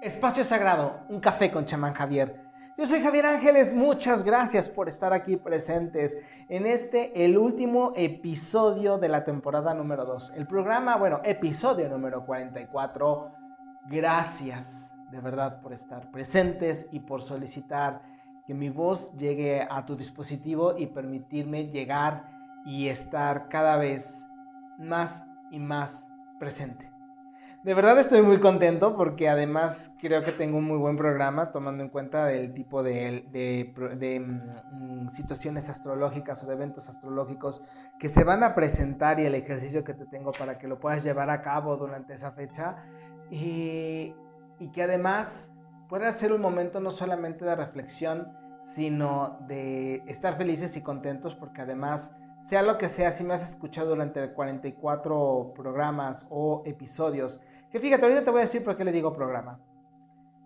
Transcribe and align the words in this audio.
Espacio 0.00 0.44
Sagrado, 0.44 1.00
un 1.08 1.18
café 1.18 1.50
con 1.50 1.64
chamán 1.64 1.92
Javier. 1.92 2.40
Yo 2.76 2.86
soy 2.86 3.02
Javier 3.02 3.26
Ángeles, 3.26 3.74
muchas 3.74 4.22
gracias 4.22 4.68
por 4.68 4.86
estar 4.86 5.12
aquí 5.12 5.36
presentes 5.36 6.16
en 6.48 6.66
este, 6.68 7.24
el 7.24 7.36
último 7.36 7.92
episodio 7.96 8.98
de 8.98 9.08
la 9.08 9.24
temporada 9.24 9.74
número 9.74 10.04
2. 10.04 10.34
El 10.36 10.46
programa, 10.46 10.96
bueno, 10.96 11.20
episodio 11.24 11.88
número 11.88 12.24
44. 12.24 13.32
Gracias 13.90 14.94
de 15.10 15.20
verdad 15.20 15.60
por 15.62 15.72
estar 15.72 16.12
presentes 16.12 16.86
y 16.92 17.00
por 17.00 17.22
solicitar 17.22 18.00
que 18.46 18.54
mi 18.54 18.68
voz 18.68 19.12
llegue 19.16 19.66
a 19.68 19.84
tu 19.84 19.96
dispositivo 19.96 20.78
y 20.78 20.86
permitirme 20.86 21.72
llegar 21.72 22.30
y 22.64 22.86
estar 22.86 23.48
cada 23.48 23.76
vez 23.76 24.24
más 24.78 25.26
y 25.50 25.58
más 25.58 26.06
presente. 26.38 26.87
De 27.64 27.74
verdad 27.74 27.98
estoy 27.98 28.22
muy 28.22 28.38
contento 28.38 28.96
porque 28.96 29.28
además 29.28 29.92
creo 30.00 30.22
que 30.22 30.30
tengo 30.30 30.58
un 30.58 30.64
muy 30.64 30.78
buen 30.78 30.96
programa 30.96 31.50
tomando 31.50 31.82
en 31.82 31.90
cuenta 31.90 32.32
el 32.32 32.54
tipo 32.54 32.84
de, 32.84 33.26
de, 33.32 34.20
mm, 34.20 35.08
situaciones 35.08 35.68
astrológicas 35.68 36.42
o 36.44 36.46
de 36.46 36.54
eventos 36.54 36.88
astrológicos 36.88 37.62
que 37.98 38.08
se 38.08 38.22
van 38.22 38.44
a 38.44 38.54
presentar 38.54 39.18
y 39.18 39.26
el 39.26 39.34
ejercicio 39.34 39.82
que 39.82 39.92
te 39.92 40.06
tengo 40.06 40.30
para 40.30 40.56
que 40.56 40.68
lo 40.68 40.78
puedas 40.78 41.02
llevar 41.02 41.30
a 41.30 41.42
cabo 41.42 41.76
durante 41.76 42.14
esa 42.14 42.30
fecha. 42.30 42.76
Y, 43.28 44.14
y 44.60 44.70
que 44.72 44.84
además 44.84 45.50
pueda 45.88 46.12
ser 46.12 46.32
un 46.32 46.40
momento 46.40 46.78
no 46.80 46.92
solamente 46.92 47.44
de 47.44 47.56
reflexión 47.56 48.28
sino 48.62 49.38
de 49.48 50.02
estar 50.06 50.36
felices 50.36 50.76
y 50.76 50.82
contentos 50.82 51.34
porque 51.34 51.62
además 51.62 52.12
sea 52.40 52.62
lo 52.62 52.78
que 52.78 52.88
sea, 52.88 53.12
si 53.12 53.24
me 53.24 53.34
has 53.34 53.46
escuchado 53.46 53.90
durante 53.90 54.32
44 54.32 55.52
programas 55.54 56.26
o 56.30 56.62
episodios, 56.64 57.40
que 57.70 57.80
fíjate, 57.80 58.04
ahorita 58.04 58.24
te 58.24 58.30
voy 58.30 58.38
a 58.38 58.44
decir 58.44 58.64
por 58.64 58.76
qué 58.76 58.84
le 58.84 58.92
digo 58.92 59.12
programa. 59.12 59.60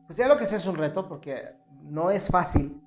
Pues 0.07 0.17
sea 0.17 0.27
lo 0.27 0.37
que 0.37 0.47
sea 0.47 0.59
es 0.59 0.67
un 0.67 0.77
reto, 0.77 1.09
porque 1.09 1.55
no 1.83 2.11
es 2.11 2.29
fácil. 2.29 2.83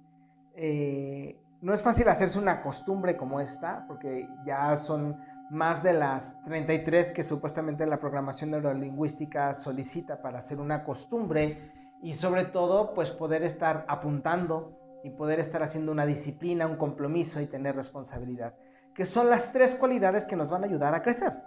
Eh, 0.56 1.40
no 1.62 1.74
es 1.74 1.82
fácil 1.82 2.08
hacerse 2.10 2.38
una 2.38 2.62
costumbre 2.62 3.16
como 3.16 3.40
esta, 3.40 3.86
porque 3.88 4.28
ya 4.46 4.76
son 4.76 5.18
más 5.50 5.84
de 5.84 5.94
las 5.94 6.42
33 6.44 7.14
que 7.14 7.24
supuestamente 7.24 7.86
la 7.86 8.00
programación 8.00 8.52
neurolingüística 8.52 9.54
solicita 9.54 10.22
para 10.22 10.40
hacer 10.40 10.60
una 10.60 10.84
costumbre 10.84 11.72
y 12.02 12.14
sobre 12.16 12.46
todo 12.46 12.94
pues 12.94 13.12
poder 13.12 13.44
estar 13.44 13.86
apuntando 13.88 14.78
y 15.04 15.12
poder 15.12 15.40
estar 15.40 15.62
haciendo 15.64 15.92
una 15.92 16.06
disciplina, 16.06 16.68
un 16.68 16.78
compromiso 16.78 17.40
y 17.40 17.46
tener 17.46 17.76
responsabilidad 17.76 18.56
que 18.96 19.06
son 19.06 19.30
las 19.30 19.52
tres 19.52 19.76
cualidades 19.76 20.26
que 20.26 20.38
nos 20.38 20.50
van 20.50 20.64
a 20.64 20.68
ayudar 20.68 20.96
a 20.96 21.04
crecer. 21.04 21.44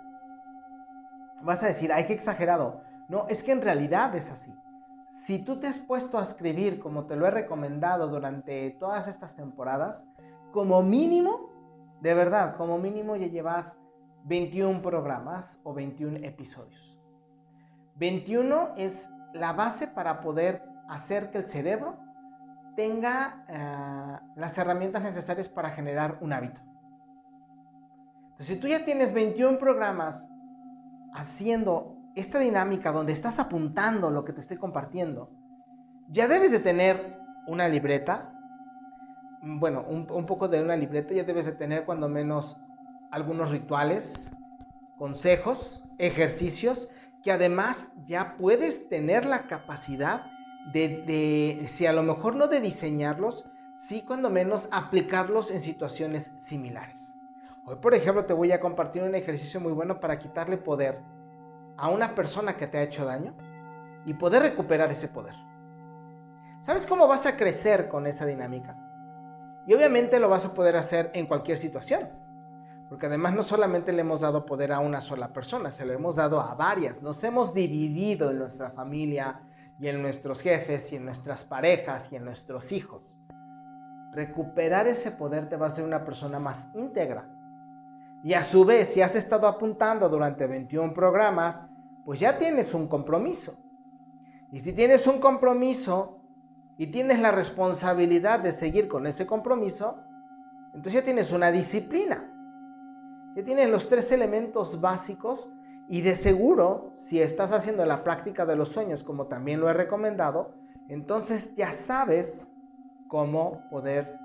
Vas 1.42 1.62
a 1.62 1.68
decir, 1.68 1.92
ay, 1.92 2.04
qué 2.04 2.12
exagerado. 2.12 2.82
No, 3.08 3.26
es 3.28 3.42
que 3.42 3.52
en 3.52 3.62
realidad 3.62 4.14
es 4.14 4.30
así. 4.30 4.54
Si 5.24 5.38
tú 5.38 5.58
te 5.58 5.66
has 5.66 5.78
puesto 5.78 6.18
a 6.18 6.22
escribir 6.22 6.78
como 6.78 7.06
te 7.06 7.16
lo 7.16 7.26
he 7.26 7.30
recomendado 7.30 8.08
durante 8.08 8.70
todas 8.78 9.08
estas 9.08 9.34
temporadas, 9.34 10.06
como 10.52 10.82
mínimo, 10.82 11.50
de 12.00 12.14
verdad, 12.14 12.56
como 12.56 12.78
mínimo 12.78 13.16
ya 13.16 13.26
llevas 13.26 13.78
21 14.24 14.82
programas 14.82 15.58
o 15.64 15.72
21 15.72 16.18
episodios. 16.18 16.98
21 17.96 18.74
es 18.76 19.08
la 19.32 19.54
base 19.54 19.86
para 19.86 20.20
poder 20.20 20.62
hacer 20.88 21.30
que 21.30 21.38
el 21.38 21.48
cerebro 21.48 21.96
tenga 22.76 23.44
eh, 23.48 24.26
las 24.36 24.56
herramientas 24.58 25.02
necesarias 25.02 25.48
para 25.48 25.70
generar 25.70 26.18
un 26.20 26.32
hábito. 26.32 26.67
Entonces, 28.38 28.54
si 28.54 28.60
tú 28.60 28.68
ya 28.68 28.84
tienes 28.84 29.12
21 29.12 29.58
programas 29.58 30.30
haciendo 31.12 31.96
esta 32.14 32.38
dinámica 32.38 32.92
donde 32.92 33.12
estás 33.12 33.40
apuntando 33.40 34.10
lo 34.10 34.24
que 34.24 34.32
te 34.32 34.38
estoy 34.38 34.58
compartiendo, 34.58 35.32
ya 36.08 36.28
debes 36.28 36.52
de 36.52 36.60
tener 36.60 37.18
una 37.48 37.68
libreta, 37.68 38.32
bueno, 39.42 39.84
un, 39.88 40.24
poco 40.24 40.46
de 40.46 40.62
una 40.62 40.76
libreta, 40.76 41.14
ya 41.14 41.24
debes 41.24 41.46
de 41.46 41.52
tener 41.52 41.84
cuando 41.84 42.08
menos 42.08 42.56
algunos 43.10 43.50
rituales, 43.50 44.30
consejos, 44.98 45.82
ejercicios, 45.98 46.88
que 47.24 47.32
además 47.32 47.90
ya 48.06 48.36
puedes 48.36 48.88
tener 48.88 49.26
la 49.26 49.48
capacidad 49.48 50.26
de, 50.72 51.02
de, 51.02 51.66
si 51.66 51.86
a 51.86 51.92
lo 51.92 52.04
mejor 52.04 52.36
no 52.36 52.46
de 52.46 52.60
diseñarlos, 52.60 53.44
sí 53.88 54.02
cuando 54.02 54.30
menos 54.30 54.68
aplicarlos 54.70 55.50
en 55.50 55.60
situaciones 55.60 56.30
similares. 56.38 57.07
Hoy, 57.68 57.76
por 57.76 57.92
ejemplo, 57.92 58.24
te 58.24 58.32
voy 58.32 58.50
a 58.52 58.60
compartir 58.60 59.02
un 59.02 59.14
ejercicio 59.14 59.60
muy 59.60 59.72
bueno 59.72 60.00
para 60.00 60.18
quitarle 60.18 60.56
poder 60.56 61.02
a 61.76 61.90
una 61.90 62.14
persona 62.14 62.56
que 62.56 62.66
te 62.66 62.78
ha 62.78 62.82
hecho 62.82 63.04
daño 63.04 63.34
y 64.06 64.14
poder 64.14 64.40
recuperar 64.42 64.90
ese 64.90 65.06
poder. 65.06 65.34
¿Sabes 66.62 66.86
cómo 66.86 67.06
vas 67.06 67.26
a 67.26 67.36
crecer 67.36 67.90
con 67.90 68.06
esa 68.06 68.24
dinámica? 68.24 68.74
Y 69.66 69.74
obviamente 69.74 70.18
lo 70.18 70.30
vas 70.30 70.46
a 70.46 70.54
poder 70.54 70.78
hacer 70.78 71.10
en 71.12 71.26
cualquier 71.26 71.58
situación. 71.58 72.08
Porque 72.88 73.04
además 73.04 73.34
no 73.34 73.42
solamente 73.42 73.92
le 73.92 74.00
hemos 74.00 74.22
dado 74.22 74.46
poder 74.46 74.72
a 74.72 74.80
una 74.80 75.02
sola 75.02 75.34
persona, 75.34 75.70
se 75.70 75.84
lo 75.84 75.92
hemos 75.92 76.16
dado 76.16 76.40
a 76.40 76.54
varias. 76.54 77.02
Nos 77.02 77.22
hemos 77.22 77.52
dividido 77.52 78.30
en 78.30 78.38
nuestra 78.38 78.70
familia 78.70 79.42
y 79.78 79.88
en 79.88 80.00
nuestros 80.00 80.40
jefes 80.40 80.90
y 80.90 80.96
en 80.96 81.04
nuestras 81.04 81.44
parejas 81.44 82.10
y 82.10 82.16
en 82.16 82.24
nuestros 82.24 82.72
hijos. 82.72 83.20
Recuperar 84.12 84.86
ese 84.86 85.10
poder 85.10 85.50
te 85.50 85.56
va 85.56 85.66
a 85.66 85.68
hacer 85.68 85.84
una 85.84 86.06
persona 86.06 86.38
más 86.38 86.70
íntegra, 86.74 87.28
y 88.22 88.34
a 88.34 88.42
su 88.42 88.64
vez, 88.64 88.88
si 88.88 89.00
has 89.00 89.14
estado 89.14 89.46
apuntando 89.46 90.08
durante 90.08 90.46
21 90.46 90.92
programas, 90.92 91.64
pues 92.04 92.20
ya 92.20 92.38
tienes 92.38 92.74
un 92.74 92.88
compromiso. 92.88 93.58
Y 94.50 94.60
si 94.60 94.72
tienes 94.72 95.06
un 95.06 95.20
compromiso 95.20 96.20
y 96.76 96.88
tienes 96.88 97.20
la 97.20 97.30
responsabilidad 97.30 98.40
de 98.40 98.52
seguir 98.52 98.88
con 98.88 99.06
ese 99.06 99.26
compromiso, 99.26 100.02
entonces 100.74 100.94
ya 100.94 101.04
tienes 101.04 101.32
una 101.32 101.52
disciplina. 101.52 102.32
Ya 103.36 103.44
tienes 103.44 103.70
los 103.70 103.88
tres 103.88 104.10
elementos 104.10 104.80
básicos 104.80 105.50
y 105.88 106.00
de 106.00 106.16
seguro, 106.16 106.92
si 106.96 107.20
estás 107.20 107.52
haciendo 107.52 107.84
la 107.86 108.02
práctica 108.02 108.44
de 108.44 108.56
los 108.56 108.70
sueños, 108.70 109.04
como 109.04 109.26
también 109.26 109.60
lo 109.60 109.70
he 109.70 109.74
recomendado, 109.74 110.54
entonces 110.88 111.54
ya 111.56 111.72
sabes 111.72 112.50
cómo 113.06 113.62
poder 113.70 114.18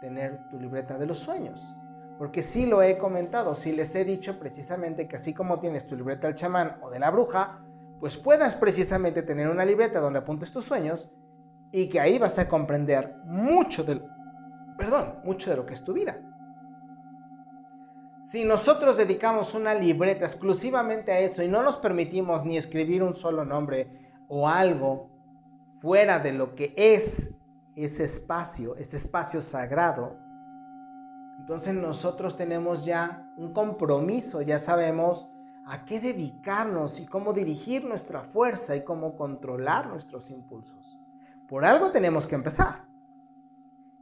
tener 0.00 0.48
tu 0.48 0.58
libreta 0.58 0.98
de 0.98 1.06
los 1.06 1.18
sueños. 1.18 1.76
Porque 2.18 2.42
sí 2.42 2.66
lo 2.66 2.82
he 2.82 2.96
comentado, 2.96 3.54
sí 3.54 3.72
les 3.72 3.94
he 3.94 4.04
dicho 4.04 4.38
precisamente 4.38 5.08
que 5.08 5.16
así 5.16 5.34
como 5.34 5.58
tienes 5.58 5.86
tu 5.86 5.96
libreta 5.96 6.26
del 6.26 6.36
chamán 6.36 6.78
o 6.80 6.90
de 6.90 6.98
la 7.00 7.10
bruja, 7.10 7.60
pues 7.98 8.16
puedas 8.16 8.54
precisamente 8.54 9.22
tener 9.22 9.48
una 9.48 9.64
libreta 9.64 10.00
donde 10.00 10.20
apuntes 10.20 10.52
tus 10.52 10.64
sueños 10.64 11.10
y 11.72 11.88
que 11.88 12.00
ahí 12.00 12.18
vas 12.18 12.38
a 12.38 12.48
comprender 12.48 13.16
mucho 13.24 13.82
del, 13.82 14.04
perdón, 14.78 15.20
mucho 15.24 15.50
de 15.50 15.56
lo 15.56 15.66
que 15.66 15.74
es 15.74 15.82
tu 15.82 15.92
vida. 15.92 16.20
Si 18.30 18.44
nosotros 18.44 18.96
dedicamos 18.96 19.54
una 19.54 19.74
libreta 19.74 20.24
exclusivamente 20.24 21.12
a 21.12 21.20
eso 21.20 21.42
y 21.42 21.48
no 21.48 21.62
nos 21.62 21.76
permitimos 21.76 22.44
ni 22.44 22.56
escribir 22.56 23.02
un 23.02 23.14
solo 23.14 23.44
nombre 23.44 23.88
o 24.28 24.48
algo 24.48 25.10
fuera 25.80 26.18
de 26.18 26.32
lo 26.32 26.54
que 26.54 26.74
es 26.76 27.32
ese 27.76 28.04
espacio, 28.04 28.76
ese 28.76 28.96
espacio 28.96 29.40
sagrado, 29.40 30.16
entonces 31.44 31.74
nosotros 31.74 32.38
tenemos 32.38 32.86
ya 32.86 33.30
un 33.36 33.52
compromiso, 33.52 34.40
ya 34.40 34.58
sabemos 34.58 35.28
a 35.66 35.84
qué 35.84 36.00
dedicarnos 36.00 36.98
y 37.00 37.04
cómo 37.04 37.34
dirigir 37.34 37.84
nuestra 37.84 38.22
fuerza 38.22 38.74
y 38.76 38.82
cómo 38.82 39.14
controlar 39.14 39.88
nuestros 39.88 40.30
impulsos. 40.30 40.98
Por 41.46 41.66
algo 41.66 41.90
tenemos 41.90 42.26
que 42.26 42.34
empezar. 42.34 42.86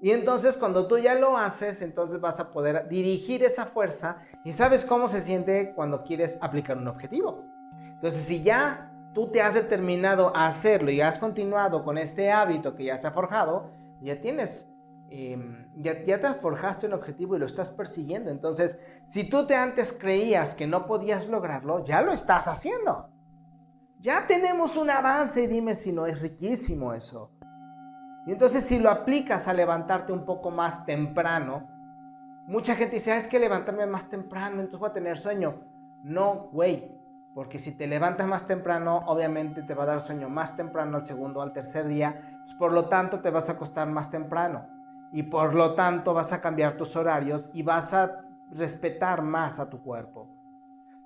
Y 0.00 0.12
entonces 0.12 0.56
cuando 0.56 0.86
tú 0.86 0.98
ya 0.98 1.16
lo 1.16 1.36
haces, 1.36 1.82
entonces 1.82 2.20
vas 2.20 2.38
a 2.38 2.52
poder 2.52 2.88
dirigir 2.88 3.42
esa 3.42 3.66
fuerza 3.66 4.18
y 4.44 4.52
sabes 4.52 4.84
cómo 4.84 5.08
se 5.08 5.20
siente 5.20 5.72
cuando 5.74 6.04
quieres 6.04 6.38
aplicar 6.42 6.78
un 6.78 6.86
objetivo. 6.86 7.44
Entonces 7.72 8.22
si 8.22 8.44
ya 8.44 8.88
tú 9.14 9.32
te 9.32 9.42
has 9.42 9.54
determinado 9.54 10.30
a 10.36 10.46
hacerlo 10.46 10.92
y 10.92 11.00
has 11.00 11.18
continuado 11.18 11.82
con 11.82 11.98
este 11.98 12.30
hábito 12.30 12.76
que 12.76 12.84
ya 12.84 12.96
se 12.98 13.08
ha 13.08 13.10
forjado, 13.10 13.68
ya 14.00 14.20
tienes 14.20 14.71
Em, 15.14 15.66
ya, 15.76 16.02
ya, 16.04 16.18
te 16.18 16.32
forjaste 16.32 16.86
un 16.86 16.94
objetivo 16.94 17.36
y 17.36 17.38
lo 17.38 17.44
estás 17.44 17.70
persiguiendo. 17.70 18.30
Entonces, 18.30 18.78
si 19.04 19.28
tú 19.28 19.46
te 19.46 19.54
antes 19.54 19.92
creías 19.92 20.54
que 20.54 20.66
no 20.66 20.86
podías 20.86 21.28
lograrlo, 21.28 21.84
ya 21.84 22.00
lo 22.00 22.12
estás 22.12 22.48
haciendo. 22.48 23.10
Ya 24.00 24.26
tenemos 24.26 24.78
un 24.78 24.88
avance 24.88 25.42
y 25.42 25.48
dime 25.48 25.74
si 25.74 25.92
no 25.92 26.06
es 26.06 26.22
riquísimo 26.22 26.94
eso. 26.94 27.30
Y 28.26 28.32
entonces 28.32 28.64
si 28.64 28.78
lo 28.78 28.88
aplicas 28.88 29.48
a 29.48 29.52
levantarte 29.52 30.14
un 30.14 30.24
poco 30.24 30.50
más 30.50 30.86
temprano, 30.86 31.68
mucha 32.46 32.74
gente 32.74 32.94
dice, 32.94 33.12
ah, 33.12 33.18
es 33.18 33.28
que 33.28 33.38
levantarme 33.38 33.84
más 33.84 34.08
temprano, 34.08 34.60
entonces 34.60 34.80
voy 34.80 34.88
a 34.88 34.94
tener 34.94 35.18
sueño. 35.18 35.60
No, 36.04 36.48
güey, 36.52 36.90
porque 37.34 37.58
si 37.58 37.72
te 37.72 37.86
levantas 37.86 38.26
más 38.26 38.46
temprano, 38.46 39.02
obviamente 39.08 39.62
te 39.62 39.74
va 39.74 39.82
a 39.82 39.86
dar 39.88 40.00
sueño 40.00 40.30
más 40.30 40.56
temprano 40.56 40.96
al 40.96 41.04
segundo, 41.04 41.42
al 41.42 41.52
tercer 41.52 41.86
día, 41.86 42.40
por 42.58 42.72
lo 42.72 42.88
tanto 42.88 43.20
te 43.20 43.28
vas 43.28 43.50
a 43.50 43.52
acostar 43.52 43.88
más 43.88 44.10
temprano 44.10 44.72
y 45.12 45.22
por 45.24 45.54
lo 45.54 45.74
tanto 45.74 46.14
vas 46.14 46.32
a 46.32 46.40
cambiar 46.40 46.76
tus 46.76 46.96
horarios 46.96 47.50
y 47.52 47.62
vas 47.62 47.92
a 47.92 48.22
respetar 48.50 49.22
más 49.22 49.60
a 49.60 49.68
tu 49.68 49.82
cuerpo. 49.82 50.28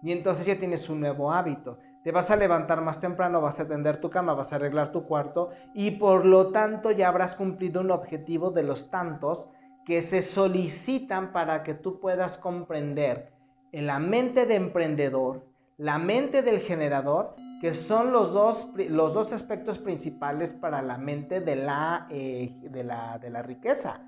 Y 0.02 0.12
entonces 0.12 0.46
ya 0.46 0.58
tienes 0.58 0.88
un 0.88 1.00
nuevo 1.00 1.32
hábito. 1.32 1.78
te 2.04 2.12
vas 2.12 2.30
a 2.30 2.36
levantar 2.36 2.80
más 2.82 3.00
temprano, 3.00 3.40
vas 3.40 3.58
a 3.58 3.66
tender 3.66 4.00
tu 4.00 4.08
cama, 4.08 4.32
vas 4.32 4.52
a 4.52 4.56
arreglar 4.56 4.92
tu 4.92 5.04
cuarto 5.06 5.50
y 5.74 5.90
por 5.90 6.24
lo 6.24 6.52
tanto 6.52 6.92
ya 6.92 7.08
habrás 7.08 7.34
cumplido 7.34 7.80
un 7.80 7.90
objetivo 7.90 8.52
de 8.52 8.62
los 8.62 8.90
tantos 8.90 9.50
que 9.84 10.02
se 10.02 10.22
solicitan 10.22 11.32
para 11.32 11.64
que 11.64 11.74
tú 11.74 11.98
puedas 11.98 12.38
comprender 12.38 13.32
en 13.72 13.86
la 13.86 13.98
mente 13.98 14.46
de 14.46 14.54
emprendedor, 14.54 15.44
la 15.78 15.98
mente 15.98 16.42
del 16.42 16.60
generador, 16.60 17.34
que 17.60 17.72
son 17.72 18.12
los 18.12 18.32
dos, 18.32 18.70
los 18.76 19.14
dos 19.14 19.32
aspectos 19.32 19.78
principales 19.78 20.52
para 20.52 20.82
la 20.82 20.98
mente 20.98 21.40
de 21.40 21.56
la, 21.56 22.06
eh, 22.10 22.54
de 22.60 22.84
la, 22.84 23.18
de 23.18 23.30
la 23.30 23.42
riqueza. 23.42 24.00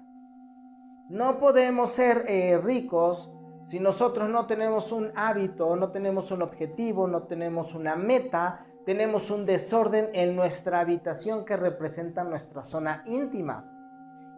No 1.09 1.39
podemos 1.39 1.91
ser 1.91 2.25
eh, 2.29 2.59
ricos 2.59 3.31
si 3.69 3.79
nosotros 3.81 4.31
no 4.31 4.47
tenemos 4.47 4.93
un 4.93 5.13
hábito, 5.15 5.77
no 5.77 5.91
tenemos 5.91 6.31
un 6.31 6.41
objetivo, 6.41 7.07
no 7.07 7.25
tenemos 7.25 7.75
una 7.75 7.97
meta, 7.97 8.65
tenemos 8.87 9.31
un 9.31 9.45
desorden 9.45 10.09
en 10.15 10.35
nuestra 10.35 10.81
habitación 10.81 11.45
que 11.45 11.55
representa 11.55 12.25
nuestra 12.25 12.63
zona 12.63 13.03
íntima. 13.05 13.71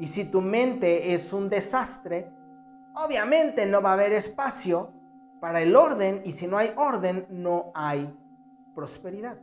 Y 0.01 0.09
si 0.09 0.25
tu 0.25 0.41
mente 0.41 1.15
es 1.15 1.33
un 1.33 1.49
desastre, 1.49 2.29
obviamente 2.95 3.67
no 3.67 3.81
va 3.81 3.91
a 3.91 3.93
haber 3.93 4.13
espacio 4.15 4.93
para 5.41 5.63
el 5.63 5.77
orden 5.77 6.23
y 6.25 6.33
si 6.33 6.49
no 6.49 6.59
hay 6.59 6.73
orden, 6.77 7.27
no 7.31 7.71
hay 7.73 8.13
prosperidad. 8.75 9.39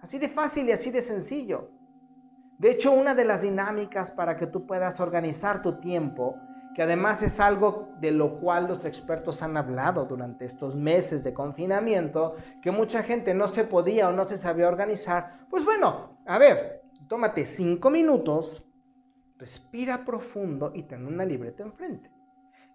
Así 0.00 0.18
de 0.18 0.28
fácil 0.28 0.68
y 0.68 0.72
así 0.72 0.90
de 0.90 1.02
sencillo. 1.02 1.70
De 2.58 2.70
hecho, 2.70 2.92
una 2.92 3.14
de 3.14 3.24
las 3.24 3.42
dinámicas 3.42 4.10
para 4.10 4.36
que 4.36 4.46
tú 4.46 4.66
puedas 4.66 5.00
organizar 5.00 5.62
tu 5.62 5.78
tiempo, 5.78 6.36
que 6.74 6.82
además 6.82 7.22
es 7.22 7.40
algo 7.40 7.90
de 8.00 8.10
lo 8.10 8.38
cual 8.40 8.68
los 8.68 8.84
expertos 8.84 9.42
han 9.42 9.56
hablado 9.56 10.04
durante 10.04 10.44
estos 10.44 10.76
meses 10.76 11.24
de 11.24 11.34
confinamiento, 11.34 12.36
que 12.62 12.70
mucha 12.70 13.02
gente 13.02 13.34
no 13.34 13.48
se 13.48 13.64
podía 13.64 14.08
o 14.08 14.12
no 14.12 14.26
se 14.26 14.38
sabía 14.38 14.68
organizar, 14.68 15.46
pues 15.50 15.64
bueno, 15.64 16.18
a 16.26 16.38
ver, 16.38 16.82
tómate 17.08 17.46
cinco 17.46 17.90
minutos, 17.90 18.64
respira 19.38 20.04
profundo 20.04 20.72
y 20.74 20.82
ten 20.84 21.06
una 21.06 21.24
libreta 21.24 21.62
enfrente. 21.62 22.10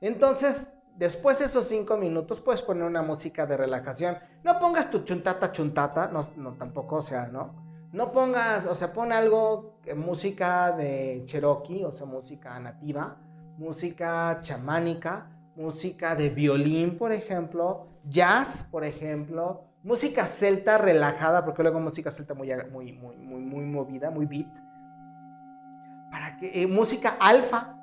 Entonces, 0.01 0.68
después 0.95 1.40
de 1.40 1.45
esos 1.45 1.68
cinco 1.68 1.98
minutos 1.98 2.40
puedes 2.42 2.62
poner 2.62 2.84
una 2.84 3.01
música 3.01 3.45
de 3.45 3.57
relajación. 3.57 4.18
No 4.44 4.60
pongas 4.60 4.90
tu 4.92 5.00
chuntata 5.00 5.51
chuntata, 5.51 6.07
no, 6.07 6.22
no 6.38 6.54
tampoco, 6.54 6.98
o 6.98 7.01
sea, 7.01 7.28
¿no? 7.28 7.63
No 7.92 8.12
pongas, 8.12 8.66
o 8.66 8.75
sea, 8.75 8.92
pon 8.92 9.12
algo, 9.12 9.75
eh, 9.86 9.94
música 9.94 10.72
de 10.72 11.22
Cherokee, 11.25 11.84
o 11.86 11.92
sea, 11.92 12.07
música 12.07 12.60
nativa, 12.60 13.18
música 13.57 14.40
chamánica, 14.42 15.28
música 15.56 16.16
de 16.16 16.30
violín, 16.30 16.98
por 16.98 17.12
ejemplo, 17.12 17.88
jazz, 18.10 18.68
por 18.72 18.84
ejemplo, 18.84 19.66
música 19.84 20.25
celta 20.25 20.78
relajada, 20.80 21.46
porque 21.46 21.62
luego 21.62 21.80
música 21.80 22.10
celta 22.10 22.34
muy, 22.34 22.51
muy, 22.72 22.94
muy, 22.94 23.16
muy, 23.18 23.42
muy 23.42 23.66
movida, 23.66 24.10
muy 24.10 24.25
beat. 24.25 24.51
Para 26.10 26.38
que, 26.38 26.63
eh, 26.63 26.68
música 26.68 27.18
alfa, 27.19 27.75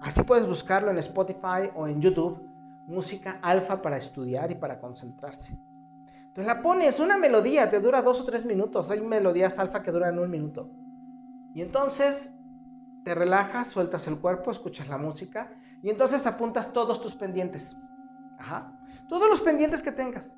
así 0.00 0.22
puedes 0.22 0.46
buscarlo 0.46 0.90
en 0.90 0.98
Spotify 0.98 1.70
o 1.74 1.88
en 1.88 2.00
YouTube, 2.00 2.47
música 2.88 3.38
alfa 3.42 3.82
para 3.82 3.98
estudiar 3.98 4.50
y 4.50 4.54
para 4.54 4.80
concentrarse. 4.80 5.58
Entonces 6.28 6.46
la 6.46 6.62
pones, 6.62 6.98
una 7.00 7.18
melodía, 7.18 7.68
te 7.68 7.80
dura 7.80 8.00
dos 8.00 8.20
o 8.20 8.24
tres 8.24 8.44
minutos. 8.44 8.90
Hay 8.90 9.02
melodías 9.02 9.58
alfa 9.58 9.82
que 9.82 9.92
duran 9.92 10.18
un 10.18 10.30
minuto. 10.30 10.70
Y 11.54 11.60
entonces 11.60 12.32
te 13.04 13.14
relajas, 13.14 13.68
sueltas 13.68 14.06
el 14.06 14.18
cuerpo, 14.18 14.50
escuchas 14.50 14.88
la 14.88 14.96
música 14.96 15.52
y 15.82 15.90
entonces 15.90 16.26
apuntas 16.26 16.72
todos 16.72 17.02
tus 17.02 17.14
pendientes. 17.14 17.76
Ajá. 18.38 18.72
Todos 19.08 19.28
los 19.28 19.42
pendientes 19.42 19.82
que 19.82 19.92
tengas. 19.92 20.34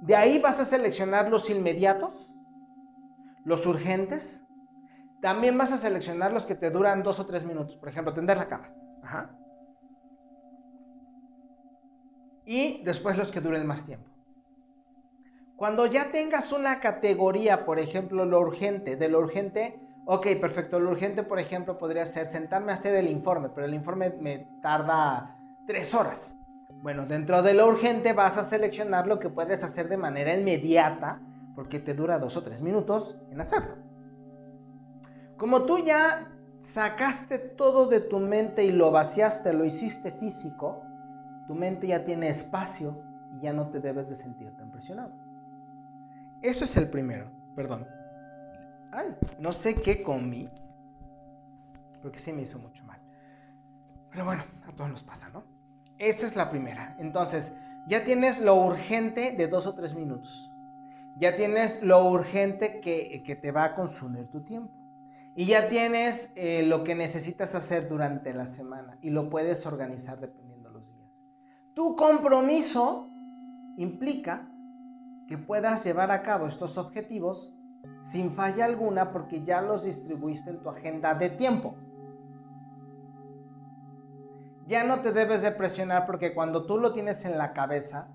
De 0.00 0.16
ahí 0.16 0.38
vas 0.38 0.60
a 0.60 0.64
seleccionar 0.64 1.30
los 1.30 1.50
inmediatos, 1.50 2.32
los 3.44 3.66
urgentes. 3.66 4.42
También 5.20 5.58
vas 5.58 5.72
a 5.72 5.76
seleccionar 5.76 6.32
los 6.32 6.46
que 6.46 6.54
te 6.54 6.70
duran 6.70 7.02
dos 7.02 7.20
o 7.20 7.26
tres 7.26 7.44
minutos. 7.44 7.76
Por 7.76 7.90
ejemplo, 7.90 8.14
tender 8.14 8.38
la 8.38 8.48
cama. 8.48 8.72
Ajá. 9.02 9.36
Y 12.44 12.82
después 12.82 13.16
los 13.16 13.30
que 13.30 13.40
duren 13.40 13.66
más 13.66 13.84
tiempo. 13.84 14.12
Cuando 15.56 15.86
ya 15.86 16.10
tengas 16.10 16.50
una 16.50 16.80
categoría, 16.80 17.64
por 17.64 17.78
ejemplo, 17.78 18.24
lo 18.24 18.40
urgente, 18.40 18.96
de 18.96 19.08
lo 19.08 19.20
urgente, 19.20 19.78
ok, 20.06 20.26
perfecto, 20.40 20.80
lo 20.80 20.90
urgente, 20.90 21.22
por 21.22 21.38
ejemplo, 21.38 21.78
podría 21.78 22.04
ser 22.06 22.26
sentarme 22.26 22.72
a 22.72 22.74
hacer 22.74 22.94
el 22.96 23.08
informe, 23.08 23.48
pero 23.54 23.66
el 23.66 23.74
informe 23.74 24.10
me 24.10 24.48
tarda 24.60 25.38
tres 25.66 25.94
horas. 25.94 26.34
Bueno, 26.82 27.06
dentro 27.06 27.42
de 27.42 27.54
lo 27.54 27.68
urgente 27.68 28.12
vas 28.12 28.38
a 28.38 28.42
seleccionar 28.42 29.06
lo 29.06 29.20
que 29.20 29.28
puedes 29.28 29.62
hacer 29.62 29.88
de 29.88 29.96
manera 29.96 30.34
inmediata, 30.34 31.20
porque 31.54 31.78
te 31.78 31.94
dura 31.94 32.18
dos 32.18 32.36
o 32.36 32.42
tres 32.42 32.60
minutos 32.60 33.20
en 33.30 33.40
hacerlo. 33.40 33.76
Como 35.36 35.62
tú 35.62 35.78
ya 35.78 36.32
sacaste 36.74 37.38
todo 37.38 37.86
de 37.86 38.00
tu 38.00 38.18
mente 38.18 38.64
y 38.64 38.72
lo 38.72 38.90
vaciaste, 38.90 39.52
lo 39.52 39.64
hiciste 39.64 40.10
físico, 40.12 40.82
tu 41.46 41.54
mente 41.54 41.86
ya 41.86 42.04
tiene 42.04 42.28
espacio 42.28 43.02
y 43.36 43.40
ya 43.40 43.52
no 43.52 43.68
te 43.68 43.80
debes 43.80 44.08
de 44.08 44.14
sentir 44.14 44.50
tan 44.56 44.70
presionado. 44.70 45.12
Eso 46.42 46.64
es 46.64 46.76
el 46.76 46.88
primero, 46.88 47.30
perdón. 47.54 47.86
Ay, 48.90 49.14
no 49.38 49.52
sé 49.52 49.74
qué 49.74 50.02
comí, 50.02 50.48
porque 52.02 52.18
sí 52.18 52.32
me 52.32 52.42
hizo 52.42 52.58
mucho 52.58 52.84
mal. 52.84 53.00
Pero 54.10 54.24
bueno, 54.24 54.44
a 54.68 54.72
todos 54.72 54.90
nos 54.90 55.02
pasa, 55.02 55.30
¿no? 55.30 55.44
Esa 55.98 56.26
es 56.26 56.36
la 56.36 56.50
primera. 56.50 56.96
Entonces, 56.98 57.54
ya 57.86 58.04
tienes 58.04 58.40
lo 58.40 58.56
urgente 58.56 59.32
de 59.32 59.48
dos 59.48 59.66
o 59.66 59.74
tres 59.74 59.94
minutos. 59.94 60.50
Ya 61.18 61.36
tienes 61.36 61.82
lo 61.82 62.04
urgente 62.10 62.80
que, 62.80 63.22
que 63.24 63.36
te 63.36 63.50
va 63.50 63.64
a 63.64 63.74
consumir 63.74 64.28
tu 64.28 64.42
tiempo. 64.42 64.72
Y 65.34 65.46
ya 65.46 65.68
tienes 65.68 66.30
eh, 66.34 66.62
lo 66.62 66.84
que 66.84 66.94
necesitas 66.94 67.54
hacer 67.54 67.88
durante 67.88 68.34
la 68.34 68.44
semana 68.44 68.98
y 69.00 69.10
lo 69.10 69.30
puedes 69.30 69.64
organizar 69.64 70.20
dependiendo. 70.20 70.61
Tu 71.74 71.96
compromiso 71.96 73.08
implica 73.76 74.48
que 75.26 75.38
puedas 75.38 75.84
llevar 75.84 76.10
a 76.10 76.22
cabo 76.22 76.46
estos 76.46 76.76
objetivos 76.76 77.54
sin 78.00 78.32
falla 78.32 78.64
alguna 78.64 79.12
porque 79.12 79.42
ya 79.42 79.62
los 79.62 79.84
distribuiste 79.84 80.50
en 80.50 80.60
tu 80.60 80.68
agenda 80.68 81.14
de 81.14 81.30
tiempo. 81.30 81.74
Ya 84.66 84.84
no 84.84 85.00
te 85.00 85.12
debes 85.12 85.42
de 85.42 85.52
presionar 85.52 86.06
porque 86.06 86.34
cuando 86.34 86.66
tú 86.66 86.78
lo 86.78 86.92
tienes 86.92 87.24
en 87.24 87.38
la 87.38 87.52
cabeza, 87.52 88.08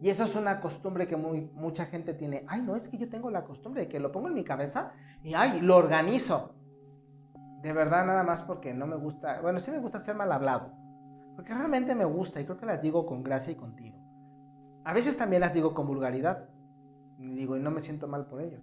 y 0.00 0.10
eso 0.10 0.24
es 0.24 0.36
una 0.36 0.60
costumbre 0.60 1.06
que 1.06 1.16
mucha 1.16 1.86
gente 1.86 2.14
tiene, 2.14 2.44
ay, 2.48 2.60
no, 2.60 2.76
es 2.76 2.88
que 2.88 2.98
yo 2.98 3.08
tengo 3.08 3.30
la 3.30 3.44
costumbre 3.44 3.82
de 3.82 3.88
que 3.88 4.00
lo 4.00 4.12
pongo 4.12 4.28
en 4.28 4.34
mi 4.34 4.44
cabeza 4.44 4.92
y, 5.22 5.34
ay, 5.34 5.60
lo 5.60 5.76
organizo. 5.76 6.54
De 7.62 7.72
verdad, 7.72 8.04
nada 8.04 8.22
más 8.22 8.42
porque 8.42 8.74
no 8.74 8.86
me 8.86 8.96
gusta, 8.96 9.40
bueno, 9.40 9.60
sí 9.60 9.70
me 9.70 9.78
gusta 9.78 10.00
ser 10.00 10.14
mal 10.14 10.30
hablado, 10.30 10.72
porque 11.34 11.54
realmente 11.54 11.94
me 11.94 12.04
gusta 12.04 12.40
y 12.40 12.44
creo 12.44 12.56
que 12.56 12.66
las 12.66 12.82
digo 12.82 13.06
con 13.06 13.22
gracia 13.22 13.52
y 13.52 13.56
contigo. 13.56 13.96
A 14.84 14.92
veces 14.92 15.16
también 15.16 15.40
las 15.40 15.54
digo 15.54 15.74
con 15.74 15.86
vulgaridad, 15.86 16.48
digo, 17.18 17.56
y 17.56 17.60
no 17.60 17.70
me 17.70 17.80
siento 17.80 18.06
mal 18.06 18.26
por 18.26 18.42
ello. 18.42 18.58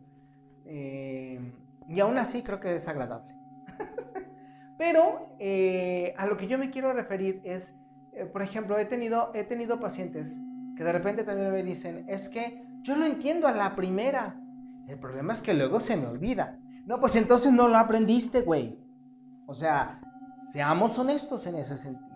Eh, 0.65 1.39
y 1.87 1.99
aún 1.99 2.17
así 2.17 2.43
creo 2.43 2.59
que 2.59 2.75
es 2.75 2.87
agradable. 2.87 3.35
Pero 4.77 5.35
eh, 5.39 6.13
a 6.17 6.25
lo 6.27 6.37
que 6.37 6.47
yo 6.47 6.57
me 6.57 6.69
quiero 6.69 6.93
referir 6.93 7.41
es, 7.43 7.75
eh, 8.13 8.25
por 8.25 8.41
ejemplo, 8.41 8.77
he 8.77 8.85
tenido, 8.85 9.31
he 9.33 9.43
tenido 9.43 9.79
pacientes 9.79 10.39
que 10.75 10.83
de 10.83 10.91
repente 10.91 11.23
también 11.23 11.51
me 11.51 11.63
dicen, 11.63 12.05
es 12.07 12.29
que 12.29 12.63
yo 12.81 12.95
lo 12.95 13.05
entiendo 13.05 13.47
a 13.47 13.51
la 13.51 13.75
primera. 13.75 14.35
El 14.87 14.99
problema 14.99 15.33
es 15.33 15.41
que 15.41 15.53
luego 15.53 15.79
se 15.79 15.97
me 15.97 16.07
olvida. 16.07 16.57
No, 16.85 16.99
pues 16.99 17.15
entonces 17.15 17.51
no 17.51 17.67
lo 17.67 17.77
aprendiste, 17.77 18.41
güey. 18.41 18.79
O 19.45 19.53
sea, 19.53 20.01
seamos 20.51 20.97
honestos 20.97 21.45
en 21.45 21.55
ese 21.55 21.77
sentido. 21.77 22.10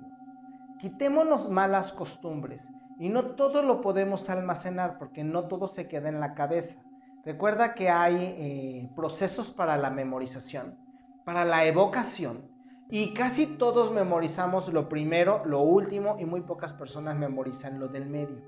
Quitémonos 0.85 1.49
malas 1.49 1.91
costumbres. 1.91 2.69
Y 2.99 3.09
no 3.09 3.31
todo 3.31 3.63
lo 3.63 3.81
podemos 3.81 4.29
almacenar 4.29 4.99
porque 4.99 5.23
no 5.23 5.47
todo 5.47 5.67
se 5.67 5.87
queda 5.87 6.09
en 6.09 6.19
la 6.19 6.35
cabeza. 6.35 6.79
Recuerda 7.25 7.73
que 7.73 7.89
hay 7.89 8.15
eh, 8.37 8.91
procesos 8.95 9.49
para 9.49 9.77
la 9.77 9.89
memorización, 9.89 10.77
para 11.25 11.43
la 11.43 11.65
evocación, 11.65 12.47
y 12.87 13.15
casi 13.15 13.47
todos 13.47 13.91
memorizamos 13.91 14.71
lo 14.71 14.87
primero, 14.87 15.43
lo 15.43 15.61
último, 15.61 16.17
y 16.19 16.25
muy 16.25 16.41
pocas 16.41 16.71
personas 16.73 17.17
memorizan 17.17 17.79
lo 17.79 17.87
del 17.87 18.05
medio. 18.05 18.43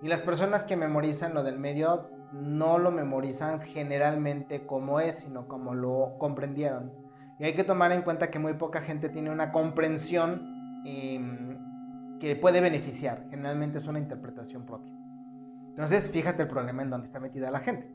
Y 0.00 0.08
las 0.08 0.22
personas 0.22 0.62
que 0.64 0.78
memorizan 0.78 1.34
lo 1.34 1.42
del 1.42 1.58
medio 1.58 2.08
no 2.32 2.78
lo 2.78 2.90
memorizan 2.90 3.60
generalmente 3.60 4.64
como 4.64 4.98
es, 4.98 5.16
sino 5.16 5.46
como 5.46 5.74
lo 5.74 6.14
comprendieron. 6.18 6.90
Y 7.38 7.44
hay 7.44 7.54
que 7.54 7.64
tomar 7.64 7.92
en 7.92 8.00
cuenta 8.00 8.30
que 8.30 8.38
muy 8.38 8.54
poca 8.54 8.80
gente 8.80 9.10
tiene 9.10 9.30
una 9.30 9.52
comprensión 9.52 10.82
em, 10.86 11.49
que 12.20 12.36
puede 12.36 12.60
beneficiar. 12.60 13.26
Generalmente 13.30 13.78
es 13.78 13.88
una 13.88 13.98
interpretación 13.98 14.64
propia. 14.64 14.94
Entonces, 15.70 16.10
fíjate 16.10 16.42
el 16.42 16.48
problema 16.48 16.82
en 16.82 16.90
donde 16.90 17.06
está 17.06 17.18
metida 17.18 17.50
la 17.50 17.60
gente. 17.60 17.90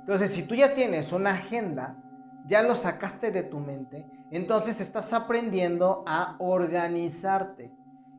Entonces, 0.00 0.30
si 0.30 0.42
tú 0.42 0.54
ya 0.54 0.74
tienes 0.74 1.12
una 1.12 1.32
agenda, 1.32 2.02
ya 2.46 2.62
lo 2.62 2.74
sacaste 2.74 3.30
de 3.30 3.42
tu 3.42 3.60
mente, 3.60 4.06
entonces 4.30 4.80
estás 4.80 5.12
aprendiendo 5.12 6.02
a 6.06 6.36
organizarte. 6.38 7.70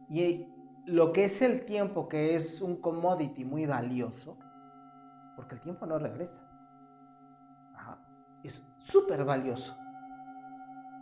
Y 0.08 0.48
lo 0.86 1.12
que 1.12 1.26
es 1.26 1.42
el 1.42 1.66
tiempo, 1.66 2.08
que 2.08 2.36
es 2.36 2.62
un 2.62 2.78
commodity 2.78 3.44
muy 3.44 3.66
valioso, 3.66 4.38
porque 5.36 5.56
el 5.56 5.62
tiempo 5.62 5.88
no 5.88 5.98
regresa. 5.98 6.46
Es 8.44 8.64
súper 8.78 9.26
valioso. 9.26 9.76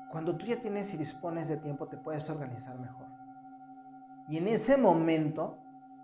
Cuando 0.09 0.35
tú 0.37 0.45
ya 0.45 0.61
tienes 0.61 0.93
y 0.93 0.97
dispones 0.97 1.49
de 1.49 1.57
tiempo, 1.57 1.87
te 1.87 1.97
puedes 1.97 2.29
organizar 2.29 2.79
mejor. 2.79 3.06
Y 4.27 4.37
en 4.37 4.47
ese 4.47 4.77
momento 4.77 5.57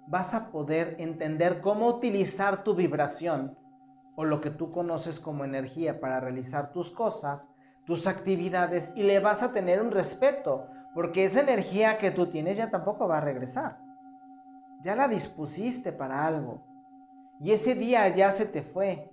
vas 0.08 0.34
a 0.34 0.52
poder 0.52 0.96
entender 1.00 1.62
cómo 1.62 1.88
utilizar 1.88 2.64
tu 2.64 2.76
vibración 2.76 3.58
o 4.16 4.26
lo 4.26 4.42
que 4.42 4.52
tú 4.52 4.72
conoces 4.72 5.20
como 5.20 5.44
energía 5.44 6.00
para 6.00 6.20
realizar 6.20 6.72
tus 6.72 6.92
cosas, 6.92 7.54
tus 7.86 8.08
actividades 8.08 8.92
y 8.96 9.04
le 9.04 9.20
vas 9.20 9.44
a 9.44 9.54
tener 9.54 9.82
un 9.82 9.92
respeto, 9.92 10.68
porque 10.94 11.24
esa 11.24 11.42
energía 11.42 11.98
que 11.98 12.12
tú 12.12 12.28
tienes 12.28 12.58
ya 12.58 12.70
tampoco 12.70 13.08
va 13.08 13.18
a 13.18 13.22
regresar. 13.22 13.80
Ya 14.82 14.96
la 14.96 15.08
dispusiste 15.08 15.92
para 15.92 16.26
algo. 16.26 16.62
Y 17.40 17.52
ese 17.52 17.74
día 17.74 18.08
ya 18.10 18.32
se 18.32 18.46
te 18.46 18.62
fue. 18.62 19.10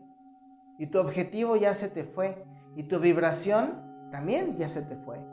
Y 0.78 0.86
tu 0.88 0.98
objetivo 0.98 1.56
ya 1.56 1.74
se 1.74 1.88
te 1.88 2.04
fue. 2.04 2.44
Y 2.76 2.84
tu 2.84 2.98
vibración 2.98 4.08
también 4.10 4.56
ya 4.56 4.68
se 4.68 4.82
te 4.82 4.96
fue. 4.96 5.29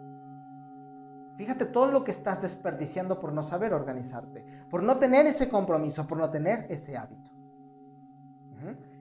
Fíjate 1.38 1.66
todo 1.66 1.92
lo 1.92 2.04
que 2.04 2.12
estás 2.12 2.42
desperdiciando 2.42 3.20
por 3.20 3.32
no 3.32 3.44
saber 3.44 3.72
organizarte, 3.74 4.44
por 4.72 4.82
no 4.82 4.98
tener 4.98 5.28
ese 5.28 5.48
compromiso, 5.50 6.08
por 6.08 6.18
no 6.18 6.30
tener 6.32 6.66
ese 6.70 6.98
hábito. 6.98 7.32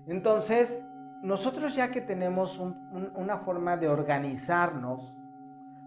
Entonces, 0.06 0.84
nosotros 1.22 1.74
ya 1.74 1.90
que 1.90 2.02
tenemos 2.02 2.60
una 2.60 3.38
forma 3.38 3.76
de 3.78 3.88
organizarnos, 3.88 5.16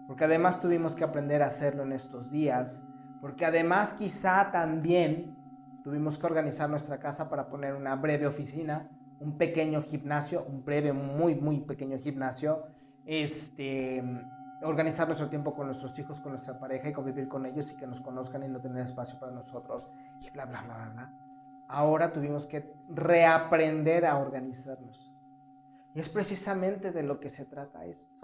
porque 0.08 0.26
además 0.26 0.60
tuvimos 0.60 0.96
que 0.96 1.04
aprender 1.04 1.44
a 1.44 1.48
hacerlo 1.48 1.84
en 1.84 1.94
estos 1.94 2.32
días, 2.32 2.84
porque 3.22 3.46
además 3.46 3.94
quizá 3.94 4.50
también 4.52 5.38
tuvimos 5.84 6.18
que 6.18 6.26
organizar 6.26 6.68
nuestra 6.68 7.00
casa 7.00 7.30
para 7.30 7.48
poner 7.48 7.76
una 7.76 7.96
breve 7.96 8.26
oficina, 8.26 8.90
un 9.20 9.38
pequeño 9.38 9.84
gimnasio, 9.84 10.44
un 10.46 10.66
breve, 10.66 10.94
muy, 10.94 11.36
muy 11.36 11.60
pequeño 11.60 11.98
gimnasio, 12.00 12.64
este, 13.06 14.04
organizar 14.62 15.08
nuestro 15.08 15.30
tiempo 15.30 15.54
con 15.54 15.68
nuestros 15.68 15.98
hijos, 15.98 16.20
con 16.20 16.34
nuestra 16.34 16.60
pareja 16.60 16.90
y 16.90 16.94
convivir 16.94 17.28
con 17.28 17.46
ellos 17.46 17.72
y 17.72 17.76
que 17.76 17.88
nos 17.88 18.02
conozcan 18.02 18.44
y 18.44 18.48
no 18.48 18.60
tener 18.60 18.86
espacio 18.86 19.20
para 19.20 19.32
nosotros 19.32 19.88
y 20.22 20.30
bla, 20.32 20.46
bla, 20.46 20.62
bla, 20.64 20.90
bla. 20.94 21.14
Ahora 21.68 22.12
tuvimos 22.12 22.48
que 22.48 22.74
reaprender 22.90 24.06
a 24.06 24.18
organizarnos. 24.18 25.14
Y 25.94 26.00
es 26.00 26.10
precisamente 26.10 26.92
de 26.92 27.04
lo 27.04 27.20
que 27.20 27.30
se 27.30 27.46
trata 27.46 27.86
esto. 27.86 28.16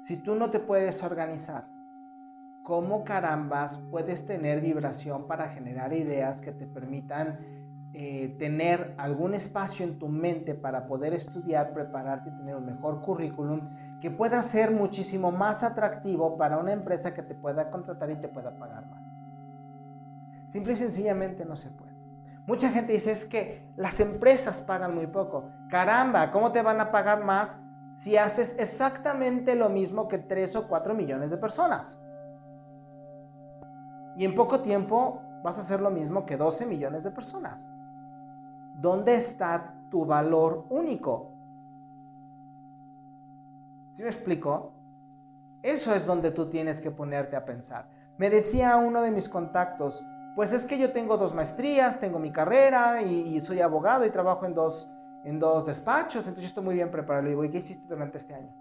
Si 0.00 0.16
tú 0.16 0.34
no 0.34 0.50
te 0.50 0.58
puedes 0.58 1.02
organizar, 1.02 1.66
¿cómo 2.62 3.04
carambas 3.04 3.78
puedes 3.90 4.26
tener 4.26 4.60
vibración 4.60 5.26
para 5.26 5.48
generar 5.48 5.92
ideas 5.92 6.40
que 6.40 6.52
te 6.52 6.66
permitan 6.66 7.38
eh, 7.96 8.34
tener 8.40 8.92
algún 8.98 9.34
espacio 9.34 9.86
en 9.86 10.00
tu 10.00 10.08
mente 10.08 10.54
para 10.54 10.88
poder 10.88 11.14
estudiar, 11.14 11.72
prepararte 11.72 12.30
y 12.30 12.36
tener 12.36 12.56
un 12.56 12.66
mejor 12.66 13.00
currículum 13.00 13.70
que 14.00 14.10
pueda 14.10 14.42
ser 14.42 14.70
muchísimo 14.70 15.32
más 15.32 15.62
atractivo 15.62 16.36
para 16.36 16.58
una 16.58 16.72
empresa 16.72 17.14
que 17.14 17.22
te 17.22 17.34
pueda 17.34 17.70
contratar 17.70 18.10
y 18.10 18.16
te 18.16 18.28
pueda 18.28 18.50
pagar 18.50 18.86
más. 18.86 19.14
Simple 20.46 20.74
y 20.74 20.76
sencillamente 20.76 21.44
no 21.44 21.56
se 21.56 21.70
puede. 21.70 21.94
Mucha 22.46 22.68
gente 22.68 22.92
dice 22.92 23.12
es 23.12 23.24
que 23.24 23.66
las 23.76 24.00
empresas 24.00 24.58
pagan 24.58 24.94
muy 24.94 25.06
poco. 25.06 25.50
Caramba, 25.70 26.30
¿cómo 26.30 26.52
te 26.52 26.60
van 26.60 26.80
a 26.80 26.90
pagar 26.92 27.24
más 27.24 27.56
si 27.94 28.18
haces 28.18 28.54
exactamente 28.58 29.54
lo 29.54 29.70
mismo 29.70 30.08
que 30.08 30.18
3 30.18 30.56
o 30.56 30.68
4 30.68 30.94
millones 30.94 31.30
de 31.30 31.38
personas? 31.38 31.98
Y 34.16 34.24
en 34.24 34.34
poco 34.34 34.60
tiempo 34.60 35.22
vas 35.42 35.58
a 35.58 35.62
hacer 35.62 35.80
lo 35.80 35.90
mismo 35.90 36.26
que 36.26 36.36
12 36.36 36.66
millones 36.66 37.04
de 37.04 37.10
personas. 37.10 37.68
¿Dónde 38.74 39.14
está 39.14 39.74
tu 39.90 40.04
valor 40.04 40.66
único? 40.68 41.33
¿Sí 43.94 44.02
me 44.02 44.08
explico? 44.08 44.72
Eso 45.62 45.94
es 45.94 46.04
donde 46.04 46.32
tú 46.32 46.50
tienes 46.50 46.80
que 46.80 46.90
ponerte 46.90 47.36
a 47.36 47.44
pensar. 47.44 47.88
Me 48.18 48.28
decía 48.28 48.76
uno 48.76 49.00
de 49.00 49.12
mis 49.12 49.28
contactos, 49.28 50.04
pues 50.34 50.52
es 50.52 50.64
que 50.64 50.78
yo 50.78 50.92
tengo 50.92 51.16
dos 51.16 51.32
maestrías, 51.32 52.00
tengo 52.00 52.18
mi 52.18 52.32
carrera 52.32 53.02
y, 53.02 53.40
soy 53.40 53.60
abogado 53.60 54.04
y 54.04 54.10
trabajo 54.10 54.46
en 54.46 54.54
dos, 54.54 54.90
en 55.24 55.38
dos 55.38 55.66
despachos, 55.66 56.26
entonces 56.26 56.46
estoy 56.46 56.64
muy 56.64 56.74
bien 56.74 56.90
preparado. 56.90 57.22
Le 57.22 57.30
digo, 57.30 57.44
¿y 57.44 57.50
qué 57.50 57.58
hiciste 57.58 57.86
durante 57.88 58.18
este 58.18 58.34
año? 58.34 58.52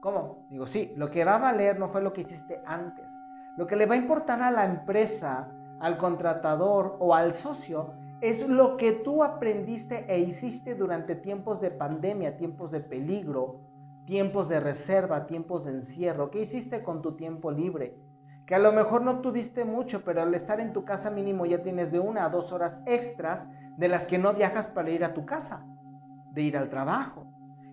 ¿Cómo? 0.00 0.46
Digo, 0.48 0.66
sí, 0.66 0.94
lo 0.96 1.10
que 1.10 1.24
va 1.24 1.34
a 1.34 1.38
valer 1.38 1.78
no 1.78 1.90
fue 1.90 2.00
lo 2.00 2.14
que 2.14 2.22
hiciste 2.22 2.62
antes. 2.64 3.12
Lo 3.58 3.66
que 3.66 3.76
le 3.76 3.84
va 3.84 3.94
a 3.94 3.98
importar 3.98 4.40
a 4.40 4.50
la 4.50 4.64
empresa, 4.64 5.52
al 5.78 5.98
contratador 5.98 6.96
o 7.00 7.14
al 7.14 7.34
socio 7.34 7.92
es 8.22 8.48
lo 8.48 8.78
que 8.78 8.92
tú 8.92 9.22
aprendiste 9.22 10.06
e 10.08 10.20
hiciste 10.20 10.74
durante 10.74 11.16
tiempos 11.16 11.60
de 11.60 11.70
pandemia, 11.70 12.36
tiempos 12.36 12.70
de 12.70 12.80
peligro, 12.80 13.60
tiempos 14.06 14.48
de 14.48 14.60
reserva, 14.60 15.26
tiempos 15.26 15.64
de 15.64 15.72
encierro. 15.72 16.30
¿Qué 16.30 16.40
hiciste 16.40 16.82
con 16.82 17.02
tu 17.02 17.16
tiempo 17.16 17.50
libre? 17.50 17.98
Que 18.46 18.54
a 18.54 18.58
lo 18.58 18.72
mejor 18.72 19.02
no 19.02 19.20
tuviste 19.20 19.64
mucho, 19.64 20.04
pero 20.04 20.22
al 20.22 20.34
estar 20.34 20.60
en 20.60 20.72
tu 20.72 20.84
casa 20.84 21.10
mínimo 21.10 21.46
ya 21.46 21.62
tienes 21.62 21.92
de 21.92 22.00
una 22.00 22.24
a 22.24 22.30
dos 22.30 22.52
horas 22.52 22.82
extras 22.86 23.48
de 23.76 23.88
las 23.88 24.06
que 24.06 24.18
no 24.18 24.34
viajas 24.34 24.66
para 24.66 24.90
ir 24.90 25.04
a 25.04 25.14
tu 25.14 25.24
casa, 25.24 25.64
de 26.32 26.42
ir 26.42 26.56
al 26.56 26.68
trabajo. 26.68 27.26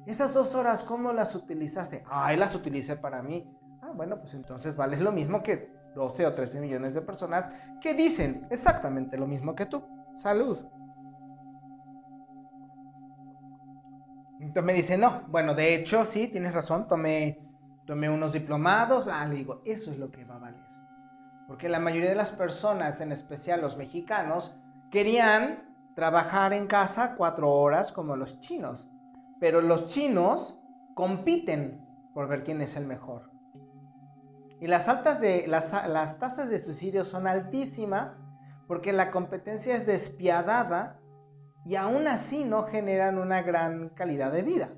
Esas 0.06 0.34
dos 0.34 0.56
horas, 0.56 0.84
¿cómo 0.84 1.14
las 1.14 1.36
utilizaste? 1.36 2.04
Ay, 2.10 2.38
las 2.38 2.56
utilicé 2.56 2.96
para 2.96 3.22
mí. 3.22 3.52
Ah, 3.82 3.92
bueno, 3.94 4.18
pues 4.20 4.34
entonces 4.34 4.76
vale 4.76 4.98
lo 4.98 5.12
mismo 5.12 5.44
que 5.44 5.72
12 5.96 6.26
o 6.26 6.34
13 6.34 6.62
millones 6.62 6.94
de 6.94 7.02
personas 7.02 7.50
que 7.82 7.94
dicen 7.94 8.48
exactamente 8.50 9.18
lo 9.18 9.28
mismo 9.28 9.56
que 9.56 9.66
tú. 9.66 9.84
Salud. 10.16 10.58
Entonces 14.50 14.66
me 14.66 14.74
dice, 14.74 14.98
no, 14.98 15.22
bueno, 15.28 15.54
de 15.54 15.76
hecho, 15.76 16.06
sí, 16.06 16.28
tienes 16.28 16.54
razón, 16.54 16.88
tomé, 16.88 17.40
tomé 17.86 18.10
unos 18.10 18.34
diplomados, 18.34 19.08
ah, 19.08 19.24
le 19.28 19.36
digo, 19.36 19.62
eso 19.64 19.92
es 19.92 20.00
lo 20.00 20.10
que 20.10 20.26
va 20.26 20.38
a 20.38 20.40
valer. 20.40 20.66
Porque 21.48 21.70
la 21.70 21.80
mayoría 21.80 22.10
de 22.10 22.16
las 22.16 22.32
personas, 22.32 23.00
en 23.00 23.12
especial 23.12 23.62
los 23.62 23.78
mexicanos, 23.78 24.58
querían 24.90 25.70
trabajar 25.94 26.54
en 26.54 26.66
casa 26.66 27.14
cuatro 27.16 27.52
horas 27.52 27.92
como 27.92 28.16
los 28.16 28.40
chinos. 28.40 28.90
Pero 29.40 29.62
los 29.62 29.86
chinos 29.86 30.60
compiten 30.96 31.86
por 32.16 32.28
ver 32.28 32.44
quién 32.44 32.60
es 32.62 32.76
el 32.76 32.88
mejor. 32.88 33.30
Y 34.60 34.66
las, 34.66 34.90
altas 34.90 35.22
de, 35.22 35.46
las, 35.46 35.74
las 35.88 36.18
tasas 36.18 36.50
de 36.50 36.58
suicidio 36.58 37.06
son 37.06 37.28
altísimas 37.28 38.20
porque 38.68 38.94
la 38.94 39.12
competencia 39.12 39.76
es 39.76 39.86
despiadada 39.86 40.99
y 41.70 41.76
aún 41.76 42.08
así 42.08 42.46
no 42.46 42.64
generan 42.64 43.20
una 43.20 43.44
gran 43.44 43.90
calidad 43.90 44.32
de 44.32 44.42
vida. 44.42 44.70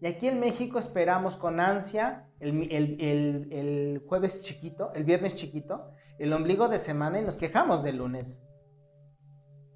Y 0.00 0.06
aquí 0.06 0.26
en 0.26 0.40
México 0.40 0.78
esperamos 0.78 1.36
con 1.36 1.60
ansia 1.60 2.30
el, 2.40 4.02
jueves 4.08 4.40
chiquito, 4.40 4.90
el 4.94 5.04
viernes 5.04 5.34
chiquito, 5.34 5.90
el 6.18 6.32
ombligo 6.32 6.70
de 6.70 6.78
semana 6.78 7.20
y 7.20 7.24
nos 7.26 7.36
quejamos 7.36 7.82
del 7.82 7.98
lunes. 7.98 8.42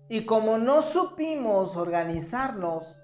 Y 0.09 0.25
como 0.25 0.57
no 0.57 0.81
supimos 0.81 1.77
organizarnos 1.77 2.99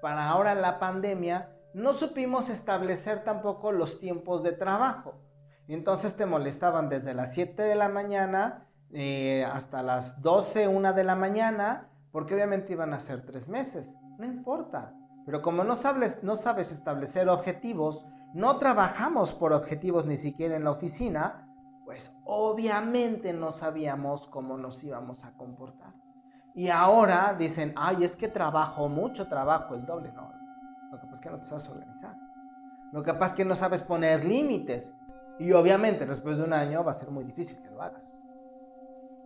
para 0.00 0.30
ahora 0.30 0.54
la 0.54 0.78
pandemia, 0.78 1.54
no 1.74 1.92
supimos 1.92 2.48
establecer 2.48 3.24
tampoco 3.24 3.72
los 3.72 4.00
tiempos 4.00 4.42
de 4.42 4.52
trabajo. 4.52 5.20
Entonces 5.68 6.16
te 6.16 6.24
molestaban 6.24 6.88
desde 6.88 7.12
las 7.12 7.34
7 7.34 7.62
de 7.62 7.74
la 7.74 7.90
mañana 7.90 8.70
eh, 8.90 9.44
hasta 9.44 9.82
las 9.82 10.22
12, 10.22 10.68
1 10.68 10.94
de 10.94 11.04
la 11.04 11.14
mañana, 11.14 11.91
porque 12.12 12.34
obviamente 12.34 12.74
iban 12.74 12.92
a 12.94 13.00
ser 13.00 13.24
tres 13.24 13.48
meses. 13.48 13.96
No 14.18 14.26
importa. 14.26 14.94
Pero 15.24 15.42
como 15.42 15.64
no 15.64 15.74
sabes, 15.74 16.22
no 16.22 16.36
sabes 16.36 16.70
establecer 16.70 17.28
objetivos, 17.28 18.06
no 18.34 18.58
trabajamos 18.58 19.32
por 19.32 19.52
objetivos 19.52 20.06
ni 20.06 20.16
siquiera 20.16 20.56
en 20.56 20.64
la 20.64 20.72
oficina, 20.72 21.48
pues 21.84 22.16
obviamente 22.24 23.32
no 23.32 23.52
sabíamos 23.52 24.26
cómo 24.28 24.56
nos 24.56 24.82
íbamos 24.84 25.24
a 25.24 25.32
comportar. 25.32 25.92
Y 26.54 26.68
ahora 26.68 27.34
dicen, 27.38 27.72
ay, 27.76 28.04
es 28.04 28.16
que 28.16 28.28
trabajo 28.28 28.88
mucho, 28.88 29.28
trabajo 29.28 29.74
el 29.74 29.86
doble. 29.86 30.12
No, 30.12 30.30
lo 30.90 31.00
que 31.00 31.06
pasa 31.06 31.14
es 31.14 31.20
que 31.20 31.30
no 31.30 31.38
te 31.38 31.44
sabes 31.44 31.68
organizar. 31.68 32.16
Lo 32.92 33.02
que 33.02 33.14
pasa 33.14 33.26
es 33.26 33.34
que 33.34 33.44
no 33.44 33.54
sabes 33.54 33.82
poner 33.82 34.24
límites. 34.24 34.94
Y 35.38 35.52
obviamente 35.52 36.04
después 36.04 36.38
de 36.38 36.44
un 36.44 36.52
año 36.52 36.84
va 36.84 36.90
a 36.90 36.94
ser 36.94 37.10
muy 37.10 37.24
difícil 37.24 37.62
que 37.62 37.70
lo 37.70 37.80
hagas. 37.80 38.02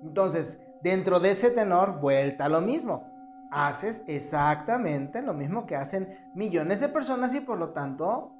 Entonces, 0.02 0.60
dentro 0.82 1.20
de 1.20 1.30
ese 1.30 1.50
tenor, 1.50 2.00
vuelta 2.00 2.46
a 2.46 2.48
lo 2.48 2.60
mismo. 2.60 3.04
Haces 3.50 4.02
exactamente 4.06 5.22
lo 5.22 5.32
mismo 5.34 5.66
que 5.66 5.76
hacen 5.76 6.16
millones 6.34 6.80
de 6.80 6.88
personas 6.88 7.34
y 7.34 7.40
por 7.40 7.58
lo 7.58 7.70
tanto 7.70 8.32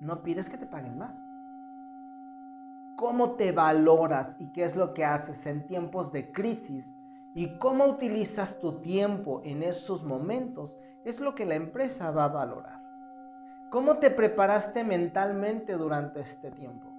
no 0.00 0.22
pides 0.22 0.48
que 0.48 0.58
te 0.58 0.66
paguen 0.66 0.98
más. 0.98 1.24
¿Cómo 2.96 3.32
te 3.32 3.52
valoras 3.52 4.36
y 4.38 4.52
qué 4.52 4.64
es 4.64 4.76
lo 4.76 4.94
que 4.94 5.04
haces 5.04 5.46
en 5.46 5.66
tiempos 5.66 6.12
de 6.12 6.30
crisis? 6.30 6.96
Y 7.34 7.58
cómo 7.58 7.86
utilizas 7.86 8.60
tu 8.60 8.80
tiempo 8.80 9.42
en 9.44 9.64
esos 9.64 10.04
momentos 10.04 10.76
es 11.04 11.20
lo 11.20 11.34
que 11.34 11.44
la 11.44 11.56
empresa 11.56 12.12
va 12.12 12.24
a 12.24 12.28
valorar. 12.28 12.80
¿Cómo 13.70 13.98
te 13.98 14.10
preparaste 14.10 14.84
mentalmente 14.84 15.72
durante 15.72 16.20
este 16.20 16.52
tiempo? 16.52 16.94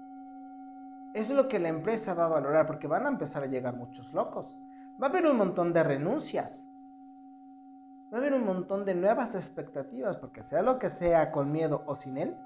es 1.16 1.30
lo 1.30 1.48
que 1.48 1.60
la 1.60 1.70
empresa 1.70 2.14
va 2.14 2.26
a 2.26 2.30
valorar 2.30 2.68
porque 2.68 2.88
van 2.88 3.06
a 3.06 3.10
empezar 3.10 3.42
a 3.42 3.48
llegar 3.48 3.74
muchos 3.74 4.12
locos. 4.12 4.58
Va 5.02 5.08
a 5.08 5.10
haber 5.10 5.26
un 5.26 5.38
montón 5.38 5.74
de 5.74 5.84
renuncias. 5.84 6.66
va 8.14 8.18
a 8.18 8.22
haber 8.22 8.34
un 8.34 8.46
montón 8.46 8.86
de 8.86 8.96
nuevas 8.96 9.36
expectativas, 9.36 10.18
porque 10.18 10.44
sea 10.44 10.62
lo 10.62 10.80
que 10.80 10.90
sea, 10.90 11.32
con 11.32 11.52
miedo 11.52 11.84
o 11.86 11.96
sin 11.96 12.18
él, 12.18 12.38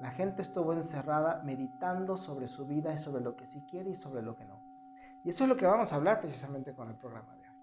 la 0.00 0.10
gente 0.10 0.42
estuvo 0.42 0.72
encerrada 0.72 1.42
meditando 1.44 2.16
sobre 2.16 2.48
su 2.48 2.66
vida 2.66 2.92
y 2.92 2.98
sobre 2.98 3.22
lo 3.22 3.36
que 3.36 3.46
sí 3.46 3.62
quiere 3.70 3.90
y 3.90 3.94
sobre 3.94 4.22
lo 4.22 4.34
que 4.34 4.44
no. 4.44 4.60
Y 5.22 5.28
eso 5.28 5.44
es 5.44 5.48
lo 5.48 5.56
que 5.56 5.66
vamos 5.66 5.92
a 5.92 5.96
hablar 5.96 6.20
precisamente 6.20 6.74
con 6.74 6.88
el 6.88 6.96
programa 6.96 7.34
de 7.36 7.42
hoy. 7.48 7.56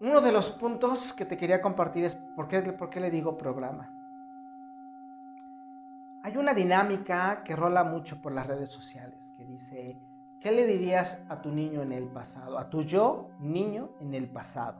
Uno 0.00 0.20
de 0.20 0.32
los 0.32 0.50
puntos 0.50 1.12
que 1.14 1.24
te 1.24 1.36
quería 1.36 1.62
compartir 1.62 2.04
es 2.04 2.16
por 2.36 2.48
qué, 2.48 2.60
por 2.72 2.90
qué 2.90 3.00
le 3.00 3.10
digo 3.10 3.38
programa. 3.38 3.90
Hay 6.22 6.36
una 6.36 6.52
dinámica 6.52 7.42
que 7.44 7.54
rola 7.56 7.84
mucho 7.84 8.20
por 8.20 8.32
las 8.32 8.46
redes 8.46 8.70
sociales 8.70 9.18
que 9.36 9.44
dice, 9.44 9.98
¿qué 10.44 10.52
le 10.52 10.66
dirías 10.66 11.18
a 11.30 11.40
tu 11.40 11.50
niño 11.50 11.80
en 11.80 11.90
el 11.90 12.06
pasado? 12.06 12.58
A 12.58 12.68
tu 12.68 12.82
yo, 12.82 13.30
niño, 13.40 13.88
en 13.98 14.12
el 14.12 14.28
pasado. 14.28 14.76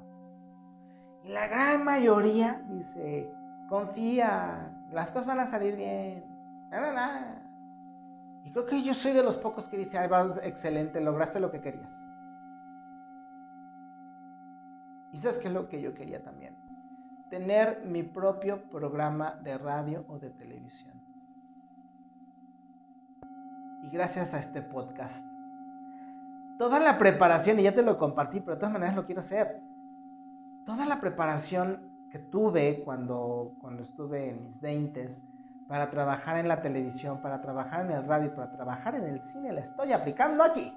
Y 1.25 1.29
la 1.29 1.49
gran 1.49 1.87
mayoría 1.87 2.61
dice, 2.69 3.33
confía, 3.71 4.71
las 4.93 5.11
cosas 5.11 5.27
van 5.27 5.41
a 5.41 5.47
salir 5.47 5.75
bien. 5.75 6.23
Nada, 6.69 6.93
nada. 6.93 7.43
Y 8.45 8.53
creo 8.53 8.67
que 8.67 8.83
yo 8.83 8.93
soy 8.93 9.15
de 9.15 9.23
los 9.23 9.39
pocos 9.39 9.67
que 9.67 9.79
dice, 9.79 9.97
ay, 9.97 10.07
vas 10.07 10.39
excelente, 10.43 11.01
lograste 11.01 11.41
lo 11.41 11.51
que 11.51 11.63
querías. 11.63 11.99
Y 15.13 15.19
sabes 15.19 15.39
qué 15.39 15.49
es 15.49 15.55
lo 15.55 15.71
que 15.71 15.81
yo 15.81 15.95
quería 15.95 16.23
también. 16.23 16.55
Tener 17.31 17.87
mi 17.87 18.03
propio 18.03 18.69
programa 18.69 19.37
de 19.37 19.57
radio 19.57 20.05
o 20.09 20.19
de 20.19 20.29
televisión. 20.29 20.93
Y 23.83 23.89
gracias 23.89 24.35
a 24.35 24.41
este 24.41 24.61
podcast. 24.61 25.34
Toda 26.59 26.79
la 26.79 26.99
preparación, 26.99 27.59
y 27.59 27.65
ya 27.65 27.75
te 27.75 27.83
lo 27.83 27.99
compartí, 27.99 28.41
pero 28.41 28.55
de 28.55 28.61
todas 28.61 28.73
maneras 28.73 28.95
lo 28.95 29.07
quiero 29.07 29.21
hacer. 29.21 29.61
Toda 30.65 30.87
la 30.87 31.01
preparación 31.01 31.91
que 32.11 32.19
tuve 32.19 32.83
cuando, 32.85 33.55
cuando 33.61 33.83
estuve 33.83 34.31
en 34.31 34.43
mis 34.43 34.61
20 34.61 35.07
para 35.67 35.91
trabajar 35.91 36.37
en 36.37 36.47
la 36.47 36.63
televisión, 36.63 37.21
para 37.21 37.41
trabajar 37.41 37.85
en 37.85 37.91
el 37.91 38.05
radio, 38.07 38.35
para 38.35 38.53
trabajar 38.53 38.95
en 38.95 39.05
el 39.05 39.21
cine, 39.21 39.53
la 39.53 39.61
estoy 39.61 39.93
aplicando 39.93 40.45
aquí. 40.45 40.73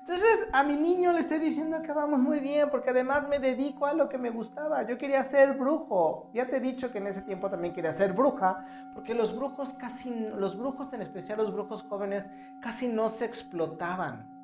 Entonces 0.00 0.48
a 0.52 0.62
mi 0.62 0.76
niño 0.76 1.12
le 1.12 1.20
estoy 1.20 1.40
diciendo 1.40 1.82
que 1.82 1.92
vamos 1.92 2.20
muy 2.20 2.38
bien 2.38 2.70
porque 2.70 2.90
además 2.90 3.28
me 3.28 3.40
dedico 3.40 3.86
a 3.86 3.92
lo 3.92 4.08
que 4.08 4.18
me 4.18 4.30
gustaba. 4.30 4.86
Yo 4.86 4.96
quería 4.98 5.24
ser 5.24 5.54
brujo. 5.54 6.30
Ya 6.32 6.46
te 6.46 6.58
he 6.58 6.60
dicho 6.60 6.92
que 6.92 6.98
en 6.98 7.08
ese 7.08 7.22
tiempo 7.22 7.50
también 7.50 7.74
quería 7.74 7.90
ser 7.90 8.12
bruja 8.12 8.64
porque 8.94 9.14
los 9.14 9.34
brujos 9.36 9.72
casi, 9.72 10.10
los 10.36 10.56
brujos 10.56 10.92
en 10.92 11.02
especial 11.02 11.38
los 11.38 11.52
brujos 11.52 11.82
jóvenes 11.82 12.30
casi 12.60 12.86
no 12.86 13.08
se 13.08 13.24
explotaban. 13.24 14.35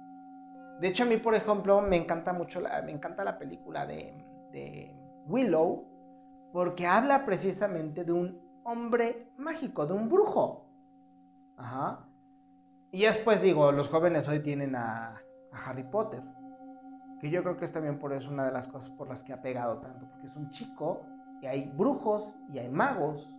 De 0.80 0.88
hecho 0.88 1.04
a 1.04 1.06
mí 1.06 1.16
por 1.16 1.34
ejemplo 1.34 1.80
me 1.80 1.96
encanta 1.96 2.32
mucho, 2.32 2.60
la, 2.60 2.82
me 2.82 2.92
encanta 2.92 3.24
la 3.24 3.38
película 3.38 3.86
de 3.86 4.96
Willow 5.26 5.92
porque 6.52 6.86
habla 6.86 7.24
precisamente 7.24 8.04
de 8.04 8.12
un 8.12 8.40
hombre 8.64 9.32
mágico, 9.38 9.86
de 9.86 9.94
un 9.94 10.08
brujo. 10.08 10.68
Ajá. 11.56 12.06
Y 12.92 13.02
después 13.02 13.40
digo, 13.40 13.72
los 13.72 13.88
jóvenes 13.88 14.28
hoy 14.28 14.40
tienen 14.40 14.76
a, 14.76 15.18
Harry 15.66 15.82
Potter, 15.82 16.22
que 17.20 17.28
yo 17.28 17.42
creo 17.42 17.58
que 17.58 17.66
es 17.66 17.72
también 17.72 17.98
por 17.98 18.14
eso 18.14 18.30
una 18.30 18.46
de 18.46 18.52
las 18.52 18.68
cosas 18.68 18.90
por 18.90 19.06
las 19.06 19.22
que 19.22 19.34
ha 19.34 19.42
pegado 19.42 19.80
tanto, 19.80 20.08
porque 20.08 20.26
es 20.26 20.36
un 20.36 20.48
chico 20.50 21.04
y 21.42 21.46
hay 21.46 21.70
brujos 21.76 22.34
y 22.50 22.58
hay 22.58 22.70
magos, 22.70 23.30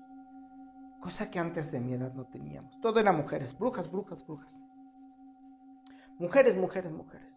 cosa 1.00 1.32
que 1.32 1.40
antes 1.40 1.72
de 1.72 1.80
mi 1.80 1.94
edad 1.94 2.14
no 2.14 2.26
teníamos. 2.26 2.80
Todo 2.82 3.00
era 3.00 3.12
mujeres, 3.12 3.58
brujas, 3.58 3.92
brujas, 3.92 4.24
brujas. 4.28 4.56
Mujeres, 6.20 6.56
mujeres, 6.56 6.92
mujeres. 6.92 7.36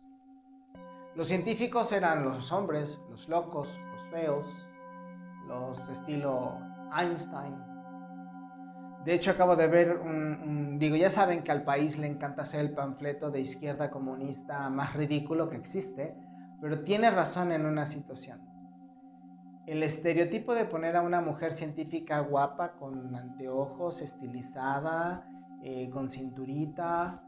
Los 1.14 1.28
científicos 1.28 1.92
eran 1.92 2.25
los 2.25 2.52
hombres, 2.52 3.00
los 3.11 3.28
locos, 3.28 3.68
feos, 4.10 4.69
los 5.49 5.89
estilo 5.89 6.58
Einstein. 6.95 7.56
De 9.04 9.15
hecho, 9.15 9.30
acabo 9.30 9.56
de 9.56 9.67
ver 9.67 10.00
digo, 10.78 10.97
ya 10.97 11.10
saben 11.10 11.43
que 11.43 11.52
al 11.52 11.65
país 11.65 11.99
le 11.99 12.06
encanta 12.06 12.43
hacer 12.43 12.60
el 12.60 12.75
panfleto 12.75 13.30
de 13.30 13.41
izquierda 13.41 13.91
comunista 13.91 14.69
más 14.69 14.95
ridículo 14.95 15.49
que 15.49 15.56
existe, 15.56 16.15
pero 16.60 16.82
tiene 16.82 17.10
razón 17.10 17.52
en 17.52 17.67
una 17.67 17.86
situación. 17.86 18.41
El 19.67 19.82
estereotipo 19.82 20.54
de 20.54 20.65
poner 20.65 20.97
a 20.97 21.02
una 21.02 21.21
mujer 21.21 21.52
científica 21.52 22.21
guapa 22.21 22.73
con 22.73 23.15
anteojos, 23.15 24.00
estilizada, 24.00 25.28
eh, 25.62 25.91
con 25.91 26.10
cinturita, 26.10 27.25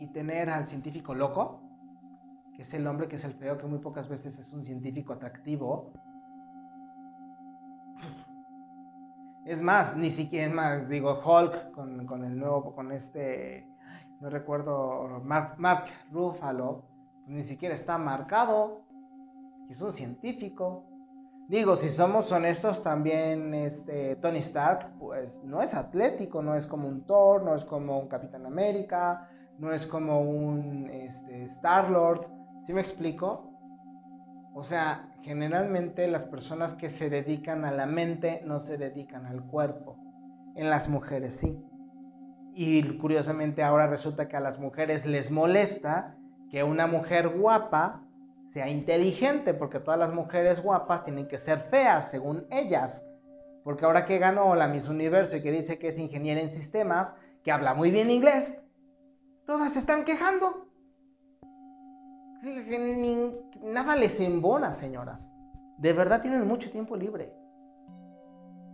y 0.00 0.08
tener 0.08 0.50
al 0.50 0.66
científico 0.66 1.14
loco, 1.14 1.70
es 2.60 2.74
el 2.74 2.86
hombre 2.86 3.08
que 3.08 3.16
es 3.16 3.24
el 3.24 3.32
feo, 3.32 3.56
que 3.56 3.66
muy 3.66 3.78
pocas 3.78 4.08
veces 4.08 4.38
es 4.38 4.52
un 4.52 4.64
científico 4.64 5.14
atractivo. 5.14 5.92
Es 9.46 9.62
más, 9.62 9.96
ni 9.96 10.10
siquiera 10.10 10.46
es 10.46 10.52
más, 10.52 10.88
digo, 10.88 11.20
Hulk 11.24 11.72
con, 11.72 12.24
el 12.24 12.38
nuevo, 12.38 12.74
con 12.74 12.92
este, 12.92 13.66
no 14.20 14.28
recuerdo, 14.28 15.20
Mark, 15.24 15.54
Mark 15.56 15.86
Ruffalo, 16.12 16.84
pues 17.24 17.28
ni 17.28 17.44
siquiera 17.44 17.74
está 17.74 17.96
marcado, 17.96 18.82
es 19.70 19.80
un 19.80 19.94
científico. 19.94 20.84
Digo, 21.48 21.76
si 21.76 21.88
somos 21.88 22.30
honestos, 22.30 22.82
también 22.82 23.54
este, 23.54 24.16
Tony 24.16 24.40
Stark, 24.40 24.98
pues 24.98 25.42
no 25.42 25.62
es 25.62 25.72
atlético, 25.74 26.42
no 26.42 26.54
es 26.54 26.66
como 26.66 26.86
un 26.86 27.06
Thor, 27.06 27.42
no 27.42 27.54
es 27.54 27.64
como 27.64 27.98
un 27.98 28.06
Capitán 28.06 28.44
América, 28.44 29.29
no 29.60 29.72
es 29.72 29.86
como 29.86 30.22
un 30.22 30.88
este, 30.90 31.44
Star-Lord. 31.44 32.26
¿Sí 32.62 32.72
me 32.72 32.80
explico? 32.80 33.52
O 34.54 34.64
sea, 34.64 35.12
generalmente 35.22 36.08
las 36.08 36.24
personas 36.24 36.74
que 36.74 36.88
se 36.88 37.10
dedican 37.10 37.64
a 37.66 37.70
la 37.70 37.86
mente 37.86 38.40
no 38.44 38.58
se 38.58 38.78
dedican 38.78 39.26
al 39.26 39.42
cuerpo. 39.44 39.98
En 40.56 40.70
las 40.70 40.88
mujeres 40.88 41.36
sí. 41.36 41.62
Y 42.54 42.98
curiosamente 42.98 43.62
ahora 43.62 43.86
resulta 43.86 44.28
que 44.28 44.36
a 44.36 44.40
las 44.40 44.58
mujeres 44.58 45.04
les 45.04 45.30
molesta 45.30 46.16
que 46.50 46.64
una 46.64 46.86
mujer 46.86 47.28
guapa 47.28 48.02
sea 48.46 48.68
inteligente, 48.68 49.54
porque 49.54 49.78
todas 49.78 50.00
las 50.00 50.12
mujeres 50.12 50.60
guapas 50.60 51.04
tienen 51.04 51.28
que 51.28 51.38
ser 51.38 51.60
feas, 51.70 52.10
según 52.10 52.46
ellas. 52.50 53.06
Porque 53.62 53.84
ahora 53.84 54.06
que 54.06 54.18
ganó 54.18 54.54
la 54.56 54.66
Miss 54.66 54.88
Universo 54.88 55.36
y 55.36 55.42
que 55.42 55.52
dice 55.52 55.78
que 55.78 55.88
es 55.88 55.98
ingeniera 55.98 56.40
en 56.40 56.50
sistemas, 56.50 57.14
que 57.44 57.52
habla 57.52 57.74
muy 57.74 57.92
bien 57.92 58.10
inglés, 58.10 58.60
todas 59.50 59.72
se 59.72 59.80
están 59.80 60.04
quejando 60.04 60.68
nada 63.62 63.96
les 63.96 64.20
embona, 64.20 64.70
señoras. 64.70 65.28
De 65.76 65.92
verdad 65.92 66.22
tienen 66.22 66.46
mucho 66.46 66.70
tiempo 66.70 66.96
libre. 66.96 67.34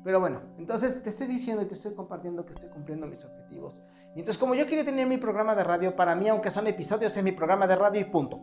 Pero 0.04 0.20
bueno, 0.20 0.42
entonces 0.58 1.02
te 1.02 1.08
estoy 1.08 1.28
diciendo 1.28 1.62
y 1.62 1.66
te 1.66 1.72
estoy 1.72 1.94
compartiendo 1.94 2.44
que 2.44 2.52
estoy 2.52 2.68
cumpliendo 2.68 3.06
mis 3.06 3.24
objetivos. 3.24 3.82
Y 4.14 4.18
entonces 4.18 4.38
como 4.38 4.54
yo 4.54 4.66
quería 4.66 4.84
tener 4.84 5.06
mi 5.06 5.16
programa 5.16 5.54
de 5.54 5.64
radio, 5.64 5.96
para 5.96 6.14
mí, 6.14 6.28
aunque 6.28 6.50
son 6.50 6.66
episodios, 6.66 7.16
es 7.16 7.24
mi 7.24 7.32
programa 7.32 7.66
de 7.66 7.76
radio 7.76 8.02
y 8.02 8.04
punto. 8.04 8.42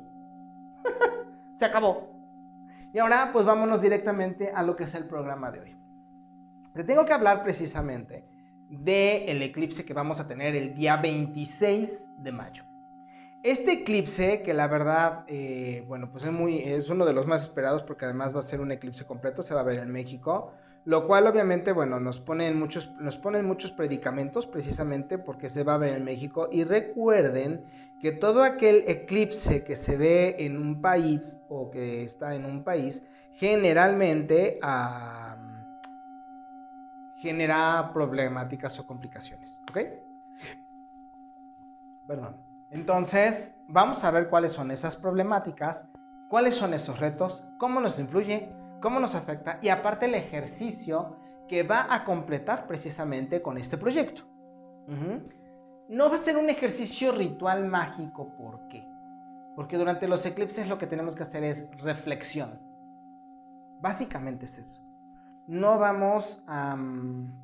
Se 1.60 1.65
acabó. 1.65 2.10
Y 2.93 2.98
ahora 2.98 3.30
pues 3.32 3.46
vámonos 3.46 3.80
directamente 3.80 4.52
a 4.52 4.63
lo 4.63 4.76
que 4.76 4.86
es 4.86 4.96
el 4.96 5.06
programa 5.06 5.52
de 5.52 5.60
hoy. 5.60 5.78
Te 6.74 6.84
tengo 6.84 7.06
que 7.06 7.13
hablar 7.13 7.43
precisamente 7.43 8.26
del 8.80 9.30
el 9.30 9.42
eclipse 9.42 9.86
que 9.86 9.94
vamos 9.94 10.20
a 10.20 10.28
tener 10.28 10.56
el 10.56 10.76
día 10.76 10.98
26 10.98 12.10
de 12.18 12.32
mayo. 12.32 12.64
Este 13.44 13.74
eclipse, 13.74 14.42
que 14.42 14.54
la 14.54 14.68
verdad, 14.68 15.26
eh, 15.28 15.84
bueno, 15.88 16.10
pues 16.10 16.24
es, 16.24 16.32
muy, 16.32 16.60
es 16.60 16.90
uno 16.90 17.06
de 17.06 17.12
los 17.12 17.28
más 17.28 17.42
esperados 17.42 17.84
porque 17.84 18.06
además 18.06 18.34
va 18.34 18.40
a 18.40 18.44
ser 18.44 18.62
un 18.62 18.72
eclipse 18.72 19.06
completo, 19.06 19.44
se 19.44 19.54
va 19.54 19.60
a 19.60 19.66
ver 19.66 19.80
en 19.80 19.92
México, 19.92 20.54
lo 20.86 21.08
cual 21.08 21.28
obviamente, 21.28 21.74
bueno, 21.74 22.00
nos 22.00 22.22
pone 22.22 22.48
en 22.48 22.58
muchos, 22.58 22.92
nos 23.00 23.18
pone 23.18 23.44
muchos 23.44 23.72
predicamentos 23.72 24.48
precisamente 24.48 25.18
porque 25.18 25.50
se 25.50 25.64
va 25.64 25.76
a 25.76 25.78
ver 25.78 25.94
en 25.94 26.06
México. 26.06 26.48
Y 26.52 26.64
recuerden 26.64 27.66
que 28.02 28.14
todo 28.14 28.44
aquel 28.44 28.86
eclipse 28.88 29.64
que 29.64 29.76
se 29.76 29.98
ve 29.98 30.38
en 30.40 30.58
un 30.58 30.82
país 30.82 31.40
o 31.50 31.70
que 31.70 32.04
está 32.04 32.36
en 32.36 32.46
un 32.46 32.64
país, 32.64 33.04
generalmente 33.34 34.60
genera 37.24 37.92
problemáticas 37.94 38.78
o 38.80 38.86
complicaciones, 38.86 39.62
¿ok? 39.70 39.78
Perdón. 42.06 42.36
Entonces, 42.70 43.56
vamos 43.70 44.04
a 44.04 44.12
ver 44.12 44.28
cuáles 44.28 44.52
son 44.52 44.72
esas 44.72 44.98
problemáticas, 44.98 45.88
cuáles 46.30 46.56
son 46.56 46.74
esos 46.74 47.00
retos, 47.00 47.42
cómo 47.60 47.80
nos 47.80 47.98
influye, 47.98 48.54
cómo 48.82 49.00
nos 49.00 49.16
afecta 49.16 49.58
y 49.62 49.70
aparte 49.70 50.08
el 50.08 50.16
ejercicio 50.16 51.16
que 51.48 51.64
va 51.64 51.94
a 51.96 52.04
completar 52.04 52.68
precisamente 52.68 53.42
con 53.42 53.58
este 53.58 53.78
proyecto. 53.78 54.24
No 55.88 56.10
va 56.10 56.16
a 56.16 56.26
ser 56.28 56.36
un 56.36 56.50
ejercicio 56.50 57.14
ritual 57.14 57.66
mágico, 57.66 58.36
¿por 58.36 58.68
qué? 58.68 58.86
Porque 59.56 59.78
durante 59.78 60.10
los 60.10 60.26
eclipses 60.26 60.68
lo 60.68 60.78
que 60.78 60.88
tenemos 60.88 61.16
que 61.16 61.24
hacer 61.24 61.46
es 61.46 61.70
reflexión. 61.78 62.60
Básicamente 63.80 64.46
es 64.46 64.58
eso. 64.58 64.83
No 65.48 65.78
vamos 65.78 66.42
a... 66.48 66.76
Mm, 66.76 67.44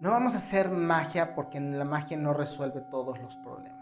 no 0.00 0.10
vamos 0.10 0.34
a 0.34 0.38
hacer 0.38 0.70
magia 0.70 1.34
porque 1.34 1.58
la 1.58 1.84
magia 1.84 2.16
no 2.16 2.32
resuelve 2.32 2.82
todos 2.82 3.20
los 3.20 3.36
problemas. 3.36 3.78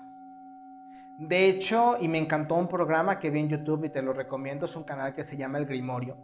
De 1.18 1.48
hecho, 1.48 1.96
y 2.00 2.08
me 2.08 2.18
encantó 2.18 2.54
un 2.54 2.68
programa 2.68 3.18
que 3.18 3.30
vi 3.30 3.40
en 3.40 3.48
YouTube 3.48 3.84
y 3.84 3.90
te 3.90 4.02
lo 4.02 4.12
recomiendo, 4.12 4.66
es 4.66 4.76
un 4.76 4.84
canal 4.84 5.14
que 5.14 5.24
se 5.24 5.36
llama 5.36 5.58
El 5.58 5.66
Grimorio. 5.66 6.16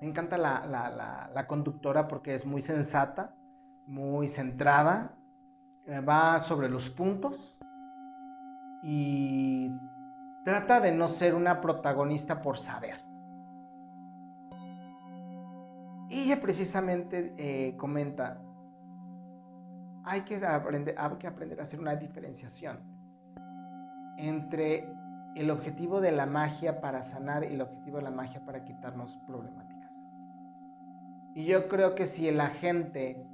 Me 0.00 0.08
encanta 0.08 0.38
la, 0.38 1.44
conductora 1.46 2.06
porque 2.08 2.34
es 2.34 2.46
muy 2.46 2.62
sensata, 2.62 3.34
muy 3.86 4.28
centrada, 4.28 5.14
eh, 5.86 6.00
va 6.00 6.38
sobre 6.38 6.68
los 6.68 6.88
puntos 6.88 7.58
y 8.82 9.70
trata 10.44 10.80
de 10.80 10.92
no 10.92 11.08
ser 11.08 11.34
una 11.34 11.60
protagonista 11.60 12.40
por 12.40 12.58
saber. 12.58 13.09
Ella 16.10 16.40
precisamente 16.40 17.34
eh, 17.38 17.76
comenta, 17.76 18.42
hay 20.02 20.22
que, 20.22 20.44
aprender, 20.44 20.96
hay 20.98 21.16
que 21.18 21.28
aprender 21.28 21.60
a 21.60 21.62
hacer 21.62 21.78
una 21.78 21.94
diferenciación 21.94 22.80
entre 24.16 24.92
el 25.36 25.50
objetivo 25.50 26.00
de 26.00 26.10
la 26.10 26.26
magia 26.26 26.80
para 26.80 27.04
sanar 27.04 27.44
y 27.44 27.54
el 27.54 27.60
objetivo 27.60 27.98
de 27.98 28.02
la 28.02 28.10
magia 28.10 28.44
para 28.44 28.64
quitarnos 28.64 29.16
problemáticas. 29.26 30.00
Y 31.34 31.44
yo 31.44 31.68
creo 31.68 31.94
que 31.94 32.08
si 32.08 32.28
la 32.32 32.48
gente 32.48 33.24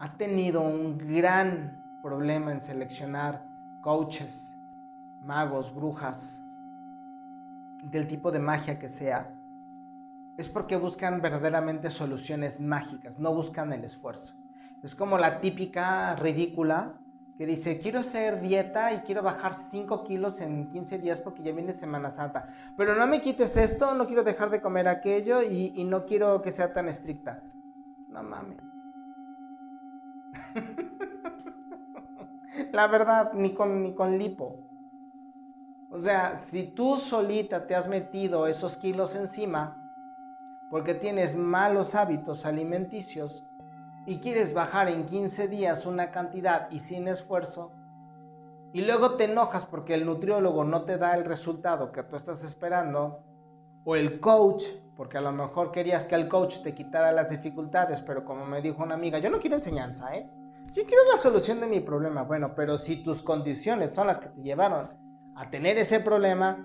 ha 0.00 0.16
tenido 0.16 0.62
un 0.62 0.98
gran 0.98 1.80
problema 2.02 2.50
en 2.50 2.60
seleccionar 2.60 3.46
coaches, 3.82 4.52
magos, 5.22 5.72
brujas, 5.72 6.42
del 7.84 8.08
tipo 8.08 8.32
de 8.32 8.40
magia 8.40 8.80
que 8.80 8.88
sea, 8.88 9.32
es 10.36 10.48
porque 10.48 10.76
buscan 10.76 11.20
verdaderamente 11.20 11.90
soluciones 11.90 12.60
mágicas, 12.60 13.18
no 13.18 13.34
buscan 13.34 13.72
el 13.72 13.84
esfuerzo. 13.84 14.34
Es 14.82 14.94
como 14.94 15.18
la 15.18 15.40
típica 15.40 16.14
ridícula 16.16 17.00
que 17.36 17.46
dice, 17.46 17.78
quiero 17.78 18.00
hacer 18.00 18.40
dieta 18.40 18.92
y 18.92 19.00
quiero 19.00 19.22
bajar 19.22 19.54
5 19.54 20.04
kilos 20.04 20.40
en 20.42 20.70
15 20.70 20.98
días 20.98 21.20
porque 21.20 21.42
ya 21.42 21.52
viene 21.52 21.72
Semana 21.72 22.10
Santa. 22.10 22.52
Pero 22.76 22.94
no 22.94 23.06
me 23.06 23.22
quites 23.22 23.56
esto, 23.56 23.94
no 23.94 24.06
quiero 24.06 24.24
dejar 24.24 24.50
de 24.50 24.60
comer 24.60 24.88
aquello 24.88 25.42
y, 25.42 25.82
no 25.84 26.04
quiero 26.04 26.42
que 26.42 26.52
sea 26.52 26.74
tan 26.74 26.88
estricta. 26.88 27.42
No 28.08 28.22
mames. 28.22 28.58
la 32.72 32.86
verdad, 32.88 33.32
ni 33.32 33.54
con, 33.54 33.82
ni 33.82 33.94
con 33.94 34.18
lipo. 34.18 34.66
O 35.90 35.98
sea, 35.98 36.36
si 36.36 36.64
tú 36.64 36.98
solita 36.98 37.66
te 37.66 37.74
has 37.74 37.88
metido 37.88 38.46
esos 38.46 38.76
kilos 38.76 39.16
encima, 39.16 39.79
porque 40.70 40.94
tienes 40.94 41.34
malos 41.34 41.94
hábitos 41.94 42.46
alimenticios 42.46 43.44
y 44.06 44.20
quieres 44.20 44.54
bajar 44.54 44.88
en 44.88 45.06
15 45.06 45.48
días 45.48 45.84
una 45.84 46.10
cantidad 46.10 46.70
y 46.70 46.80
sin 46.80 47.08
esfuerzo, 47.08 47.72
y 48.72 48.82
luego 48.82 49.16
te 49.16 49.24
enojas 49.24 49.66
porque 49.66 49.94
el 49.94 50.06
nutriólogo 50.06 50.64
no 50.64 50.84
te 50.84 50.96
da 50.96 51.14
el 51.14 51.24
resultado 51.24 51.90
que 51.90 52.04
tú 52.04 52.16
estás 52.16 52.44
esperando, 52.44 53.24
o 53.84 53.96
el 53.96 54.20
coach, 54.20 54.64
porque 54.96 55.18
a 55.18 55.22
lo 55.22 55.32
mejor 55.32 55.72
querías 55.72 56.06
que 56.06 56.14
el 56.14 56.28
coach 56.28 56.62
te 56.62 56.74
quitara 56.74 57.12
las 57.12 57.30
dificultades, 57.30 58.00
pero 58.02 58.24
como 58.24 58.46
me 58.46 58.62
dijo 58.62 58.82
una 58.82 58.94
amiga, 58.94 59.18
yo 59.18 59.30
no 59.30 59.40
quiero 59.40 59.56
enseñanza, 59.56 60.14
¿eh? 60.14 60.30
Yo 60.72 60.84
quiero 60.84 61.02
la 61.10 61.18
solución 61.18 61.60
de 61.60 61.66
mi 61.66 61.80
problema. 61.80 62.22
Bueno, 62.22 62.54
pero 62.54 62.78
si 62.78 63.02
tus 63.02 63.22
condiciones 63.22 63.92
son 63.92 64.06
las 64.06 64.20
que 64.20 64.28
te 64.28 64.40
llevaron 64.40 64.88
a 65.34 65.50
tener 65.50 65.78
ese 65.78 65.98
problema, 65.98 66.64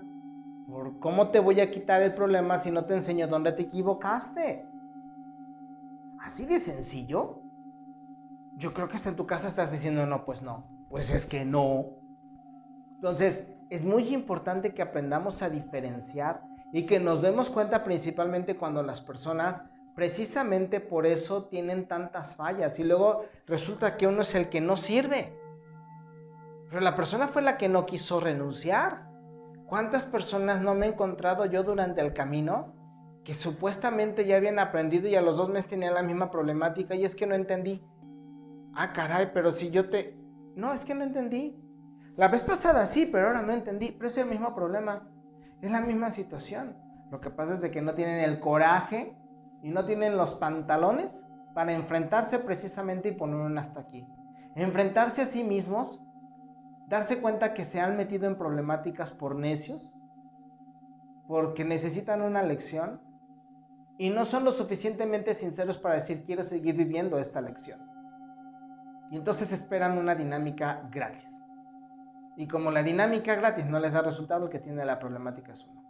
¿Por 0.66 0.98
cómo 0.98 1.30
te 1.30 1.38
voy 1.38 1.60
a 1.60 1.70
quitar 1.70 2.02
el 2.02 2.14
problema 2.14 2.58
si 2.58 2.70
no 2.70 2.84
te 2.84 2.94
enseño 2.94 3.28
dónde 3.28 3.52
te 3.52 3.62
equivocaste? 3.62 4.66
Así 6.20 6.44
de 6.44 6.58
sencillo. 6.58 7.40
Yo 8.56 8.72
creo 8.74 8.88
que 8.88 8.96
hasta 8.96 9.10
en 9.10 9.16
tu 9.16 9.26
casa 9.26 9.48
estás 9.48 9.70
diciendo, 9.70 10.06
no, 10.06 10.24
pues 10.24 10.42
no. 10.42 10.66
Pues 10.88 11.10
es 11.10 11.26
que 11.26 11.44
no. 11.44 11.86
Entonces, 12.96 13.46
es 13.70 13.84
muy 13.84 14.12
importante 14.12 14.74
que 14.74 14.82
aprendamos 14.82 15.42
a 15.42 15.50
diferenciar 15.50 16.42
y 16.72 16.84
que 16.84 16.98
nos 16.98 17.22
demos 17.22 17.50
cuenta 17.50 17.84
principalmente 17.84 18.56
cuando 18.56 18.82
las 18.82 19.00
personas 19.00 19.62
precisamente 19.94 20.80
por 20.80 21.06
eso 21.06 21.44
tienen 21.44 21.88
tantas 21.88 22.34
fallas 22.34 22.78
y 22.78 22.84
luego 22.84 23.24
resulta 23.46 23.96
que 23.96 24.06
uno 24.06 24.22
es 24.22 24.34
el 24.34 24.48
que 24.50 24.60
no 24.60 24.76
sirve. 24.76 25.34
Pero 26.68 26.80
la 26.80 26.94
persona 26.94 27.28
fue 27.28 27.42
la 27.42 27.56
que 27.56 27.68
no 27.68 27.86
quiso 27.86 28.20
renunciar. 28.20 29.05
¿Cuántas 29.66 30.04
personas 30.04 30.62
no 30.62 30.74
me 30.74 30.86
he 30.86 30.88
encontrado 30.90 31.44
yo 31.46 31.62
durante 31.62 32.00
el 32.00 32.12
camino 32.12 32.74
que 33.24 33.34
supuestamente 33.34 34.24
ya 34.24 34.36
habían 34.36 34.60
aprendido 34.60 35.08
y 35.08 35.16
a 35.16 35.20
los 35.20 35.36
dos 35.36 35.48
meses 35.48 35.70
tenían 35.70 35.94
la 35.94 36.02
misma 36.02 36.30
problemática 36.30 36.94
y 36.94 37.04
es 37.04 37.16
que 37.16 37.26
no 37.26 37.34
entendí? 37.34 37.82
Ah, 38.74 38.92
caray, 38.92 39.30
pero 39.34 39.50
si 39.50 39.70
yo 39.70 39.90
te... 39.90 40.16
No, 40.54 40.72
es 40.72 40.84
que 40.84 40.94
no 40.94 41.02
entendí. 41.02 41.60
La 42.16 42.28
vez 42.28 42.42
pasada 42.42 42.86
sí, 42.86 43.06
pero 43.06 43.28
ahora 43.28 43.42
no 43.42 43.52
entendí. 43.52 43.90
Pero 43.90 44.06
es 44.06 44.16
el 44.18 44.26
mismo 44.26 44.54
problema. 44.54 45.08
Es 45.60 45.70
la 45.70 45.80
misma 45.80 46.10
situación. 46.10 46.76
Lo 47.10 47.20
que 47.20 47.30
pasa 47.30 47.54
es 47.54 47.70
que 47.70 47.82
no 47.82 47.94
tienen 47.94 48.20
el 48.20 48.40
coraje 48.40 49.16
y 49.62 49.70
no 49.70 49.84
tienen 49.84 50.16
los 50.16 50.34
pantalones 50.34 51.24
para 51.54 51.72
enfrentarse 51.72 52.38
precisamente 52.38 53.08
y 53.08 53.12
poner 53.12 53.36
un 53.36 53.58
hasta 53.58 53.80
aquí. 53.80 54.06
Enfrentarse 54.54 55.22
a 55.22 55.26
sí 55.26 55.42
mismos 55.42 56.00
darse 56.88 57.20
cuenta 57.20 57.54
que 57.54 57.64
se 57.64 57.80
han 57.80 57.96
metido 57.96 58.26
en 58.26 58.36
problemáticas 58.36 59.10
por 59.10 59.34
necios, 59.36 59.96
porque 61.26 61.64
necesitan 61.64 62.22
una 62.22 62.42
lección 62.42 63.00
y 63.98 64.10
no 64.10 64.24
son 64.24 64.44
lo 64.44 64.52
suficientemente 64.52 65.34
sinceros 65.34 65.78
para 65.78 65.96
decir 65.96 66.24
quiero 66.24 66.44
seguir 66.44 66.76
viviendo 66.76 67.18
esta 67.18 67.40
lección. 67.40 67.80
Y 69.10 69.16
entonces 69.16 69.52
esperan 69.52 69.98
una 69.98 70.14
dinámica 70.14 70.88
gratis. 70.90 71.42
Y 72.36 72.46
como 72.46 72.70
la 72.70 72.82
dinámica 72.82 73.34
gratis 73.34 73.66
no 73.66 73.80
les 73.80 73.94
da 73.94 74.02
resultado, 74.02 74.44
el 74.44 74.50
que 74.50 74.58
tiene 74.58 74.84
la 74.84 74.98
problemática 74.98 75.52
es 75.52 75.64
uno. 75.66 75.82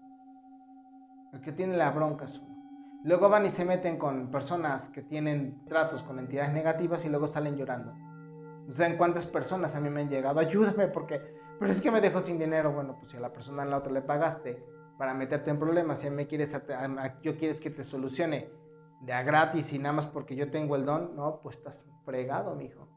El 1.32 1.40
que 1.40 1.52
tiene 1.52 1.76
la 1.76 1.90
bronca 1.90 2.26
es 2.26 2.38
uno. 2.38 2.54
Luego 3.02 3.28
van 3.28 3.46
y 3.46 3.50
se 3.50 3.64
meten 3.64 3.98
con 3.98 4.30
personas 4.30 4.88
que 4.90 5.02
tienen 5.02 5.64
tratos 5.66 6.02
con 6.02 6.18
entidades 6.18 6.52
negativas 6.52 7.04
y 7.04 7.08
luego 7.08 7.26
salen 7.26 7.56
llorando 7.56 7.92
o 8.68 8.74
sea, 8.74 8.88
¿en 8.88 8.96
cuántas 8.96 9.26
personas 9.26 9.74
a 9.76 9.80
mí 9.80 9.90
me 9.90 10.02
han 10.02 10.08
llegado? 10.08 10.40
Ayúdame 10.40 10.88
porque, 10.88 11.20
pero 11.58 11.70
es 11.70 11.80
que 11.80 11.90
me 11.90 12.00
dejó 12.00 12.20
sin 12.20 12.38
dinero. 12.38 12.72
Bueno, 12.72 12.96
pues 12.98 13.12
si 13.12 13.16
a 13.16 13.20
la 13.20 13.32
persona 13.32 13.62
en 13.62 13.70
la 13.70 13.78
otra 13.78 13.92
le 13.92 14.02
pagaste 14.02 14.62
para 14.98 15.14
meterte 15.14 15.50
en 15.50 15.58
problemas, 15.58 16.00
si 16.00 16.08
a 16.08 16.10
mí 16.10 16.26
quieres, 16.26 16.56
yo 17.22 17.36
quieres 17.36 17.60
que 17.60 17.70
te 17.70 17.84
solucione 17.84 18.50
de 19.02 19.12
a 19.12 19.22
gratis 19.22 19.72
y 19.72 19.78
nada 19.78 19.94
más 19.94 20.06
porque 20.06 20.34
yo 20.34 20.50
tengo 20.50 20.74
el 20.74 20.84
don, 20.84 21.14
no, 21.14 21.40
pues 21.42 21.56
estás 21.58 21.84
fregado, 22.04 22.56
mijo. 22.56 22.88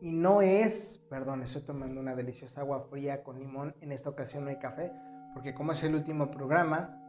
Y 0.00 0.12
no 0.12 0.42
es, 0.42 1.04
perdón, 1.08 1.42
estoy 1.42 1.62
tomando 1.62 2.00
una 2.00 2.14
deliciosa 2.14 2.60
agua 2.60 2.86
fría 2.88 3.24
con 3.24 3.38
limón. 3.38 3.74
En 3.80 3.90
esta 3.92 4.10
ocasión 4.10 4.44
no 4.44 4.50
hay 4.50 4.58
café, 4.58 4.92
porque 5.34 5.54
como 5.54 5.72
es 5.72 5.82
el 5.82 5.94
último 5.94 6.30
programa, 6.30 7.00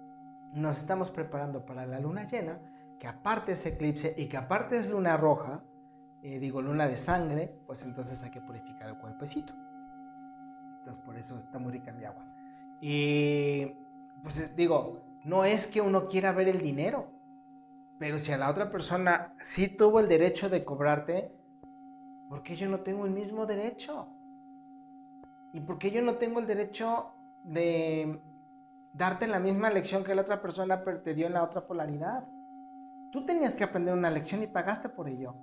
nos 0.53 0.77
estamos 0.77 1.11
preparando 1.11 1.65
para 1.65 1.85
la 1.85 1.99
luna 1.99 2.27
llena 2.27 2.59
que 2.99 3.07
aparte 3.07 3.53
es 3.53 3.65
eclipse 3.65 4.13
y 4.17 4.27
que 4.27 4.37
aparte 4.37 4.77
es 4.77 4.89
luna 4.89 5.15
roja, 5.15 5.63
eh, 6.21 6.37
digo 6.39 6.61
luna 6.61 6.87
de 6.87 6.97
sangre, 6.97 7.55
pues 7.65 7.81
entonces 7.83 8.21
hay 8.21 8.29
que 8.29 8.41
purificar 8.41 8.89
el 8.89 8.97
cuerpecito. 8.97 9.53
Entonces 10.79 11.03
por 11.05 11.17
eso 11.17 11.39
está 11.39 11.59
muy 11.59 11.71
rica 11.71 11.91
en 11.91 12.05
agua. 12.05 12.25
Y 12.81 13.67
pues 14.21 14.37
eh, 14.39 14.51
digo, 14.53 15.01
no 15.23 15.45
es 15.45 15.65
que 15.67 15.79
uno 15.79 16.07
quiera 16.07 16.33
ver 16.33 16.49
el 16.49 16.61
dinero, 16.61 17.07
pero 17.99 18.19
si 18.19 18.33
a 18.33 18.37
la 18.37 18.49
otra 18.49 18.69
persona 18.69 19.33
sí 19.45 19.69
tuvo 19.69 20.01
el 20.01 20.09
derecho 20.09 20.49
de 20.49 20.65
cobrarte, 20.65 21.31
¿por 22.27 22.43
qué 22.43 22.57
yo 22.57 22.67
no 22.67 22.81
tengo 22.81 23.05
el 23.05 23.11
mismo 23.11 23.45
derecho? 23.45 24.07
¿Y 25.53 25.61
por 25.61 25.79
qué 25.79 25.91
yo 25.91 26.01
no 26.01 26.15
tengo 26.15 26.39
el 26.39 26.47
derecho 26.47 27.11
de 27.45 28.19
darte 28.93 29.25
la 29.27 29.39
misma 29.39 29.69
lección 29.69 30.03
que 30.03 30.15
la 30.15 30.23
otra 30.23 30.41
persona 30.41 30.83
te 30.83 31.13
dio 31.13 31.27
en 31.27 31.33
la 31.33 31.43
otra 31.43 31.65
polaridad? 31.65 32.27
Tú 33.11 33.25
tenías 33.25 33.55
que 33.55 33.63
aprender 33.63 33.93
una 33.93 34.09
lección 34.09 34.43
y 34.43 34.47
pagaste 34.47 34.89
por 34.89 35.09
ello. 35.09 35.35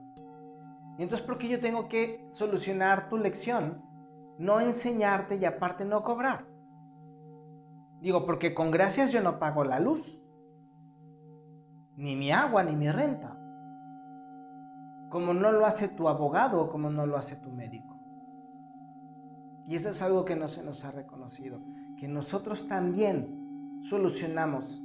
Y 0.99 1.03
entonces, 1.03 1.27
¿por 1.27 1.39
qué 1.39 1.49
yo 1.49 1.61
tengo 1.61 1.89
que 1.89 2.27
solucionar 2.31 3.09
tu 3.09 3.19
lección? 3.19 3.83
No 4.39 4.61
enseñarte 4.61 5.37
y 5.37 5.45
aparte 5.45 5.85
no 5.85 6.03
cobrar. 6.03 6.47
Digo, 8.01 8.25
porque 8.25 8.55
con 8.55 8.71
gracias 8.71 9.13
yo 9.13 9.21
no 9.21 9.39
pago 9.39 9.65
la 9.65 9.81
luz, 9.81 10.21
ni 11.97 12.15
mi 12.15 12.31
agua, 12.31 12.63
ni 12.63 12.77
mi 12.77 12.91
renta. 12.91 13.37
Como 15.11 15.33
no 15.33 15.51
lo 15.51 15.65
hace 15.67 15.89
tu 15.89 16.09
abogado 16.09 16.61
o 16.63 16.71
como 16.71 16.91
no 16.91 17.07
lo 17.07 17.17
hace 17.17 17.37
tu 17.37 17.51
médico. 17.51 17.97
Y 19.67 19.75
eso 19.75 19.91
es 19.91 20.01
algo 20.03 20.25
que 20.25 20.37
no 20.37 20.49
se 20.49 20.63
nos 20.63 20.85
ha 20.85 20.91
reconocido. 20.91 21.61
Que 21.99 22.07
nosotros 22.07 22.69
también 22.69 23.81
solucionamos. 23.83 24.83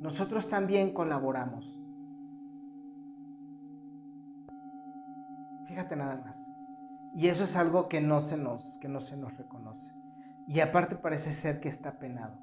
Nosotros 0.00 0.48
también 0.48 0.92
colaboramos. 0.92 1.81
Fíjate 5.72 5.96
nada 5.96 6.16
más. 6.16 6.50
Y 7.14 7.28
eso 7.28 7.44
es 7.44 7.56
algo 7.56 7.88
que 7.88 8.02
no 8.02 8.20
se 8.20 8.36
nos, 8.36 8.76
que 8.76 8.88
no 8.88 9.00
se 9.00 9.16
nos 9.16 9.38
reconoce. 9.38 9.94
Y 10.46 10.60
aparte 10.60 10.96
parece 10.96 11.30
ser 11.30 11.60
que 11.60 11.70
está 11.70 11.98
penado. 11.98 12.36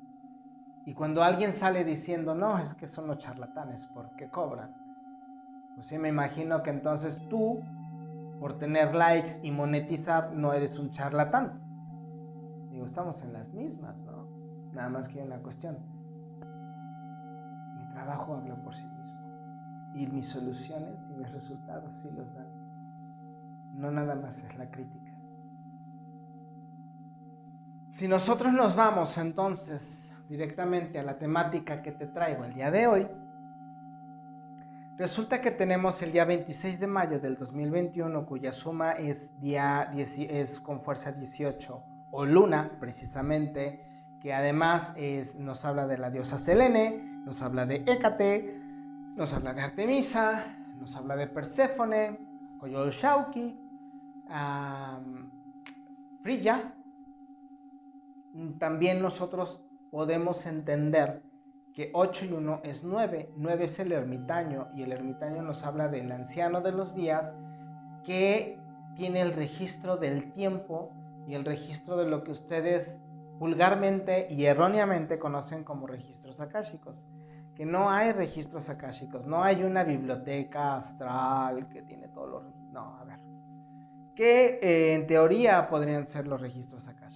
Y 0.83 0.95
cuando 0.95 1.21
alguien 1.21 1.53
sale 1.53 1.83
diciendo, 1.83 2.33
no, 2.33 2.57
es 2.57 2.73
que 2.73 2.87
son 2.87 3.05
los 3.05 3.19
charlatanes 3.19 3.85
porque 3.93 4.31
cobran, 4.31 4.73
pues 5.75 5.85
sí 5.85 5.99
me 5.99 6.09
imagino 6.09 6.63
que 6.63 6.71
entonces 6.71 7.21
tú 7.29 7.61
por 8.39 8.57
tener 8.57 8.95
likes 8.95 9.33
y 9.43 9.51
monetizar 9.51 10.33
no 10.33 10.51
eres 10.51 10.79
un 10.79 10.89
charlatán. 10.89 11.61
Digo, 12.71 12.83
estamos 12.83 13.21
en 13.21 13.33
las 13.33 13.53
mismas, 13.53 14.03
¿no? 14.05 14.25
Nada 14.73 14.89
más 14.89 15.07
que 15.07 15.21
una 15.21 15.37
cuestión. 15.37 15.77
Mi 17.77 17.87
trabajo 17.91 18.33
habla 18.33 18.55
por 18.55 18.75
sí 18.75 18.87
mismo. 18.87 19.19
Y 19.93 20.07
mis 20.07 20.27
soluciones 20.27 21.07
y 21.11 21.13
mis 21.13 21.31
resultados 21.31 21.95
sí 21.95 22.09
los 22.09 22.33
dan. 22.33 22.58
No 23.73 23.91
nada 23.91 24.15
más 24.15 24.43
es 24.43 24.55
la 24.57 24.69
crítica. 24.69 25.09
Si 27.91 28.07
nosotros 28.07 28.53
nos 28.53 28.75
vamos 28.77 29.17
entonces 29.17 30.13
directamente 30.29 30.99
a 30.99 31.03
la 31.03 31.17
temática 31.17 31.81
que 31.81 31.91
te 31.91 32.07
traigo 32.07 32.45
el 32.45 32.53
día 32.53 32.71
de 32.71 32.87
hoy, 32.87 33.07
resulta 34.97 35.41
que 35.41 35.51
tenemos 35.51 36.01
el 36.01 36.13
día 36.13 36.23
26 36.23 36.79
de 36.79 36.87
mayo 36.87 37.19
del 37.19 37.35
2021 37.35 38.25
cuya 38.25 38.53
suma 38.53 38.93
es, 38.93 39.37
día, 39.41 39.91
es 39.97 40.59
con 40.61 40.81
fuerza 40.81 41.11
18 41.11 41.83
o 42.11 42.25
luna 42.25 42.71
precisamente, 42.79 43.85
que 44.21 44.33
además 44.33 44.93
nos 45.37 45.65
habla 45.65 45.85
de 45.85 45.97
la 45.97 46.09
diosa 46.09 46.37
Selene, 46.37 47.21
nos 47.25 47.41
habla 47.41 47.65
de 47.65 47.83
Hécate, 47.85 48.61
nos 49.15 49.33
habla 49.33 49.53
de 49.53 49.61
Artemisa, 49.61 50.45
nos 50.79 50.95
habla 50.95 51.17
de 51.17 51.27
Perséfone, 51.27 52.28
Coyol 52.59 52.91
Shauki, 52.91 53.57
también 58.59 59.01
nosotros 59.01 59.61
podemos 59.91 60.45
entender 60.45 61.23
que 61.73 61.89
8 61.93 62.25
y 62.25 62.33
1 62.33 62.61
es 62.63 62.83
9. 62.83 63.31
9 63.37 63.65
es 63.65 63.79
el 63.79 63.91
ermitaño 63.91 64.67
y 64.75 64.83
el 64.83 64.91
ermitaño 64.91 65.41
nos 65.41 65.63
habla 65.63 65.87
del 65.87 66.11
anciano 66.11 66.61
de 66.61 66.71
los 66.71 66.93
días 66.93 67.37
que 68.03 68.59
tiene 68.95 69.21
el 69.21 69.33
registro 69.33 69.97
del 69.97 70.33
tiempo 70.33 70.91
y 71.27 71.35
el 71.35 71.45
registro 71.45 71.95
de 71.97 72.09
lo 72.09 72.23
que 72.23 72.31
ustedes 72.31 72.99
vulgarmente 73.39 74.27
y 74.29 74.45
erróneamente 74.45 75.19
conocen 75.19 75.63
como 75.63 75.87
registros 75.87 76.41
akáshicos. 76.41 77.07
Que 77.59 77.65
no 77.65 77.89
hay 77.89 78.13
registros 78.13 78.69
akáshicos, 78.69 79.27
no 79.27 79.43
hay 79.43 79.63
una 79.65 79.83
biblioteca 79.83 80.77
astral 80.77 81.67
que 81.67 81.81
tiene 81.81 82.07
todos 82.07 82.29
los... 82.29 82.55
No, 82.71 82.95
a 82.97 83.03
ver. 83.03 83.19
Que 84.15 84.59
eh, 84.61 84.93
en 84.93 85.05
teoría 85.05 85.67
podrían 85.67 86.07
ser 86.07 86.25
los 86.25 86.39
registros 86.39 86.87
akáshicos 86.87 87.09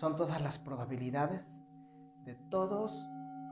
son 0.00 0.16
todas 0.16 0.40
las 0.40 0.56
probabilidades 0.56 1.46
de 2.24 2.34
todos 2.34 3.06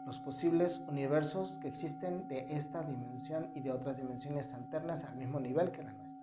los 0.06 0.18
posibles 0.20 0.78
universos 0.88 1.58
que 1.60 1.68
existen 1.68 2.26
de 2.28 2.56
esta 2.56 2.82
dimensión 2.82 3.50
y 3.54 3.60
de 3.60 3.70
otras 3.70 3.98
dimensiones 3.98 4.54
alternas 4.54 5.04
al 5.04 5.16
mismo 5.16 5.40
nivel 5.40 5.70
que 5.70 5.82
la 5.82 5.92
nuestra. 5.92 6.18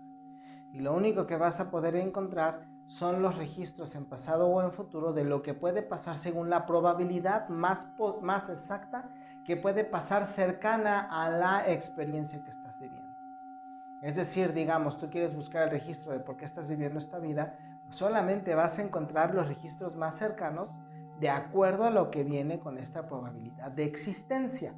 Y 0.73 0.79
lo 0.79 0.95
único 0.95 1.27
que 1.27 1.37
vas 1.37 1.59
a 1.59 1.69
poder 1.69 1.95
encontrar 1.95 2.65
son 2.87 3.21
los 3.21 3.37
registros 3.37 3.93
en 3.93 4.05
pasado 4.05 4.47
o 4.47 4.63
en 4.63 4.71
futuro 4.71 5.13
de 5.13 5.25
lo 5.25 5.43
que 5.43 5.53
puede 5.53 5.83
pasar 5.83 6.17
según 6.17 6.49
la 6.49 6.65
probabilidad 6.65 7.47
más, 7.49 7.87
más 8.23 8.49
exacta 8.49 9.11
que 9.45 9.55
puede 9.55 9.83
pasar 9.83 10.25
cercana 10.25 11.07
a 11.09 11.29
la 11.29 11.71
experiencia 11.71 12.43
que 12.43 12.49
estás 12.49 12.79
viviendo. 12.79 13.15
Es 14.01 14.15
decir, 14.15 14.53
digamos, 14.53 14.97
tú 14.97 15.09
quieres 15.09 15.35
buscar 15.35 15.63
el 15.63 15.69
registro 15.69 16.11
de 16.11 16.19
por 16.19 16.35
qué 16.37 16.45
estás 16.45 16.67
viviendo 16.67 16.99
esta 16.99 17.19
vida, 17.19 17.57
solamente 17.89 18.55
vas 18.55 18.79
a 18.79 18.83
encontrar 18.83 19.33
los 19.33 19.47
registros 19.47 19.95
más 19.95 20.17
cercanos 20.17 20.69
de 21.19 21.29
acuerdo 21.29 21.85
a 21.85 21.91
lo 21.91 22.11
que 22.11 22.23
viene 22.23 22.59
con 22.59 22.77
esta 22.77 23.07
probabilidad 23.07 23.71
de 23.71 23.85
existencia. 23.85 24.73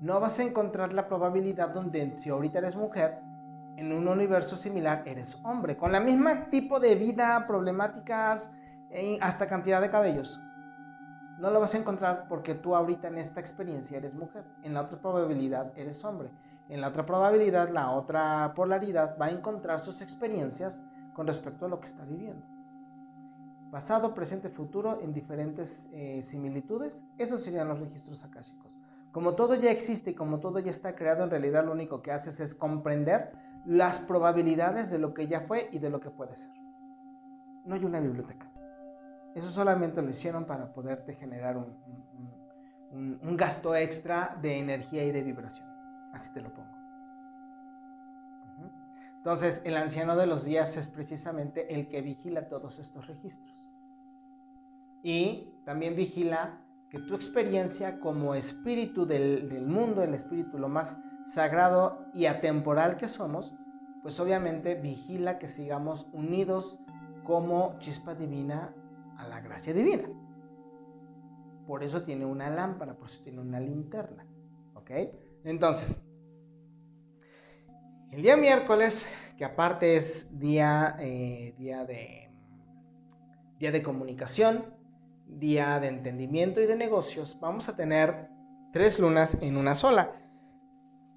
No 0.00 0.20
vas 0.20 0.38
a 0.38 0.44
encontrar 0.44 0.92
la 0.92 1.08
probabilidad 1.08 1.70
donde 1.70 2.16
si 2.18 2.30
ahorita 2.30 2.58
eres 2.58 2.76
mujer, 2.76 3.18
en 3.76 3.92
un 3.92 4.08
universo 4.08 4.56
similar 4.56 5.02
eres 5.06 5.38
hombre, 5.44 5.76
con 5.76 5.92
la 5.92 6.00
misma 6.00 6.46
tipo 6.50 6.80
de 6.80 6.94
vida, 6.94 7.46
problemáticas, 7.46 8.52
e 8.90 9.18
hasta 9.20 9.46
cantidad 9.46 9.80
de 9.80 9.90
cabellos. 9.90 10.40
No 11.38 11.50
lo 11.50 11.60
vas 11.60 11.74
a 11.74 11.78
encontrar 11.78 12.26
porque 12.28 12.56
tú 12.56 12.74
ahorita 12.74 13.06
en 13.06 13.18
esta 13.18 13.38
experiencia 13.38 13.96
eres 13.96 14.14
mujer, 14.14 14.44
en 14.64 14.74
la 14.74 14.82
otra 14.82 15.00
probabilidad 15.00 15.72
eres 15.76 16.04
hombre. 16.04 16.30
En 16.68 16.80
la 16.80 16.88
otra 16.88 17.06
probabilidad, 17.06 17.70
la 17.70 17.92
otra 17.92 18.52
polaridad 18.54 19.16
va 19.18 19.26
a 19.26 19.30
encontrar 19.30 19.80
sus 19.80 20.02
experiencias 20.02 20.82
con 21.14 21.26
respecto 21.26 21.66
a 21.66 21.68
lo 21.68 21.80
que 21.80 21.86
está 21.86 22.04
viviendo. 22.04 22.44
Pasado, 23.70 24.14
presente, 24.14 24.48
futuro 24.48 25.00
en 25.00 25.12
diferentes 25.12 25.88
eh, 25.92 26.22
similitudes, 26.22 27.02
esos 27.18 27.42
serían 27.42 27.68
los 27.68 27.78
registros 27.78 28.24
akáshicos. 28.24 28.76
Como 29.12 29.34
todo 29.34 29.54
ya 29.54 29.70
existe 29.70 30.10
y 30.10 30.14
como 30.14 30.40
todo 30.40 30.58
ya 30.58 30.70
está 30.70 30.94
creado, 30.94 31.24
en 31.24 31.30
realidad 31.30 31.64
lo 31.64 31.72
único 31.72 32.02
que 32.02 32.12
haces 32.12 32.40
es 32.40 32.54
comprender 32.54 33.32
las 33.64 33.98
probabilidades 33.98 34.90
de 34.90 34.98
lo 34.98 35.14
que 35.14 35.28
ya 35.28 35.42
fue 35.42 35.68
y 35.70 35.78
de 35.78 35.90
lo 35.90 36.00
que 36.00 36.10
puede 36.10 36.36
ser. 36.36 36.50
No 37.64 37.74
hay 37.74 37.84
una 37.84 38.00
biblioteca. 38.00 38.50
Eso 39.34 39.48
solamente 39.48 40.02
lo 40.02 40.10
hicieron 40.10 40.44
para 40.44 40.72
poderte 40.72 41.14
generar 41.14 41.56
un, 41.56 43.18
un 43.22 43.36
gasto 43.36 43.74
extra 43.74 44.36
de 44.40 44.58
energía 44.58 45.04
y 45.04 45.12
de 45.12 45.22
vibración. 45.22 45.68
Así 46.12 46.32
te 46.32 46.40
lo 46.40 46.52
pongo. 46.52 46.78
Entonces, 49.18 49.60
el 49.64 49.76
anciano 49.76 50.16
de 50.16 50.26
los 50.26 50.44
días 50.44 50.76
es 50.76 50.86
precisamente 50.86 51.74
el 51.74 51.88
que 51.88 52.00
vigila 52.00 52.48
todos 52.48 52.78
estos 52.78 53.08
registros. 53.08 53.68
Y 55.02 55.52
también 55.64 55.96
vigila 55.96 56.60
que 56.88 56.98
tu 57.00 57.14
experiencia 57.14 58.00
como 58.00 58.34
espíritu 58.34 59.06
del, 59.06 59.66
mundo, 59.66 60.02
el 60.02 60.14
espíritu 60.14 60.58
lo 60.58 60.68
más 60.68 60.98
sagrado 61.26 62.06
y 62.14 62.26
atemporal 62.26 62.96
que 62.96 63.08
somos, 63.08 63.54
pues 64.02 64.18
obviamente 64.20 64.74
vigila 64.76 65.38
que 65.38 65.48
sigamos 65.48 66.06
unidos 66.12 66.78
como 67.24 67.78
chispa 67.80 68.14
divina 68.14 68.72
a 69.18 69.28
la 69.28 69.40
gracia 69.40 69.74
divina. 69.74 70.08
Por 71.66 71.84
eso 71.84 72.02
tiene 72.02 72.24
una 72.24 72.48
lámpara, 72.48 72.94
por 72.94 73.08
eso 73.08 73.20
tiene 73.22 73.40
una 73.40 73.60
linterna. 73.60 74.24
¿Ok? 74.74 74.90
Entonces, 75.44 76.00
el 78.10 78.22
día 78.22 78.36
miércoles, 78.36 79.06
que 79.36 79.44
aparte 79.44 79.96
es 79.96 80.26
día, 80.38 80.96
eh, 80.98 81.54
día, 81.58 81.84
de, 81.84 82.30
día 83.58 83.70
de 83.70 83.82
comunicación, 83.82 84.74
día 85.26 85.78
de 85.78 85.88
entendimiento 85.88 86.62
y 86.62 86.66
de 86.66 86.76
negocios, 86.76 87.38
vamos 87.38 87.68
a 87.68 87.76
tener 87.76 88.28
tres 88.72 88.98
lunas 88.98 89.36
en 89.42 89.58
una 89.58 89.74
sola. 89.74 90.12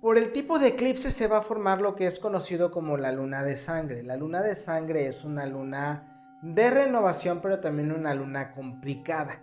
Por 0.02 0.18
el 0.18 0.34
tipo 0.34 0.60
de 0.60 0.70
eclipse 0.70 1.12
se 1.12 1.28
va 1.28 1.38
a 1.38 1.42
formar 1.44 1.80
lo 1.80 1.96
que 1.96 2.08
es 2.08 2.20
conocido 2.20 2.72
como 2.72 2.98
la 2.98 3.12
luna 3.12 3.44
de 3.44 3.56
sangre. 3.56 4.04
La 4.04 4.18
luna 4.18 4.42
de 4.42 4.56
sangre 4.56 5.08
es 5.08 5.24
una 5.24 5.46
luna 5.46 6.11
de 6.42 6.70
renovación, 6.70 7.40
pero 7.42 7.60
también 7.60 7.92
una 7.92 8.14
luna 8.14 8.52
complicada, 8.52 9.40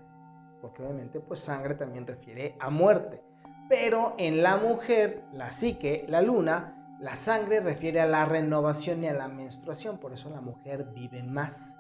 porque 0.61 0.83
obviamente 0.83 1.21
pues 1.21 1.41
sangre 1.41 1.75
también 1.75 2.07
refiere 2.07 2.57
a 2.61 2.71
muerte. 2.71 3.23
Pero 3.69 4.15
en 4.19 4.43
la 4.43 4.57
mujer, 4.57 5.25
la 5.33 5.51
psique, 5.51 6.05
la 6.09 6.23
luna, 6.23 6.97
la 7.01 7.17
sangre 7.17 7.61
refiere 7.61 8.01
a 8.01 8.07
la 8.07 8.25
renovación 8.25 9.05
y 9.05 9.09
a 9.09 9.15
la 9.15 9.29
menstruación, 9.29 9.99
por 9.99 10.13
eso 10.13 10.31
la 10.31 10.41
mujer 10.41 10.87
vive 10.95 11.23
más. 11.23 11.77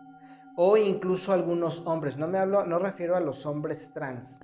O 0.54 0.76
incluso 0.76 1.32
algunos 1.32 1.86
hombres, 1.86 2.16
no 2.16 2.28
me 2.28 2.38
hablo, 2.38 2.64
no 2.64 2.78
refiero 2.78 3.16
a 3.16 3.20
los 3.20 3.46
hombres 3.46 3.92
trans. 3.92 4.40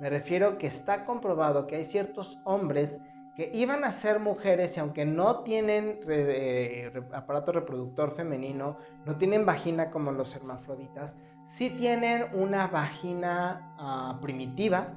Me 0.00 0.10
refiero 0.10 0.58
que 0.58 0.66
está 0.66 1.04
comprobado 1.04 1.66
que 1.66 1.76
hay 1.76 1.84
ciertos 1.84 2.38
hombres 2.44 3.00
que 3.40 3.50
iban 3.54 3.84
a 3.84 3.90
ser 3.90 4.20
mujeres 4.20 4.76
y 4.76 4.80
aunque 4.80 5.06
no 5.06 5.40
tienen 5.40 6.00
eh, 6.06 6.92
aparato 7.14 7.52
reproductor 7.52 8.10
femenino, 8.10 8.76
no 9.06 9.16
tienen 9.16 9.46
vagina 9.46 9.90
como 9.90 10.12
los 10.12 10.36
hermafroditas, 10.36 11.16
sí 11.46 11.70
tienen 11.70 12.26
una 12.34 12.66
vagina 12.66 13.74
ah, 13.78 14.18
primitiva 14.20 14.92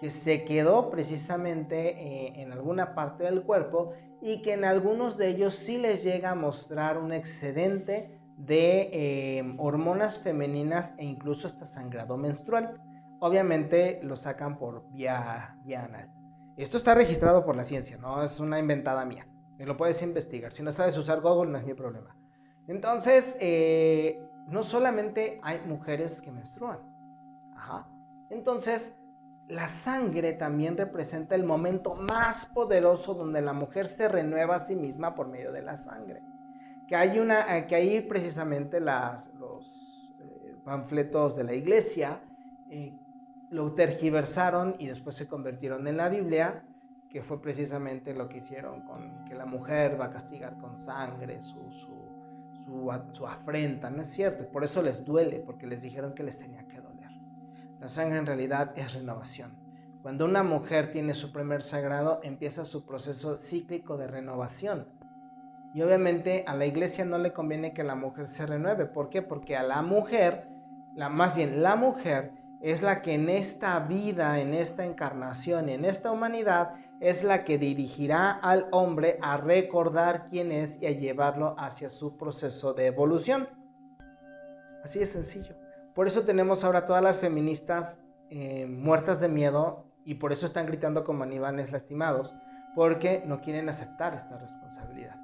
que 0.00 0.10
se 0.10 0.44
quedó 0.44 0.90
precisamente 0.90 1.90
eh, 1.90 2.42
en 2.42 2.50
alguna 2.50 2.96
parte 2.96 3.22
del 3.22 3.44
cuerpo 3.44 3.92
y 4.20 4.42
que 4.42 4.54
en 4.54 4.64
algunos 4.64 5.16
de 5.16 5.28
ellos 5.28 5.54
sí 5.54 5.78
les 5.78 6.02
llega 6.02 6.32
a 6.32 6.34
mostrar 6.34 6.98
un 6.98 7.12
excedente 7.12 8.18
de 8.36 9.38
em, 9.38 9.60
hormonas 9.60 10.18
femeninas 10.18 10.94
e 10.98 11.04
incluso 11.04 11.46
hasta 11.46 11.64
sangrado 11.64 12.16
menstrual. 12.16 12.74
Obviamente 13.20 14.00
lo 14.02 14.16
sacan 14.16 14.58
por 14.58 14.90
vía, 14.90 15.56
vía 15.64 15.84
anal. 15.84 16.23
Esto 16.56 16.76
está 16.76 16.94
registrado 16.94 17.44
por 17.44 17.56
la 17.56 17.64
ciencia, 17.64 17.96
no 17.98 18.22
es 18.22 18.38
una 18.38 18.58
inventada 18.58 19.04
mía. 19.04 19.26
Me 19.58 19.66
lo 19.66 19.76
puedes 19.76 20.02
investigar. 20.02 20.52
Si 20.52 20.62
no 20.62 20.72
sabes 20.72 20.96
usar 20.96 21.20
Google, 21.20 21.50
no 21.50 21.58
es 21.58 21.64
mi 21.64 21.74
problema. 21.74 22.16
Entonces, 22.66 23.36
eh, 23.40 24.20
no 24.48 24.62
solamente 24.62 25.40
hay 25.42 25.60
mujeres 25.66 26.20
que 26.20 26.30
menstruan. 26.30 26.78
Ajá. 27.56 27.88
Entonces, 28.30 28.94
la 29.48 29.68
sangre 29.68 30.32
también 30.32 30.76
representa 30.76 31.34
el 31.34 31.44
momento 31.44 31.94
más 31.96 32.46
poderoso 32.46 33.14
donde 33.14 33.42
la 33.42 33.52
mujer 33.52 33.88
se 33.88 34.08
renueva 34.08 34.56
a 34.56 34.58
sí 34.58 34.74
misma 34.74 35.14
por 35.14 35.28
medio 35.28 35.52
de 35.52 35.62
la 35.62 35.76
sangre. 35.76 36.22
Que 36.88 36.96
hay 36.96 37.18
una, 37.18 37.56
eh, 37.58 37.66
que 37.66 37.74
ahí 37.74 38.00
precisamente 38.00 38.80
los 38.80 39.28
eh, 40.20 40.56
panfletos 40.64 41.36
de 41.36 41.44
la 41.44 41.54
iglesia 41.54 42.20
eh, 42.70 42.98
lo 43.50 43.72
tergiversaron 43.72 44.76
y 44.78 44.86
después 44.86 45.16
se 45.16 45.28
convirtieron 45.28 45.86
en 45.86 45.96
la 45.96 46.08
Biblia, 46.08 46.64
que 47.10 47.22
fue 47.22 47.40
precisamente 47.40 48.14
lo 48.14 48.28
que 48.28 48.38
hicieron 48.38 48.82
con 48.82 49.24
que 49.24 49.34
la 49.34 49.46
mujer 49.46 50.00
va 50.00 50.06
a 50.06 50.10
castigar 50.10 50.58
con 50.58 50.78
sangre 50.78 51.40
su, 51.42 51.70
su, 51.70 52.90
su, 53.12 53.26
afrenta. 53.26 53.90
No 53.90 54.02
es 54.02 54.10
cierto, 54.10 54.50
por 54.50 54.64
eso 54.64 54.82
les 54.82 55.04
duele, 55.04 55.38
porque 55.38 55.66
les 55.66 55.80
dijeron 55.80 56.14
que 56.14 56.24
les 56.24 56.38
tenía 56.38 56.66
que 56.66 56.80
doler. 56.80 57.10
La 57.78 57.88
sangre 57.88 58.18
en 58.18 58.26
realidad 58.26 58.72
es 58.76 58.92
renovación. 58.94 59.56
Cuando 60.02 60.24
una 60.24 60.42
mujer 60.42 60.90
tiene 60.90 61.14
su 61.14 61.32
primer 61.32 61.62
sagrado, 61.62 62.20
empieza 62.22 62.64
su 62.64 62.84
proceso 62.84 63.38
cíclico 63.38 63.96
de 63.96 64.06
renovación. 64.06 64.88
Y 65.72 65.82
obviamente 65.82 66.44
a 66.46 66.54
la 66.54 66.66
iglesia 66.66 67.04
no 67.04 67.18
le 67.18 67.32
conviene 67.32 67.72
que 67.72 67.84
la 67.84 67.94
mujer 67.94 68.28
se 68.28 68.46
renueve. 68.46 68.86
¿Por 68.86 69.08
qué? 69.08 69.22
Porque 69.22 69.56
a 69.56 69.62
la 69.62 69.82
mujer, 69.82 70.48
la, 70.94 71.08
más 71.08 71.34
bien 71.34 71.62
la 71.62 71.76
mujer 71.76 72.32
es 72.64 72.80
la 72.80 73.02
que 73.02 73.12
en 73.12 73.28
esta 73.28 73.78
vida, 73.78 74.40
en 74.40 74.54
esta 74.54 74.86
encarnación, 74.86 75.68
en 75.68 75.84
esta 75.84 76.10
humanidad, 76.10 76.76
es 76.98 77.22
la 77.22 77.44
que 77.44 77.58
dirigirá 77.58 78.30
al 78.30 78.68
hombre 78.70 79.18
a 79.20 79.36
recordar 79.36 80.28
quién 80.30 80.50
es 80.50 80.80
y 80.80 80.86
a 80.86 80.92
llevarlo 80.92 81.54
hacia 81.58 81.90
su 81.90 82.16
proceso 82.16 82.72
de 82.72 82.86
evolución. 82.86 83.50
Así 84.82 84.98
de 84.98 85.04
sencillo. 85.04 85.54
Por 85.94 86.06
eso 86.06 86.22
tenemos 86.22 86.64
ahora 86.64 86.86
todas 86.86 87.02
las 87.02 87.20
feministas 87.20 88.00
eh, 88.30 88.64
muertas 88.64 89.20
de 89.20 89.28
miedo 89.28 89.84
y 90.06 90.14
por 90.14 90.32
eso 90.32 90.46
están 90.46 90.64
gritando 90.64 91.04
como 91.04 91.22
animales 91.22 91.70
lastimados, 91.70 92.34
porque 92.74 93.22
no 93.26 93.42
quieren 93.42 93.68
aceptar 93.68 94.14
esta 94.14 94.38
responsabilidad. 94.38 95.16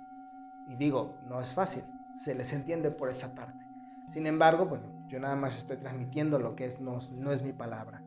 Y 0.69 0.77
digo, 0.77 1.17
no 1.27 1.41
es 1.41 1.55
fácil, 1.55 1.85
se 2.23 2.35
les 2.35 2.53
entiende 2.53 2.91
por 2.91 3.09
esa 3.09 3.35
parte. 3.35 3.65
Sin 4.13 4.27
embargo, 4.27 4.67
bueno, 4.67 5.00
yo 5.11 5.19
nada 5.19 5.35
más 5.35 5.57
estoy 5.57 5.77
transmitiendo 5.77 6.39
lo 6.39 6.55
que 6.55 6.67
es, 6.67 6.81
no, 6.81 7.01
no 7.19 7.33
es 7.33 7.43
mi 7.43 7.53
palabra. 7.53 8.01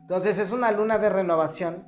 Entonces 0.00 0.38
es 0.38 0.52
una 0.52 0.70
luna 0.70 0.98
de 0.98 1.08
renovación. 1.08 1.84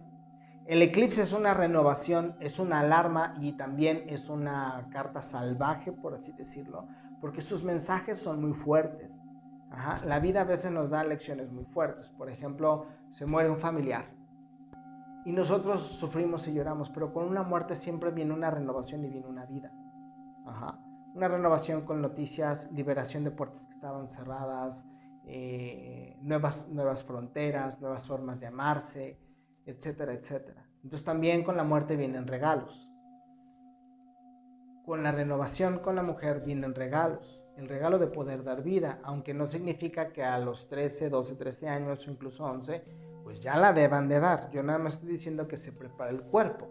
El 0.66 0.82
eclipse 0.82 1.22
es 1.22 1.32
una 1.32 1.54
renovación, 1.54 2.36
es 2.40 2.58
una 2.58 2.80
alarma 2.80 3.36
y 3.40 3.52
también 3.52 4.04
es 4.08 4.28
una 4.28 4.88
carta 4.90 5.22
salvaje, 5.22 5.92
por 5.92 6.14
así 6.14 6.32
decirlo, 6.32 6.88
porque 7.20 7.42
sus 7.42 7.62
mensajes 7.62 8.18
son 8.18 8.40
muy 8.40 8.54
fuertes. 8.54 9.22
La 10.04 10.18
vida 10.18 10.40
a 10.40 10.44
veces 10.44 10.72
nos 10.72 10.90
da 10.90 11.04
lecciones 11.04 11.52
muy 11.52 11.64
fuertes. 11.66 12.08
Por 12.08 12.30
ejemplo, 12.30 12.86
se 13.12 13.26
muere 13.26 13.50
un 13.50 13.58
familiar 13.58 14.06
y 15.24 15.32
nosotros 15.32 15.86
sufrimos 15.86 16.48
y 16.48 16.54
lloramos, 16.54 16.90
pero 16.90 17.12
con 17.12 17.24
una 17.24 17.42
muerte 17.42 17.76
siempre 17.76 18.10
viene 18.10 18.34
una 18.34 18.50
renovación 18.50 19.04
y 19.04 19.08
viene 19.08 19.26
una 19.26 19.46
vida. 19.46 19.70
Una 21.14 21.28
renovación 21.28 21.82
con 21.86 22.02
noticias, 22.02 22.70
liberación 22.72 23.24
de 23.24 23.30
puertas 23.30 23.66
que 23.66 23.72
estaban 23.72 24.08
cerradas, 24.08 24.84
eh, 25.26 26.16
nuevas, 26.20 26.68
nuevas 26.68 27.04
fronteras, 27.04 27.80
nuevas 27.80 28.06
formas 28.06 28.40
de 28.40 28.48
amarse, 28.48 29.18
etcétera, 29.64 30.12
etcétera. 30.12 30.66
Entonces 30.82 31.04
también 31.04 31.44
con 31.44 31.56
la 31.56 31.64
muerte 31.64 31.96
vienen 31.96 32.26
regalos. 32.26 32.88
Con 34.84 35.02
la 35.02 35.12
renovación 35.12 35.78
con 35.78 35.96
la 35.96 36.02
mujer 36.02 36.42
vienen 36.44 36.74
regalos 36.74 37.44
el 37.56 37.68
regalo 37.68 37.98
de 37.98 38.08
poder 38.08 38.42
dar 38.42 38.62
vida, 38.62 38.98
aunque 39.04 39.34
no 39.34 39.46
significa 39.46 40.12
que 40.12 40.24
a 40.24 40.38
los 40.38 40.68
13, 40.68 41.08
12, 41.08 41.36
13 41.36 41.68
años 41.68 42.06
o 42.06 42.10
incluso 42.10 42.44
11, 42.44 42.82
pues 43.22 43.40
ya 43.40 43.56
la 43.56 43.72
deban 43.72 44.08
de 44.08 44.20
dar. 44.20 44.50
Yo 44.50 44.62
nada 44.62 44.78
más 44.78 44.94
estoy 44.94 45.10
diciendo 45.10 45.46
que 45.46 45.56
se 45.56 45.72
prepara 45.72 46.10
el 46.10 46.22
cuerpo. 46.22 46.68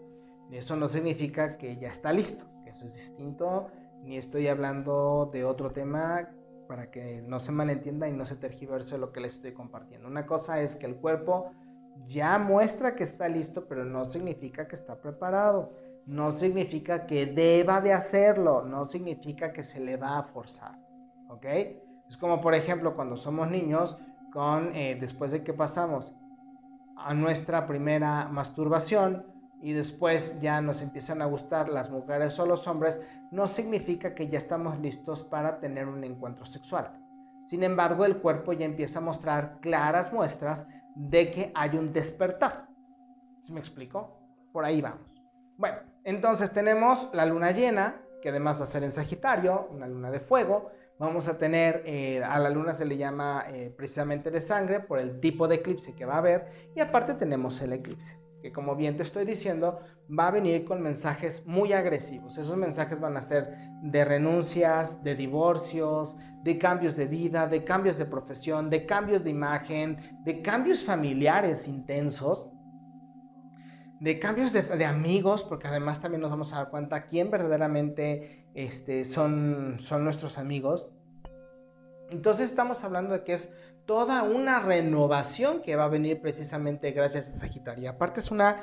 Eso 0.50 0.76
no 0.76 0.88
significa 0.88 1.56
que 1.56 1.76
ya 1.78 1.88
está 1.88 2.12
listo, 2.12 2.44
eso 2.66 2.86
es 2.86 2.94
distinto, 2.94 3.68
ni 4.04 4.18
estoy 4.18 4.48
hablando 4.48 5.30
de 5.32 5.44
otro 5.44 5.70
tema 5.70 6.28
para 6.68 6.90
que 6.90 7.22
no 7.22 7.40
se 7.40 7.52
malentienda 7.52 8.08
y 8.08 8.12
no 8.12 8.26
se 8.26 8.36
tergiverse 8.36 8.98
lo 8.98 9.12
que 9.12 9.20
les 9.20 9.34
estoy 9.34 9.52
compartiendo. 9.52 10.08
Una 10.08 10.26
cosa 10.26 10.60
es 10.60 10.76
que 10.76 10.86
el 10.86 10.96
cuerpo 10.96 11.50
ya 12.06 12.38
muestra 12.38 12.94
que 12.94 13.04
está 13.04 13.28
listo, 13.28 13.66
pero 13.68 13.84
no 13.84 14.04
significa 14.04 14.66
que 14.66 14.76
está 14.76 15.00
preparado 15.00 15.70
no 16.06 16.30
significa 16.30 17.06
que 17.06 17.26
deba 17.26 17.80
de 17.80 17.92
hacerlo, 17.92 18.62
no 18.62 18.84
significa 18.84 19.52
que 19.52 19.62
se 19.62 19.80
le 19.80 19.96
va 19.96 20.18
a 20.18 20.22
forzar, 20.24 20.78
¿ok? 21.28 21.46
Es 22.08 22.16
como 22.18 22.40
por 22.40 22.54
ejemplo 22.54 22.94
cuando 22.94 23.16
somos 23.16 23.50
niños, 23.50 23.96
con, 24.32 24.74
eh, 24.74 24.96
después 25.00 25.30
de 25.30 25.42
que 25.42 25.52
pasamos 25.52 26.12
a 26.96 27.14
nuestra 27.14 27.66
primera 27.66 28.28
masturbación 28.28 29.26
y 29.64 29.72
después 29.72 30.38
ya 30.40 30.60
nos 30.60 30.82
empiezan 30.82 31.22
a 31.22 31.24
gustar 31.24 31.70
las 31.70 31.90
mujeres 31.90 32.38
o 32.38 32.44
los 32.44 32.68
hombres, 32.68 33.00
no 33.30 33.46
significa 33.46 34.14
que 34.14 34.28
ya 34.28 34.36
estamos 34.36 34.78
listos 34.78 35.22
para 35.22 35.58
tener 35.58 35.88
un 35.88 36.04
encuentro 36.04 36.44
sexual. 36.44 36.92
Sin 37.44 37.62
embargo, 37.62 38.04
el 38.04 38.18
cuerpo 38.18 38.52
ya 38.52 38.66
empieza 38.66 38.98
a 38.98 39.02
mostrar 39.02 39.60
claras 39.62 40.12
muestras 40.12 40.66
de 40.94 41.32
que 41.32 41.50
hay 41.54 41.78
un 41.78 41.94
despertar. 41.94 42.68
¿Se 43.46 43.54
me 43.54 43.60
explico? 43.60 44.12
Por 44.52 44.66
ahí 44.66 44.82
vamos. 44.82 45.00
Bueno, 45.56 45.78
entonces 46.04 46.52
tenemos 46.52 47.08
la 47.14 47.24
luna 47.24 47.52
llena, 47.52 48.02
que 48.20 48.28
además 48.28 48.60
va 48.60 48.64
a 48.64 48.66
ser 48.66 48.84
en 48.84 48.92
Sagitario, 48.92 49.68
una 49.70 49.86
luna 49.86 50.10
de 50.10 50.20
fuego. 50.20 50.72
Vamos 50.98 51.26
a 51.26 51.38
tener, 51.38 51.82
eh, 51.86 52.22
a 52.22 52.38
la 52.38 52.50
luna 52.50 52.74
se 52.74 52.84
le 52.84 52.98
llama 52.98 53.46
eh, 53.48 53.72
precisamente 53.74 54.30
de 54.30 54.42
sangre 54.42 54.80
por 54.80 54.98
el 54.98 55.20
tipo 55.20 55.48
de 55.48 55.54
eclipse 55.56 55.94
que 55.94 56.04
va 56.04 56.16
a 56.16 56.18
haber. 56.18 56.70
Y 56.76 56.80
aparte 56.80 57.14
tenemos 57.14 57.62
el 57.62 57.72
eclipse, 57.72 58.18
que 58.44 58.52
como 58.52 58.76
bien 58.76 58.98
te 58.98 59.02
estoy 59.02 59.24
diciendo, 59.24 59.80
va 60.06 60.28
a 60.28 60.30
venir 60.30 60.66
con 60.66 60.82
mensajes 60.82 61.46
muy 61.46 61.72
agresivos. 61.72 62.36
Esos 62.36 62.58
mensajes 62.58 63.00
van 63.00 63.16
a 63.16 63.22
ser 63.22 63.56
de 63.80 64.04
renuncias, 64.04 65.02
de 65.02 65.14
divorcios, 65.14 66.14
de 66.42 66.58
cambios 66.58 66.94
de 66.94 67.06
vida, 67.06 67.46
de 67.46 67.64
cambios 67.64 67.96
de 67.96 68.04
profesión, 68.04 68.68
de 68.68 68.84
cambios 68.84 69.24
de 69.24 69.30
imagen, 69.30 70.20
de 70.26 70.42
cambios 70.42 70.84
familiares 70.84 71.66
intensos 71.66 72.50
de 74.00 74.18
cambios 74.18 74.52
de, 74.52 74.84
amigos, 74.84 75.42
porque 75.44 75.66
además 75.68 76.02
también 76.02 76.20
nos 76.20 76.30
vamos 76.30 76.52
a 76.52 76.56
dar 76.56 76.68
cuenta 76.68 77.06
quién 77.06 77.30
verdaderamente 77.30 78.44
este, 78.52 79.06
son, 79.06 79.76
son 79.78 80.04
nuestros 80.04 80.36
amigos. 80.36 80.90
Entonces 82.10 82.50
estamos 82.50 82.84
hablando 82.84 83.14
de 83.14 83.24
que 83.24 83.32
es 83.32 83.50
toda 83.86 84.22
una 84.22 84.60
renovación 84.60 85.62
que 85.62 85.76
va 85.76 85.84
a 85.84 85.88
venir 85.88 86.20
precisamente 86.20 86.92
gracias 86.92 87.28
a 87.28 87.34
Sagitario. 87.34 87.90
Aparte 87.90 88.20
es 88.20 88.30
una 88.30 88.56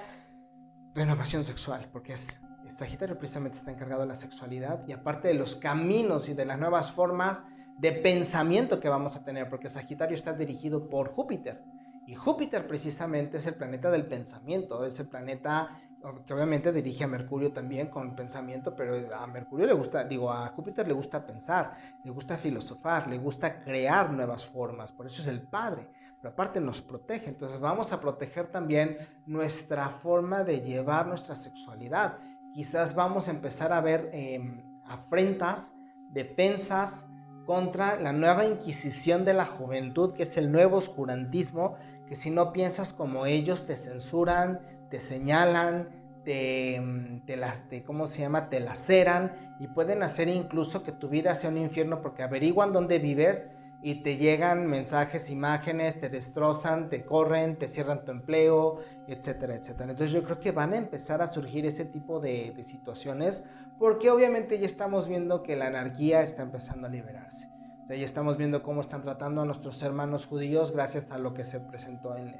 renovación 0.93 1.43
sexual, 1.43 1.87
porque 1.91 2.13
es, 2.13 2.39
Sagitario 2.67 3.17
precisamente 3.17 3.57
está 3.57 3.71
encargado 3.71 4.01
de 4.01 4.07
la 4.07 4.15
sexualidad 4.15 4.87
y 4.87 4.93
aparte 4.93 5.27
de 5.27 5.33
los 5.33 5.55
caminos 5.55 6.29
y 6.29 6.33
de 6.33 6.45
las 6.45 6.57
nuevas 6.57 6.91
formas 6.91 7.43
de 7.77 7.91
pensamiento 7.91 8.79
que 8.79 8.89
vamos 8.89 9.15
a 9.15 9.23
tener, 9.23 9.49
porque 9.49 9.69
Sagitario 9.69 10.15
está 10.15 10.33
dirigido 10.33 10.87
por 10.89 11.09
Júpiter. 11.09 11.61
Y 12.07 12.15
Júpiter 12.15 12.67
precisamente 12.67 13.37
es 13.37 13.45
el 13.45 13.55
planeta 13.55 13.91
del 13.91 14.05
pensamiento, 14.05 14.85
es 14.85 14.99
el 14.99 15.07
planeta 15.07 15.81
que 16.25 16.33
obviamente 16.33 16.71
dirige 16.71 17.03
a 17.03 17.07
Mercurio 17.07 17.51
también 17.51 17.89
con 17.89 18.15
pensamiento, 18.15 18.75
pero 18.75 19.15
a 19.15 19.27
Mercurio 19.27 19.67
le 19.67 19.73
gusta, 19.73 20.03
digo, 20.03 20.31
a 20.31 20.47
Júpiter 20.49 20.87
le 20.87 20.93
gusta 20.93 21.25
pensar, 21.25 21.75
le 22.03 22.11
gusta 22.11 22.37
filosofar, 22.37 23.07
le 23.07 23.17
gusta 23.17 23.61
crear 23.61 24.11
nuevas 24.11 24.45
formas, 24.45 24.91
por 24.91 25.05
eso 25.05 25.21
es 25.21 25.27
el 25.27 25.41
padre, 25.41 25.87
pero 26.19 26.33
aparte 26.33 26.59
nos 26.59 26.81
protege, 26.81 27.29
entonces 27.29 27.59
vamos 27.59 27.91
a 27.91 27.99
proteger 27.99 28.47
también 28.47 28.97
nuestra 29.25 29.89
forma 29.89 30.43
de 30.43 30.61
llevar 30.61 31.07
nuestra 31.07 31.35
sexualidad. 31.35 32.17
Quizás 32.53 32.95
vamos 32.95 33.27
a 33.27 33.31
empezar 33.31 33.71
a 33.71 33.81
ver 33.81 34.09
em, 34.13 34.81
afrentas, 34.85 35.73
defensas 36.09 37.05
contra 37.45 37.99
la 37.99 38.11
nueva 38.11 38.45
inquisición 38.45 39.25
de 39.25 39.33
la 39.33 39.45
juventud, 39.45 40.13
que 40.13 40.23
es 40.23 40.37
el 40.37 40.51
nuevo 40.51 40.77
oscurantismo, 40.77 41.75
que 42.07 42.15
si 42.15 42.29
no 42.29 42.51
piensas 42.51 42.93
como 42.93 43.25
ellos 43.25 43.65
te 43.65 43.75
censuran, 43.75 44.59
te 44.91 44.99
señalan, 44.99 45.89
te, 46.23 46.79
mm, 46.79 47.25
te, 47.25 47.35
las, 47.35 47.65
¿cómo 47.85 48.05
se 48.05 48.21
llama? 48.21 48.49
Te 48.49 48.59
laceran 48.59 49.55
y 49.59 49.67
pueden 49.67 50.03
hacer 50.03 50.27
incluso 50.27 50.83
que 50.83 50.91
tu 50.91 51.09
vida 51.09 51.33
sea 51.33 51.49
un 51.49 51.57
infierno 51.57 52.01
porque 52.01 52.21
averiguan 52.21 52.73
dónde 52.73 52.99
vives 52.99 53.47
y 53.81 54.03
te 54.03 54.17
llegan 54.17 54.67
mensajes, 54.67 55.31
imágenes, 55.31 55.99
te 55.99 56.09
destrozan, 56.09 56.89
te 56.89 57.03
corren, 57.03 57.57
te 57.57 57.67
cierran 57.67 58.05
tu 58.05 58.11
empleo, 58.11 58.75
etcétera, 59.07 59.55
etcétera. 59.55 59.89
Entonces 59.89 60.11
yo 60.11 60.23
creo 60.23 60.39
que 60.39 60.51
van 60.51 60.73
a 60.73 60.77
empezar 60.77 61.23
a 61.23 61.27
surgir 61.27 61.65
ese 61.65 61.85
tipo 61.85 62.19
de, 62.19 62.53
de 62.55 62.63
situaciones 62.63 63.43
porque 63.79 64.11
obviamente 64.11 64.59
ya 64.59 64.67
estamos 64.67 65.07
viendo 65.07 65.41
que 65.41 65.55
la 65.55 65.65
anarquía 65.65 66.21
está 66.21 66.43
empezando 66.43 66.85
a 66.85 66.91
liberarse. 66.91 67.51
Ya 67.97 68.05
estamos 68.05 68.37
viendo 68.37 68.63
cómo 68.63 68.79
están 68.79 69.01
tratando 69.01 69.41
a 69.41 69.45
nuestros 69.45 69.81
hermanos 69.83 70.25
judíos 70.25 70.71
gracias 70.71 71.11
a 71.11 71.17
lo 71.17 71.33
que 71.33 71.43
se 71.43 71.59
presentó 71.59 72.15
en, 72.15 72.35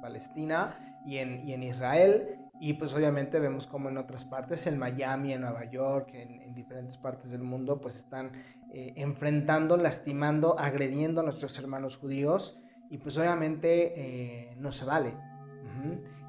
Palestina 0.00 0.74
y 1.06 1.18
en, 1.18 1.46
y 1.46 1.52
en, 1.52 1.62
Israel. 1.62 2.38
Y 2.60 2.74
pues 2.74 2.92
obviamente 2.92 3.38
vemos 3.38 3.66
como 3.66 3.88
en 3.88 3.98
otras 3.98 4.24
partes, 4.24 4.66
en 4.66 4.78
Miami, 4.78 5.32
en 5.32 5.42
Nueva 5.42 5.64
York, 5.70 6.10
en, 6.12 6.54
diferentes 6.54 6.96
partes 6.98 7.30
del 7.30 7.42
mundo, 7.42 7.80
pues 7.80 7.96
están 7.96 8.32
eh, 8.72 8.92
enfrentando, 8.96 9.76
lastimando, 9.76 10.58
agrediendo 10.58 11.22
a 11.22 11.24
nuestros 11.24 11.58
hermanos 11.58 11.96
judíos. 11.96 12.58
Y 12.90 12.98
pues 12.98 13.16
obviamente 13.16 13.94
eh, 13.96 14.54
no 14.58 14.72
se 14.72 14.84
vale. 14.84 15.14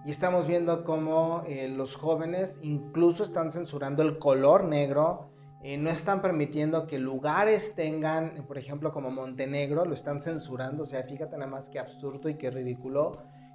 Y 0.06 0.12
estamos 0.12 0.48
viendo 0.48 0.84
cómo 0.84 1.44
eh, 1.46 1.68
los 1.68 1.96
jóvenes 1.96 2.56
incluso 2.62 3.24
están 3.24 3.52
censurando 3.52 4.04
el 4.04 4.20
color 4.20 4.64
negro 4.64 5.32
eh, 5.64 5.78
no 5.78 5.92
están 5.92 6.24
permitiendo 6.24 6.88
que 6.88 6.98
lugares 6.98 7.76
tengan, 7.76 8.46
por 8.48 8.58
ejemplo, 8.58 8.92
como 8.92 9.12
Montenegro, 9.12 9.86
lo 9.86 9.94
están 9.94 10.20
censurando, 10.20 10.84
o 10.84 10.86
sea, 10.86 11.04
fíjate 11.04 11.38
nada 11.38 11.52
más 11.52 11.70
que 11.70 11.78
absurdo 11.78 12.30
y 12.30 12.36
qué 12.36 12.50
ridículo. 12.50 13.12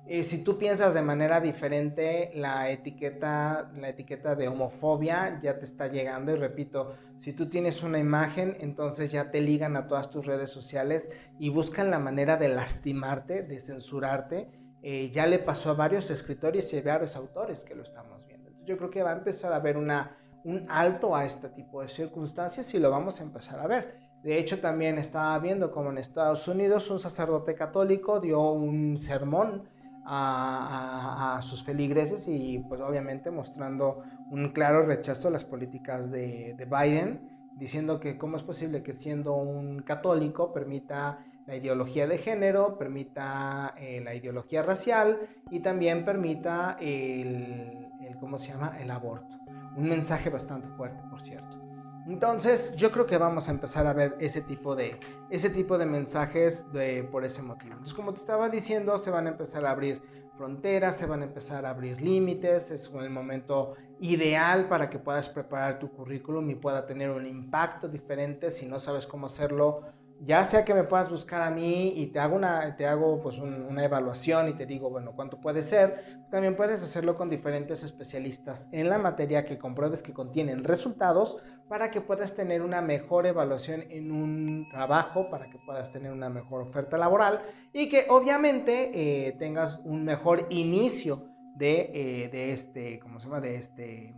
Eh, 0.09 0.23
si 0.23 0.45
tú 0.45 0.57
piensas 0.57 0.95
de 0.95 1.03
manera 1.03 1.41
diferente, 1.41 2.31
la 2.35 2.71
etiqueta, 2.71 3.73
la 3.77 3.89
etiqueta 3.89 4.37
de 4.37 4.47
homofobia 4.47 5.41
ya 5.41 5.59
te 5.59 5.65
está 5.65 5.89
llegando. 5.89 6.31
Y 6.33 6.37
repito, 6.37 6.95
si 7.17 7.33
tú 7.33 7.49
tienes 7.49 7.83
una 7.83 7.99
imagen, 7.99 8.57
entonces 8.61 9.11
ya 9.11 9.33
te 9.33 9.41
ligan 9.41 9.77
a 9.77 9.89
todas 9.89 10.11
tus 10.11 10.25
redes 10.25 10.51
sociales 10.51 11.11
y 11.41 11.49
buscan 11.49 11.91
la 11.91 11.99
manera 11.99 12.37
de 12.37 12.49
lastimarte, 12.49 13.43
de 13.43 13.61
censurarte. 13.61 14.49
Eh, 14.83 15.11
ya 15.13 15.27
le 15.27 15.41
pasó 15.41 15.71
a 15.71 15.75
varios 15.75 16.09
escritores 16.11 16.73
y 16.73 16.79
a 16.79 16.83
varios 16.83 17.17
autores 17.17 17.65
que 17.65 17.75
lo 17.75 17.83
estamos 17.83 18.25
viendo. 18.29 18.51
yo 18.65 18.77
creo 18.77 18.91
que 18.91 19.03
va 19.03 19.11
a 19.11 19.17
empezar 19.17 19.53
a 19.53 19.57
haber 19.57 19.77
una, 19.77 20.17
un 20.45 20.67
alto 20.69 21.17
a 21.17 21.25
este 21.25 21.49
tipo 21.49 21.83
de 21.83 21.89
circunstancias 21.89 22.73
y 22.75 22.79
lo 22.79 22.93
vamos 22.93 23.19
a 23.21 23.25
empezar 23.25 23.59
a 23.59 23.67
ver. 23.67 23.97
De 24.23 24.39
hecho, 24.39 24.61
también 24.61 24.99
estaba 24.99 25.37
viendo 25.41 25.73
como 25.73 25.91
en 25.91 25.99
Estados 25.99 26.47
Unidos 26.47 26.91
un 26.91 27.01
sacerdote 27.01 27.55
católico 27.57 28.21
dio 28.21 28.53
un 28.53 28.99
sermón 28.99 29.69
a, 30.07 31.41
sus 31.43 31.63
feligreses 31.63 32.27
y 32.29 32.59
pues 32.61 32.81
obviamente 32.81 33.31
mostrando 33.31 34.03
un 34.31 34.51
claro 34.51 34.85
rechazo 34.85 35.29
a 35.29 35.31
las 35.31 35.45
políticas 35.45 36.11
de, 36.11 36.55
Biden, 36.71 37.21
diciendo 37.57 38.01
que 38.01 38.17
cómo 38.19 38.37
es 38.37 38.43
posible 38.43 38.83
que 38.83 38.93
siendo 38.93 39.35
un 39.35 39.83
católico 39.83 40.53
permita 40.53 41.25
la 41.47 41.57
ideología 41.57 42.07
de 42.07 42.19
género, 42.19 42.77
permita 42.77 43.75
eh, 43.79 44.01
la 44.03 44.15
ideología 44.15 44.63
racial 44.63 45.29
y 45.51 45.61
también 45.61 46.05
permita 46.05 46.77
el, 46.81 47.89
el, 48.01 48.17
¿cómo 48.19 48.39
se 48.39 48.49
llama?, 48.49 48.77
el 48.81 48.91
aborto. 48.91 49.37
Un 49.77 49.89
mensaje 49.89 50.29
bastante 50.31 50.69
fuerte, 50.69 51.03
por 51.09 51.21
cierto. 51.21 51.66
Entonces, 52.07 52.75
yo 52.77 52.93
creo 52.93 53.07
que 53.07 53.19
vamos 53.19 53.49
a 53.49 53.51
empezar 53.51 53.87
a 53.87 53.93
ver 53.93 54.17
ese 54.21 54.41
tipo 54.41 54.77
de, 54.77 54.99
ese 55.29 55.51
tipo 55.51 55.77
de 55.77 55.87
mensajes 55.87 56.65
por 57.11 57.25
ese 57.25 57.43
motivo. 57.43 57.73
Entonces, 57.73 57.95
como 57.95 58.13
te 58.13 58.21
estaba 58.21 58.49
diciendo, 58.49 58.97
se 58.99 59.11
van 59.11 59.27
a 59.27 59.31
empezar 59.31 59.67
a 59.67 59.73
abrir 59.73 60.01
fronteras, 60.37 60.97
se 60.97 61.07
van 61.07 61.23
a 61.23 61.25
empezar 61.25 61.67
a 61.67 61.71
abrir 61.71 62.01
límites, 62.01 62.71
es 62.71 62.91
el 62.95 63.11
momento 63.11 63.75
ideal 64.01 64.69
para 64.69 64.89
que 64.89 64.99
puedas 64.99 65.29
preparar 65.29 65.79
tu 65.79 65.91
currículum 65.91 66.49
y 66.51 66.55
pueda 66.55 66.87
tener 66.87 67.11
un 67.11 67.27
impacto 67.27 67.89
diferente 67.89 68.51
si 68.51 68.67
no 68.67 68.79
sabes 68.79 69.07
cómo 69.07 69.27
hacerlo 69.27 69.83
ya 70.21 70.45
sea 70.45 70.65
que 70.65 70.75
me 70.75 70.85
puedas 70.85 71.11
buscar 71.11 71.43
a 71.43 71.51
mí 71.51 71.93
y 71.95 72.07
te 72.07 72.19
hago 72.19 72.37
una, 72.37 72.77
te 72.77 72.87
hago 72.87 73.21
pues 73.23 73.39
una 73.39 73.85
evaluación 73.85 74.49
y 74.49 74.55
te 74.55 74.65
digo, 74.65 74.89
bueno, 74.89 75.13
cuánto 75.15 75.41
puede 75.41 75.63
ser, 75.63 76.25
también 76.31 76.57
puedes 76.57 76.83
hacerlo 76.83 77.17
con 77.17 77.29
diferentes 77.29 77.85
especialistas 77.85 78.69
en 78.73 78.89
la 78.89 78.99
materia 78.99 79.45
que 79.45 79.59
compruebes 79.59 80.03
que 80.03 80.15
contienen 80.15 80.65
resultados 80.65 81.37
para 81.69 81.91
que 81.91 82.01
puedas 82.01 82.35
tener 82.35 82.63
una 82.63 82.81
mejor 82.81 83.27
evaluación 83.27 83.83
en 83.91 84.13
un 84.13 84.69
trabajo, 84.71 85.31
para 85.31 85.51
que 85.51 85.59
puedas 85.59 85.93
tener 85.93 86.13
una 86.13 86.29
mejor 86.29 86.63
oferta 86.63 86.97
laboral 86.97 87.43
y 87.73 87.89
que 87.89 88.07
obviamente 88.09 88.91
eh, 89.29 89.33
tengas 89.39 89.81
un 89.85 90.05
mejor 90.05 90.47
inicio 90.51 91.29
de, 91.57 91.91
eh, 91.93 92.29
de 92.31 92.53
este, 92.53 92.99
¿cómo 93.01 93.19
se 93.19 93.27
llama? 93.27 93.41
De 93.41 93.57
este, 93.57 94.15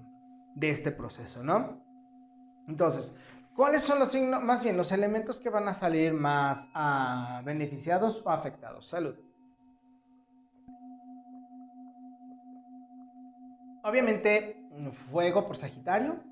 de 0.55 0.70
este 0.70 0.90
proceso, 0.90 1.42
¿no? 1.42 1.82
Entonces, 2.66 3.14
¿Cuáles 3.59 3.82
son 3.82 3.99
los 3.99 4.12
signos, 4.12 4.40
más 4.40 4.62
bien 4.62 4.76
los 4.76 4.92
elementos 4.92 5.40
que 5.40 5.51
van 5.51 5.66
a 5.66 5.74
salir 5.74 6.12
más 6.12 6.68
ah, 6.74 7.42
beneficiados 7.44 8.22
o 8.24 8.30
afectados? 8.30 8.88
Salud. 8.88 9.16
Obviamente, 13.82 14.62
fuego 15.11 15.44
por 15.44 15.57
Sagitario. 15.57 16.28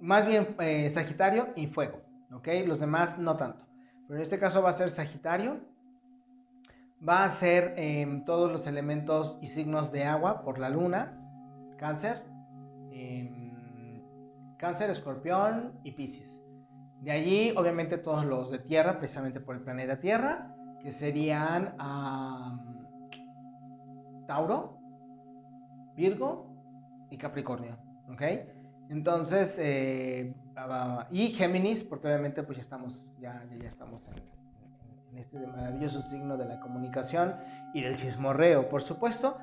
Más 0.00 0.26
bien 0.26 0.54
eh, 0.58 0.90
Sagitario 0.90 1.48
y 1.56 1.66
fuego. 1.66 2.00
¿Ok? 2.32 2.48
Los 2.66 2.80
demás 2.80 3.18
no 3.18 3.36
tanto. 3.36 3.66
Pero 4.06 4.18
en 4.18 4.24
este 4.24 4.38
caso 4.38 4.62
va 4.62 4.70
a 4.70 4.74
ser 4.74 4.90
Sagitario. 4.90 5.60
Va 7.06 7.24
a 7.24 7.30
ser 7.30 7.74
em, 7.76 8.24
todos 8.24 8.50
los 8.50 8.66
elementos 8.66 9.38
y 9.40 9.48
signos 9.48 9.92
de 9.92 10.04
agua 10.04 10.42
por 10.42 10.58
la 10.58 10.68
luna. 10.68 11.18
Cáncer. 11.78 12.22
Em, 12.90 14.02
Cáncer, 14.58 14.90
Escorpión 14.90 15.78
y 15.84 15.92
Piscis. 15.92 16.42
De 17.02 17.12
allí, 17.12 17.52
obviamente, 17.56 17.98
todos 17.98 18.24
los 18.24 18.50
de 18.50 18.58
Tierra, 18.58 18.98
precisamente 18.98 19.40
por 19.40 19.54
el 19.54 19.62
planeta 19.62 20.00
Tierra, 20.00 20.54
que 20.82 20.92
serían 20.92 21.76
Tauro, 24.26 24.78
Virgo 25.94 27.06
y 27.10 27.18
Capricornio. 27.18 27.76
¿Ok? 28.10 28.22
Entonces, 28.88 29.56
eh, 29.58 30.34
y 31.10 31.28
Géminis, 31.28 31.82
porque 31.82 32.08
obviamente 32.08 32.42
pues 32.42 32.58
ya 32.58 32.62
estamos, 32.62 33.10
ya, 33.20 33.44
ya 33.60 33.68
estamos 33.68 34.02
en, 34.08 34.14
en 35.12 35.18
este 35.18 35.46
maravilloso 35.46 36.02
signo 36.02 36.36
de 36.36 36.46
la 36.46 36.60
comunicación 36.60 37.36
y 37.74 37.82
del 37.82 37.96
chismorreo, 37.96 38.68
por 38.68 38.82
supuesto. 38.82 39.38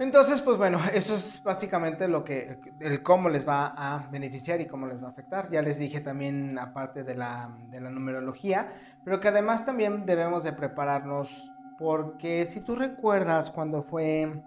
Entonces, 0.00 0.40
pues 0.40 0.56
bueno, 0.56 0.80
eso 0.94 1.14
es 1.14 1.42
básicamente 1.44 2.08
lo 2.08 2.24
que, 2.24 2.58
el 2.80 3.02
cómo 3.02 3.28
les 3.28 3.46
va 3.46 3.74
a 3.76 4.08
beneficiar 4.10 4.58
y 4.62 4.66
cómo 4.66 4.86
les 4.86 5.02
va 5.02 5.08
a 5.08 5.10
afectar. 5.10 5.50
Ya 5.50 5.60
les 5.60 5.78
dije 5.78 6.00
también, 6.00 6.58
aparte 6.58 7.04
de 7.04 7.14
la, 7.14 7.54
de 7.70 7.80
la 7.82 7.90
numerología, 7.90 8.72
pero 9.04 9.20
que 9.20 9.28
además 9.28 9.66
también 9.66 10.06
debemos 10.06 10.42
de 10.42 10.54
prepararnos, 10.54 11.52
porque 11.78 12.46
si 12.46 12.60
tú 12.60 12.76
recuerdas 12.76 13.50
cuando 13.50 13.82
fue 13.82 14.42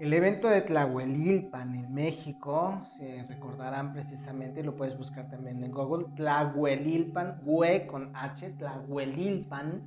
el 0.00 0.12
evento 0.12 0.48
de 0.48 0.62
Tlahuelilpan 0.62 1.74
en 1.74 1.94
México, 1.94 2.82
se 2.96 3.24
recordarán 3.28 3.92
precisamente, 3.92 4.62
lo 4.62 4.74
puedes 4.74 4.98
buscar 4.98 5.28
también 5.30 5.62
en 5.62 5.70
Google, 5.70 6.06
Tlahuelilpan, 6.16 7.42
Hue 7.44 7.86
con 7.86 8.10
H, 8.14 8.50
Tlahuelilpan 8.58 9.82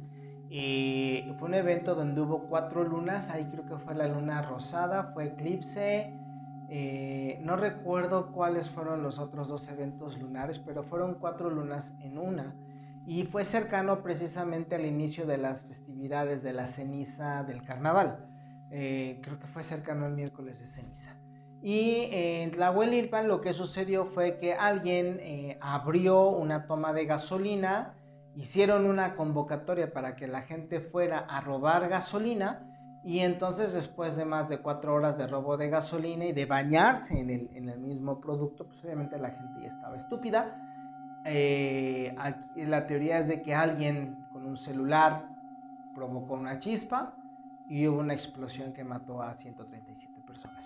y 0.49 1.25
fue 1.37 1.49
un 1.49 1.55
evento 1.55 1.93
donde 1.93 2.21
hubo 2.21 2.47
cuatro 2.47 2.83
lunas, 2.83 3.29
ahí 3.29 3.45
creo 3.51 3.65
que 3.65 3.77
fue 3.83 3.95
la 3.95 4.07
luna 4.07 4.41
rosada, 4.43 5.11
fue 5.13 5.25
eclipse, 5.25 6.13
eh, 6.69 7.39
no 7.43 7.57
recuerdo 7.57 8.31
cuáles 8.31 8.69
fueron 8.69 9.03
los 9.03 9.19
otros 9.19 9.49
dos 9.49 9.67
eventos 9.67 10.17
lunares, 10.17 10.59
pero 10.59 10.83
fueron 10.83 11.15
cuatro 11.15 11.49
lunas 11.49 11.93
en 12.01 12.17
una. 12.17 12.55
Y 13.05 13.23
fue 13.23 13.45
cercano 13.45 14.03
precisamente 14.03 14.75
al 14.75 14.85
inicio 14.85 15.25
de 15.25 15.37
las 15.37 15.63
festividades 15.65 16.43
de 16.43 16.53
la 16.53 16.67
ceniza 16.67 17.43
del 17.43 17.63
carnaval. 17.63 18.26
Eh, 18.71 19.19
creo 19.21 19.39
que 19.39 19.47
fue 19.47 19.63
cercano 19.63 20.05
al 20.05 20.13
miércoles 20.13 20.59
de 20.59 20.67
ceniza. 20.67 21.15
Y 21.61 22.09
en 22.11 22.51
Tlahuelilpan 22.51 23.27
lo 23.27 23.41
que 23.41 23.53
sucedió 23.53 24.05
fue 24.05 24.37
que 24.37 24.53
alguien 24.53 25.19
eh, 25.21 25.57
abrió 25.59 26.29
una 26.29 26.67
toma 26.67 26.93
de 26.93 27.05
gasolina 27.05 27.97
hicieron 28.37 28.85
una 28.85 29.15
convocatoria 29.15 29.91
para 29.91 30.15
que 30.15 30.27
la 30.27 30.43
gente 30.43 30.79
fuera 30.79 31.19
a 31.19 31.41
robar 31.41 31.89
gasolina 31.89 32.61
y 33.03 33.19
entonces 33.19 33.73
después 33.73 34.15
de 34.15 34.25
más 34.25 34.47
de 34.47 34.59
cuatro 34.59 34.93
horas 34.93 35.17
de 35.17 35.25
robo 35.25 35.57
de 35.57 35.69
gasolina 35.69 36.25
y 36.25 36.33
de 36.33 36.45
bañarse 36.45 37.19
en 37.19 37.29
el, 37.31 37.79
mismo 37.79 38.21
producto, 38.21 38.67
pues 38.67 38.83
obviamente 38.83 39.17
la 39.17 39.31
gente 39.31 39.61
ya 39.61 39.69
estaba 39.69 39.97
estúpida. 39.97 40.55
Eh, 41.25 42.13
la 42.55 42.85
teoría 42.85 43.19
es 43.19 43.27
de 43.27 43.41
que 43.41 43.55
alguien 43.55 44.27
con 44.31 44.45
un 44.45 44.57
celular 44.57 45.25
provocó 45.95 46.35
una 46.35 46.59
chispa 46.59 47.15
y 47.69 47.87
hubo 47.87 47.99
una 47.99 48.13
explosión 48.13 48.73
que 48.73 48.83
mató 48.83 49.21
a 49.21 49.35
137 49.35 50.21
personas. 50.25 50.65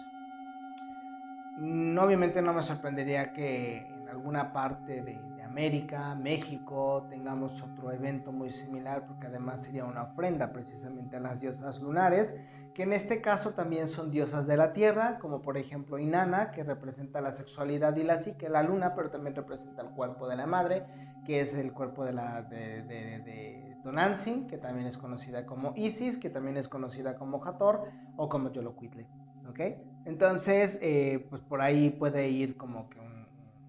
obviamente 1.57 2.41
no 2.41 2.53
me 2.53 2.61
sorprendería 2.61 3.33
que 3.33 3.87
en 3.87 4.09
alguna 4.09 4.53
parte 4.53 5.01
de, 5.01 5.31
América, 5.51 6.15
México, 6.15 7.05
tengamos 7.09 7.61
otro 7.61 7.91
evento 7.91 8.31
muy 8.31 8.51
similar, 8.51 9.05
porque 9.05 9.27
además 9.27 9.63
sería 9.63 9.83
una 9.83 10.03
ofrenda 10.03 10.53
precisamente 10.53 11.17
a 11.17 11.19
las 11.19 11.41
diosas 11.41 11.81
lunares, 11.81 12.37
que 12.73 12.83
en 12.83 12.93
este 12.93 13.19
caso 13.19 13.51
también 13.51 13.89
son 13.89 14.11
diosas 14.11 14.47
de 14.47 14.55
la 14.55 14.71
tierra, 14.71 15.19
como 15.19 15.41
por 15.41 15.57
ejemplo 15.57 15.99
Inanna, 15.99 16.51
que 16.51 16.63
representa 16.63 17.19
la 17.19 17.33
sexualidad 17.33 17.93
y 17.97 18.03
la 18.03 18.19
psique, 18.19 18.47
la 18.47 18.63
luna, 18.63 18.95
pero 18.95 19.11
también 19.11 19.35
representa 19.35 19.81
el 19.81 19.89
cuerpo 19.89 20.29
de 20.29 20.37
la 20.37 20.47
madre, 20.47 20.85
que 21.25 21.41
es 21.41 21.53
el 21.53 21.73
cuerpo 21.73 22.05
de, 22.05 22.13
la, 22.13 22.43
de, 22.43 22.83
de, 22.83 23.70
Donantzin, 23.83 24.47
que 24.47 24.57
también 24.57 24.87
es 24.87 24.97
conocida 24.97 25.45
como 25.45 25.73
Isis, 25.75 26.17
que 26.17 26.29
también 26.29 26.57
es 26.57 26.67
conocida 26.67 27.15
como 27.15 27.43
Hathor 27.43 27.89
o 28.17 28.29
como 28.29 28.51
Yolocuitle. 28.51 29.07
¿ok? 29.49 29.59
Entonces, 30.05 30.79
eh, 30.81 31.25
pues 31.29 31.41
por 31.41 31.61
ahí 31.61 31.89
puede 31.89 32.29
ir 32.29 32.57
como 32.57 32.89
que 32.89 32.99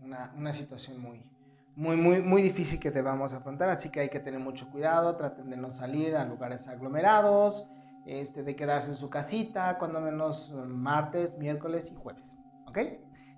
una, 0.02 0.32
una 0.36 0.52
situación 0.52 1.00
muy, 1.00 1.22
muy, 1.76 1.96
muy, 1.96 2.20
muy 2.20 2.42
difícil 2.42 2.78
que 2.78 2.90
debamos 2.90 3.34
afrontar, 3.34 3.68
así 3.70 3.90
que 3.90 4.00
hay 4.00 4.08
que 4.08 4.20
tener 4.20 4.40
mucho 4.40 4.68
cuidado, 4.70 5.16
traten 5.16 5.50
de 5.50 5.56
no 5.56 5.72
salir 5.74 6.16
a 6.16 6.24
lugares 6.24 6.68
aglomerados, 6.68 7.68
este, 8.06 8.42
de 8.42 8.56
quedarse 8.56 8.90
en 8.90 8.96
su 8.96 9.08
casita, 9.08 9.78
cuando 9.78 10.00
menos 10.00 10.52
mm, 10.52 10.68
martes, 10.68 11.38
miércoles 11.38 11.90
y 11.90 11.94
jueves, 11.94 12.36
¿ok? 12.66 12.78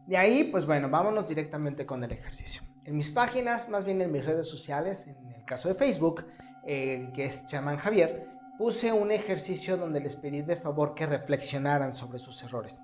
De 0.06 0.16
ahí, 0.16 0.44
pues 0.44 0.66
bueno, 0.66 0.88
vámonos 0.88 1.28
directamente 1.28 1.86
con 1.86 2.02
el 2.04 2.12
ejercicio. 2.12 2.62
En 2.84 2.96
mis 2.96 3.10
páginas, 3.10 3.68
más 3.68 3.84
bien 3.84 4.02
en 4.02 4.12
mis 4.12 4.24
redes 4.24 4.48
sociales, 4.48 5.06
en 5.06 5.32
el 5.32 5.44
caso 5.44 5.68
de 5.68 5.74
Facebook, 5.74 6.24
eh, 6.66 7.10
que 7.14 7.26
es 7.26 7.44
Chaman 7.46 7.76
Javier, 7.76 8.28
puse 8.58 8.92
un 8.92 9.10
ejercicio 9.10 9.76
donde 9.76 10.00
les 10.00 10.16
pedí 10.16 10.42
de 10.42 10.56
favor 10.56 10.94
que 10.94 11.06
reflexionaran 11.06 11.92
sobre 11.92 12.18
sus 12.18 12.42
errores. 12.42 12.82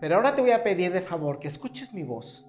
Pero 0.00 0.16
ahora 0.16 0.34
te 0.34 0.42
voy 0.42 0.50
a 0.50 0.62
pedir 0.62 0.92
de 0.92 1.02
favor 1.02 1.38
que 1.38 1.48
escuches 1.48 1.92
mi 1.92 2.02
voz 2.02 2.46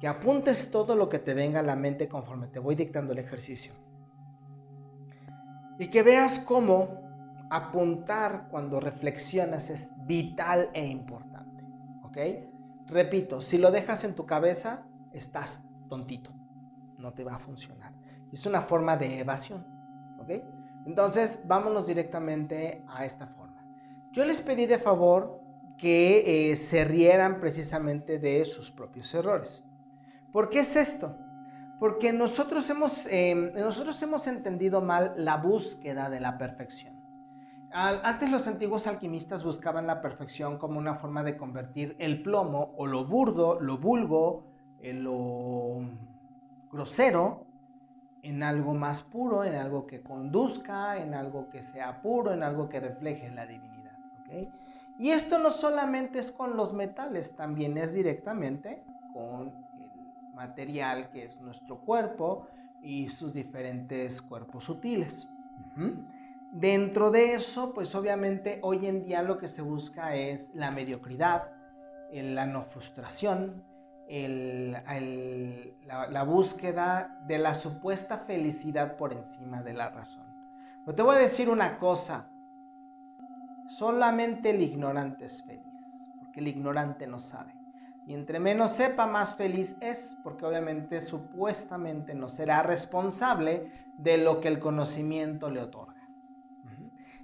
que 0.00 0.08
apuntes 0.08 0.70
todo 0.70 0.96
lo 0.96 1.10
que 1.10 1.18
te 1.18 1.34
venga 1.34 1.60
a 1.60 1.62
la 1.62 1.76
mente 1.76 2.08
conforme 2.08 2.48
te 2.48 2.58
voy 2.58 2.74
dictando 2.74 3.12
el 3.12 3.18
ejercicio. 3.18 3.74
Y 5.78 5.88
que 5.88 6.02
veas 6.02 6.38
cómo 6.38 7.46
apuntar 7.50 8.48
cuando 8.50 8.80
reflexionas 8.80 9.68
es 9.68 9.90
vital 10.06 10.70
e 10.72 10.86
importante. 10.86 11.62
¿Ok? 12.02 12.16
Repito, 12.86 13.42
si 13.42 13.58
lo 13.58 13.70
dejas 13.70 14.04
en 14.04 14.14
tu 14.14 14.24
cabeza, 14.24 14.86
estás 15.12 15.62
tontito. 15.90 16.32
No 16.96 17.12
te 17.12 17.22
va 17.22 17.34
a 17.34 17.38
funcionar. 17.38 17.92
Es 18.32 18.46
una 18.46 18.62
forma 18.62 18.96
de 18.96 19.20
evasión. 19.20 19.66
¿Ok? 20.18 20.30
Entonces, 20.86 21.42
vámonos 21.46 21.86
directamente 21.86 22.84
a 22.88 23.04
esta 23.04 23.26
forma. 23.26 23.64
Yo 24.12 24.24
les 24.24 24.40
pedí 24.40 24.66
de 24.66 24.78
favor 24.78 25.40
que 25.76 26.52
eh, 26.52 26.56
se 26.56 26.84
rieran 26.84 27.40
precisamente 27.40 28.18
de 28.18 28.44
sus 28.44 28.70
propios 28.70 29.12
errores. 29.14 29.62
¿Por 30.32 30.48
qué 30.48 30.60
es 30.60 30.76
esto? 30.76 31.16
Porque 31.78 32.12
nosotros 32.12 32.68
hemos, 32.70 33.06
em, 33.06 33.52
nosotros 33.54 34.00
hemos 34.02 34.26
entendido 34.26 34.80
mal 34.80 35.14
la 35.16 35.36
búsqueda 35.36 36.10
de 36.10 36.20
la 36.20 36.38
perfección. 36.38 36.98
antes 37.72 38.28
los 38.28 38.48
antiguos 38.48 38.88
alquimistas 38.88 39.44
buscaban 39.44 39.86
la 39.86 40.02
perfección 40.02 40.58
como 40.58 40.76
una 40.76 40.96
forma 40.96 41.22
de 41.22 41.36
convertir 41.36 41.94
el 42.00 42.20
plomo 42.20 42.74
o 42.76 42.84
lo 42.84 43.06
burdo, 43.06 43.60
lo 43.60 43.78
vulgo, 43.78 44.50
eh, 44.80 44.92
lo 44.92 45.82
grosero 46.72 47.46
en 48.22 48.42
algo 48.42 48.74
más 48.74 49.02
puro, 49.02 49.44
en 49.44 49.54
algo 49.54 49.86
que 49.86 50.02
conduzca, 50.02 50.98
en 50.98 51.14
algo 51.14 51.48
que 51.48 51.62
sea 51.62 52.02
puro, 52.02 52.32
en 52.32 52.42
algo 52.42 52.68
que 52.68 52.80
refleje 52.80 53.30
la 53.30 53.46
divinidad. 53.46 53.98
Y 54.98 55.10
esto 55.10 55.38
no 55.38 55.50
solamente 55.50 56.18
es 56.18 56.30
con 56.30 56.56
los 56.56 56.72
metales, 56.72 57.34
también 57.34 57.78
es 57.78 57.94
directamente 57.94 58.84
con 59.14 59.52
material 60.34 61.10
que 61.10 61.24
es 61.24 61.40
nuestro 61.40 61.78
cuerpo 61.80 62.46
y 62.82 63.08
sus 63.08 63.32
diferentes 63.32 64.22
cuerpos 64.22 64.64
sutiles. 64.64 65.28
Dentro 66.52 67.10
de 67.10 67.34
eso, 67.34 67.72
pues 67.72 67.94
obviamente 67.94 68.58
hoy 68.62 68.86
en 68.86 69.04
día 69.04 69.22
lo 69.22 69.38
que 69.38 69.48
se 69.48 69.62
busca 69.62 70.14
es 70.14 70.50
la 70.54 70.70
mediocridad, 70.70 71.50
la 72.12 72.46
no 72.46 72.64
frustración, 72.64 73.62
la, 74.10 76.24
búsqueda 76.24 77.16
de 77.26 77.38
la 77.38 77.54
supuesta 77.54 78.18
felicidad 78.18 78.96
por 78.96 79.12
encima 79.12 79.62
de 79.62 79.72
la 79.72 79.90
razón. 79.90 80.26
Pero 80.84 80.96
te 80.96 81.02
voy 81.02 81.16
a 81.16 81.20
decir 81.20 81.48
una 81.48 81.78
cosa, 81.78 82.28
solamente 83.78 84.50
el 84.50 84.62
ignorante 84.62 85.26
es 85.26 85.44
feliz, 85.44 86.10
porque 86.18 86.40
el 86.40 86.48
ignorante 86.48 87.06
no 87.06 87.20
sabe. 87.20 87.54
Y 88.06 88.14
entre 88.14 88.40
menos 88.40 88.72
sepa, 88.72 89.06
más 89.06 89.36
feliz 89.36 89.76
es, 89.80 90.16
porque 90.24 90.44
obviamente 90.44 91.00
supuestamente 91.00 92.14
no 92.14 92.28
será 92.28 92.64
responsable 92.64 93.70
de 93.96 94.18
lo 94.18 94.40
que 94.40 94.48
el 94.48 94.58
conocimiento 94.58 95.50
le 95.50 95.60
otorga. 95.60 95.94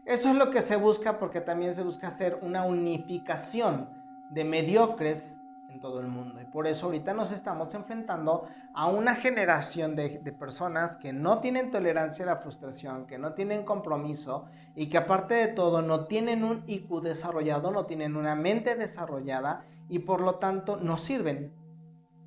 Eso 0.05 0.31
es 0.31 0.37
lo 0.37 0.51
que 0.51 0.63
se 0.63 0.77
busca 0.77 1.19
porque 1.19 1.41
también 1.41 1.75
se 1.75 1.83
busca 1.83 2.07
hacer 2.07 2.39
una 2.43 2.65
unificación 2.65 3.91
de 4.31 4.45
mediocres 4.45 5.37
en 5.77 5.81
todo 5.81 6.01
el 6.01 6.09
mundo. 6.09 6.41
Y 6.41 6.45
por 6.47 6.67
eso 6.67 6.87
ahorita 6.87 7.13
nos 7.13 7.33
estamos 7.33 7.75
enfrentando 7.75 8.47
a 8.75 8.87
una 8.89 9.15
generación 9.15 9.95
de, 9.95 10.09
personas 10.39 10.97
que 10.97 11.13
no 11.13 11.41
tienen 11.41 11.71
tolerancia 11.71 12.25
a 12.25 12.29
la 12.29 12.37
frustración, 12.37 13.07
que 13.07 13.19
no 13.19 13.35
tienen 13.35 13.65
compromiso 13.65 14.47
y 14.75 14.89
que 14.89 14.99
aparte 14.99 15.35
de 15.35 15.49
todo 15.49 15.83
no 15.83 16.07
tienen 16.07 16.45
un 16.45 16.65
IQ 16.67 17.03
desarrollado, 17.03 17.71
no 17.71 17.87
tienen 17.87 18.17
una 18.17 18.35
mente 18.35 18.75
desarrollada 18.75 19.65
y 19.89 20.01
por 20.01 20.21
lo 20.21 20.37
tanto 20.37 20.77
no 20.77 20.97
sirven. 20.97 21.53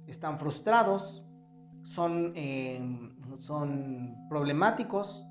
Están 0.07 0.39
frustrados, 0.39 1.23
son, 1.83 2.33
eh, 2.35 2.81
son 3.37 4.15
problemáticos 4.29 5.25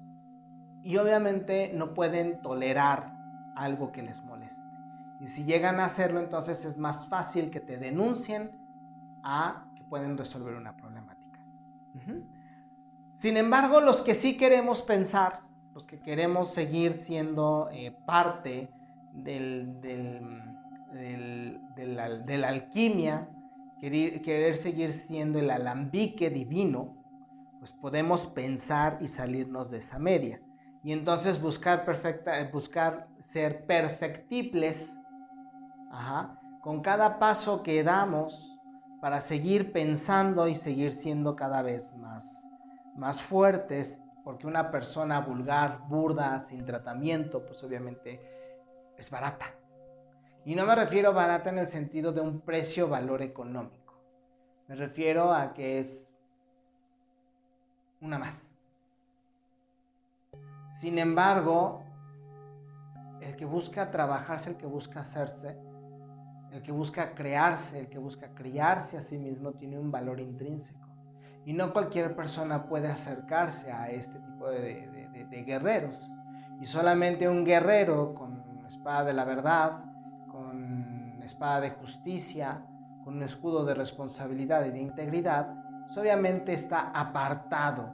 y 0.85 0.97
obviamente 0.97 1.73
no 1.75 1.95
pueden 1.95 2.41
tolerar 2.43 3.13
algo 3.57 3.91
que 3.93 4.03
les 4.03 4.23
moleste. 4.25 4.38
Y 5.21 5.29
si 5.29 5.45
llegan 5.45 5.81
a 5.81 5.87
hacerlo, 5.87 6.21
entonces 6.21 6.65
es 6.65 6.79
más 6.79 7.09
fácil 7.09 7.51
que 7.51 7.61
te 7.61 7.77
denuncien 7.77 8.53
a 9.23 9.67
que 9.77 9.83
pueden 9.85 10.17
resolver 10.17 10.55
una 10.55 10.77
problemática. 10.77 11.19
Sin 13.15 13.37
embargo, 13.37 13.81
los 13.81 14.03
que 14.03 14.15
sí 14.15 14.37
queremos 14.37 14.83
pensar, 14.83 15.41
los 15.75 15.85
que 15.85 15.99
queremos 16.01 16.53
seguir 16.53 16.99
siendo 16.99 17.69
eh, 17.73 17.97
parte 18.07 18.71
del 19.13 19.81
de 20.93 22.39
la, 22.39 22.49
alquimia, 22.49 23.29
querer, 23.81 24.23
querer 24.23 24.57
seguir 24.57 24.93
siendo 24.93 25.39
el 25.39 25.51
alambique 25.51 26.31
divino, 26.31 26.97
pues 27.59 27.73
podemos 27.73 28.27
pensar 28.27 28.99
y 29.01 29.09
salirnos 29.09 29.71
de 29.71 29.79
esa 29.79 29.99
media. 29.99 30.41
Y 30.83 30.93
entonces 30.93 31.41
buscar, 31.41 31.85
perfecta, 31.85 32.49
buscar 32.51 33.09
ser 33.27 33.67
perfectibles 33.67 34.93
con 36.63 36.81
cada 36.81 37.19
paso 37.19 37.63
que 37.63 37.83
damos 37.83 38.59
para 39.01 39.21
seguir 39.21 39.73
pensando 39.73 40.49
y 40.49 40.55
seguir 40.55 40.93
siendo 40.93 41.37
cada 41.37 41.63
vez 41.63 41.95
más, 41.97 42.47
más 42.97 43.23
fuertes, 43.23 44.01
porque 44.25 44.47
una 44.47 44.71
persona 44.71 45.21
vulgar, 45.21 45.81
burda, 45.89 46.39
sin 46.41 46.65
tratamiento, 46.65 47.45
pues 47.47 47.63
obviamente 47.63 48.21
es 48.97 49.11
barata. 49.11 49.47
Y 50.45 50.55
no 50.55 50.67
me 50.67 50.75
refiero 50.75 51.13
barata 51.13 51.51
en 51.51 51.59
el 51.59 51.69
sentido 51.69 52.13
de 52.13 52.21
un 52.21 52.41
precio-valor 52.41 53.23
económico. 53.23 53.99
Me 54.67 54.75
refiero 54.75 55.33
a 55.33 55.55
que 55.55 55.79
es 55.79 56.11
una 58.01 58.19
más. 58.19 58.51
Sin 60.81 60.99
embargo, 60.99 61.83
el 63.21 63.37
que 63.37 63.45
busca 63.45 63.91
trabajarse, 63.91 64.51
el 64.51 64.57
que 64.57 64.67
busca 64.67 65.01
hacerse, 65.01 65.59
el 66.53 66.63
que 66.63 66.73
busca 66.73 67.15
crearse, 67.15 67.79
el 67.79 67.89
que 67.89 67.99
busca 67.99 68.29
criarse 68.35 68.97
a 68.97 69.03
sí 69.03 69.19
mismo, 69.19 69.53
tiene 69.53 69.79
un 69.79 69.91
valor 69.91 70.21
intrínseco. 70.21 70.89
Y 71.45 71.53
no 71.53 71.73
cualquier 71.73 72.15
persona 72.15 72.69
puede 72.69 72.89
acercarse 72.89 73.73
a 73.73 73.91
este 73.91 74.19
tipo 74.19 74.51
de, 74.51 75.45
guerreros. 75.47 76.11
Y 76.61 76.67
solamente 76.67 77.29
un 77.29 77.45
guerrero 77.45 78.15
con 78.15 78.67
espada 78.67 79.05
de 79.05 79.13
la 79.15 79.25
verdad, 79.25 79.85
con 80.31 81.23
espada 81.23 81.61
de 81.61 81.71
justicia, 81.71 82.63
con 83.05 83.17
un 83.17 83.23
escudo 83.23 83.65
de 83.65 83.75
responsabilidad 83.75 84.65
y 84.67 84.71
de 84.71 84.81
integridad, 84.81 85.55
pues 85.87 85.97
obviamente 85.99 86.53
está 86.53 86.91
apartado. 86.91 87.93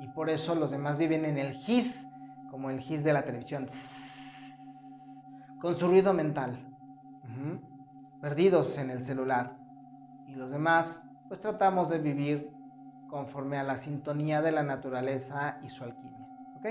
Y 0.00 0.08
por 0.08 0.30
eso 0.30 0.54
los 0.54 0.70
demás 0.70 0.98
viven 0.98 1.24
en 1.24 1.38
el 1.38 1.54
gis, 1.54 2.06
como 2.50 2.70
el 2.70 2.80
gis 2.80 3.02
de 3.02 3.12
la 3.12 3.24
televisión, 3.24 3.66
con 5.60 5.76
su 5.76 5.88
ruido 5.88 6.12
mental, 6.12 6.66
perdidos 8.20 8.78
en 8.78 8.90
el 8.90 9.04
celular. 9.04 9.56
Y 10.26 10.34
los 10.34 10.50
demás, 10.50 11.04
pues 11.28 11.40
tratamos 11.40 11.88
de 11.88 11.98
vivir 11.98 12.50
conforme 13.08 13.58
a 13.58 13.62
la 13.62 13.76
sintonía 13.76 14.42
de 14.42 14.52
la 14.52 14.62
naturaleza 14.62 15.58
y 15.62 15.70
su 15.70 15.84
alquimia. 15.84 16.26
¿Ok? 16.56 16.66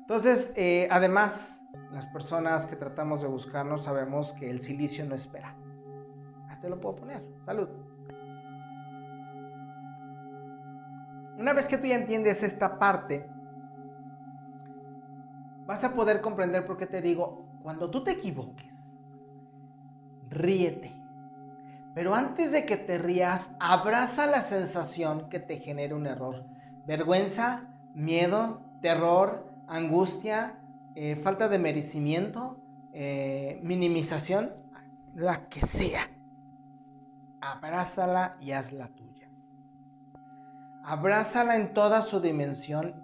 Entonces, 0.00 0.52
eh, 0.56 0.88
además, 0.90 1.62
las 1.92 2.06
personas 2.06 2.66
que 2.66 2.76
tratamos 2.76 3.22
de 3.22 3.28
buscarnos 3.28 3.84
sabemos 3.84 4.32
que 4.32 4.50
el 4.50 4.60
silicio 4.60 5.04
no 5.04 5.14
espera. 5.14 5.54
Ah, 6.48 6.58
te 6.60 6.68
lo 6.68 6.80
puedo 6.80 6.96
poner. 6.96 7.22
Salud. 7.44 7.68
Una 11.38 11.52
vez 11.54 11.66
que 11.66 11.78
tú 11.78 11.86
ya 11.86 11.96
entiendes 11.96 12.42
esta 12.42 12.78
parte, 12.78 13.28
vas 15.66 15.82
a 15.84 15.94
poder 15.94 16.20
comprender 16.20 16.66
por 16.66 16.76
qué 16.76 16.86
te 16.86 17.00
digo, 17.00 17.46
cuando 17.62 17.90
tú 17.90 18.04
te 18.04 18.12
equivoques, 18.12 18.71
ríete. 20.32 20.92
Pero 21.94 22.14
antes 22.14 22.52
de 22.52 22.64
que 22.64 22.76
te 22.76 22.98
rías, 22.98 23.50
abraza 23.60 24.26
la 24.26 24.40
sensación 24.40 25.28
que 25.28 25.40
te 25.40 25.58
genera 25.58 25.94
un 25.94 26.06
error. 26.06 26.44
Vergüenza, 26.86 27.68
miedo, 27.94 28.62
terror, 28.80 29.46
angustia, 29.68 30.58
eh, 30.94 31.16
falta 31.16 31.48
de 31.48 31.58
merecimiento, 31.58 32.56
eh, 32.92 33.60
minimización, 33.62 34.52
la 35.14 35.48
que 35.48 35.60
sea. 35.66 36.08
Abrázala 37.40 38.36
y 38.40 38.52
hazla 38.52 38.88
tuya. 38.88 39.28
Abrázala 40.84 41.56
en 41.56 41.74
toda 41.74 42.02
su 42.02 42.20
dimensión 42.20 42.94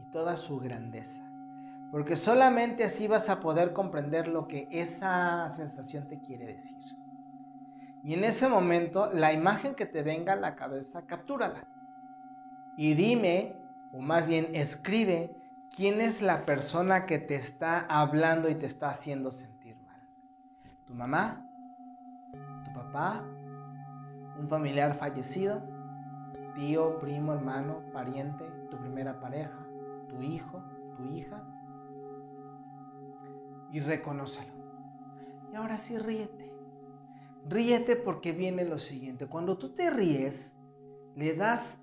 y 0.00 0.10
toda 0.12 0.36
su 0.36 0.58
grandeza. 0.58 1.21
Porque 1.92 2.16
solamente 2.16 2.82
así 2.82 3.06
vas 3.06 3.28
a 3.28 3.38
poder 3.38 3.72
comprender 3.72 4.26
lo 4.26 4.48
que 4.48 4.66
esa 4.72 5.48
sensación 5.48 6.08
te 6.08 6.18
quiere 6.18 6.46
decir. 6.46 6.76
Y 8.02 8.14
en 8.14 8.24
ese 8.24 8.48
momento, 8.48 9.12
la 9.12 9.32
imagen 9.32 9.76
que 9.76 9.86
te 9.86 10.02
venga 10.02 10.32
a 10.32 10.36
la 10.36 10.56
cabeza, 10.56 11.06
captúrala. 11.06 11.68
Y 12.76 12.94
dime, 12.94 13.54
o 13.92 14.00
más 14.00 14.26
bien 14.26 14.56
escribe, 14.56 15.36
¿Quién 15.74 16.02
es 16.02 16.20
la 16.20 16.44
persona 16.44 17.06
que 17.06 17.18
te 17.18 17.34
está 17.34 17.80
hablando 17.80 18.50
y 18.50 18.54
te 18.54 18.66
está 18.66 18.90
haciendo 18.90 19.30
sentir 19.30 19.74
mal? 19.86 20.02
¿Tu 20.86 20.92
mamá? 20.92 21.46
¿Tu 22.64 22.74
papá? 22.74 23.24
¿Un 24.38 24.48
familiar 24.50 24.98
fallecido? 24.98 25.62
¿Tío, 26.54 26.98
primo, 27.00 27.32
hermano, 27.32 27.80
pariente? 27.90 28.44
¿Tu 28.70 28.76
primera 28.76 29.18
pareja? 29.18 29.62
tu 30.12 30.22
hijo, 30.22 30.62
tu 30.96 31.04
hija, 31.04 31.42
y 33.72 33.80
reconócelo. 33.80 34.52
Y 35.52 35.56
ahora 35.56 35.78
sí 35.78 35.98
ríete. 35.98 36.52
Ríete 37.48 37.96
porque 37.96 38.32
viene 38.32 38.64
lo 38.64 38.78
siguiente. 38.78 39.26
Cuando 39.26 39.58
tú 39.58 39.74
te 39.74 39.90
ríes, 39.90 40.54
le 41.16 41.34
das 41.34 41.82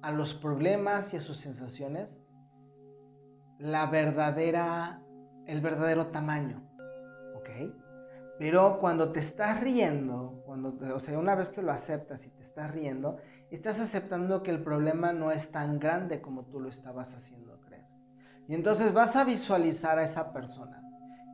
a 0.00 0.12
los 0.12 0.34
problemas 0.34 1.12
y 1.12 1.16
a 1.16 1.20
sus 1.20 1.38
sensaciones 1.38 2.08
la 3.58 3.86
verdadera, 3.86 5.02
el 5.46 5.60
verdadero 5.60 6.08
tamaño. 6.08 6.62
¿Ok? 7.34 7.48
Pero 8.38 8.78
cuando 8.78 9.12
te 9.12 9.20
estás 9.20 9.60
riendo, 9.60 10.42
cuando, 10.44 10.76
o 10.94 11.00
sea, 11.00 11.18
una 11.18 11.34
vez 11.34 11.48
que 11.48 11.62
lo 11.62 11.72
aceptas 11.72 12.26
y 12.26 12.30
te 12.30 12.42
estás 12.42 12.70
riendo, 12.70 13.16
estás 13.50 13.80
aceptando 13.80 14.42
que 14.42 14.50
el 14.50 14.62
problema 14.62 15.12
no 15.12 15.32
es 15.32 15.50
tan 15.50 15.78
grande 15.78 16.20
como 16.20 16.44
tú 16.44 16.60
lo 16.60 16.68
estabas 16.68 17.14
haciendo 17.14 17.60
creer. 17.62 17.86
Y 18.46 18.54
entonces 18.54 18.92
vas 18.92 19.16
a 19.16 19.24
visualizar 19.24 19.98
a 19.98 20.04
esa 20.04 20.32
persona 20.32 20.85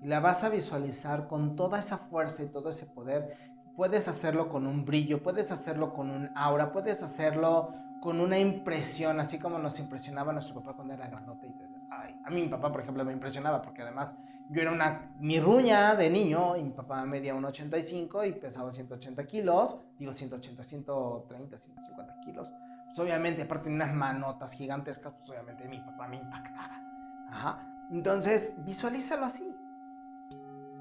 y 0.02 0.08
la 0.08 0.20
vas 0.20 0.42
a 0.42 0.48
visualizar 0.48 1.28
con 1.28 1.54
toda 1.54 1.78
esa 1.78 1.98
fuerza 1.98 2.42
y 2.42 2.46
todo 2.46 2.70
ese 2.70 2.86
poder. 2.86 3.36
Puedes 3.76 4.08
hacerlo 4.08 4.48
con 4.48 4.66
un 4.66 4.84
brillo, 4.84 5.22
puedes 5.22 5.52
hacerlo 5.52 5.94
con 5.94 6.10
un 6.10 6.30
aura, 6.34 6.72
puedes 6.72 7.02
hacerlo 7.02 7.72
con 8.02 8.20
una 8.20 8.38
impresión, 8.38 9.20
así 9.20 9.38
como 9.38 9.58
nos 9.58 9.78
impresionaba 9.78 10.32
nuestro 10.32 10.56
papá 10.56 10.74
cuando 10.74 10.94
era 10.94 11.06
grandote. 11.06 11.46
Y, 11.46 11.54
ay, 11.90 12.16
a 12.24 12.30
mí 12.30 12.42
mi 12.42 12.48
papá, 12.48 12.72
por 12.72 12.80
ejemplo, 12.80 13.04
me 13.04 13.12
impresionaba 13.12 13.62
porque 13.62 13.82
además 13.82 14.12
yo 14.50 14.60
era 14.60 14.72
una 14.72 15.14
mirruña 15.20 15.94
de 15.94 16.10
niño 16.10 16.56
y 16.56 16.64
mi 16.64 16.70
papá 16.70 17.04
medía 17.04 17.34
1,85 17.34 18.28
y 18.28 18.32
pesaba 18.32 18.72
180 18.72 19.24
kilos, 19.26 19.78
digo 19.98 20.12
180, 20.12 20.64
130, 20.64 21.58
150 21.58 22.20
kilos. 22.24 22.50
Pues 22.86 22.98
obviamente, 22.98 23.42
aparte 23.42 23.68
de 23.68 23.76
unas 23.76 23.94
manotas 23.94 24.52
gigantescas, 24.52 25.14
pues 25.14 25.30
obviamente 25.30 25.66
mi 25.68 25.78
papá 25.78 26.08
me 26.08 26.16
impactaba. 26.16 26.82
Ajá. 27.30 27.66
Entonces, 27.90 28.52
visualízalo 28.58 29.26
así. 29.26 29.48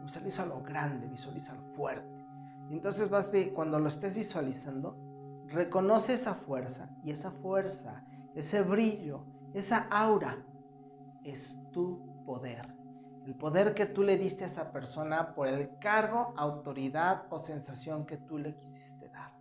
Visualízalo 0.03 0.61
grande, 0.61 1.07
visualízalo 1.07 1.61
fuerte. 1.75 2.25
Y 2.69 2.75
entonces 2.75 3.09
vas, 3.09 3.31
cuando 3.53 3.79
lo 3.79 3.89
estés 3.89 4.15
visualizando, 4.15 4.97
reconoce 5.47 6.13
esa 6.13 6.33
fuerza 6.33 6.89
y 7.03 7.11
esa 7.11 7.31
fuerza, 7.31 8.03
ese 8.33 8.61
brillo, 8.61 9.25
esa 9.53 9.87
aura 9.89 10.37
es 11.23 11.59
tu 11.71 12.23
poder. 12.25 12.73
El 13.25 13.35
poder 13.35 13.75
que 13.75 13.85
tú 13.85 14.01
le 14.01 14.17
diste 14.17 14.45
a 14.45 14.47
esa 14.47 14.71
persona 14.71 15.35
por 15.35 15.47
el 15.47 15.77
cargo, 15.77 16.33
autoridad 16.37 17.25
o 17.29 17.39
sensación 17.39 18.05
que 18.05 18.17
tú 18.17 18.37
le 18.37 18.55
quisiste 18.55 19.09
dar. 19.09 19.31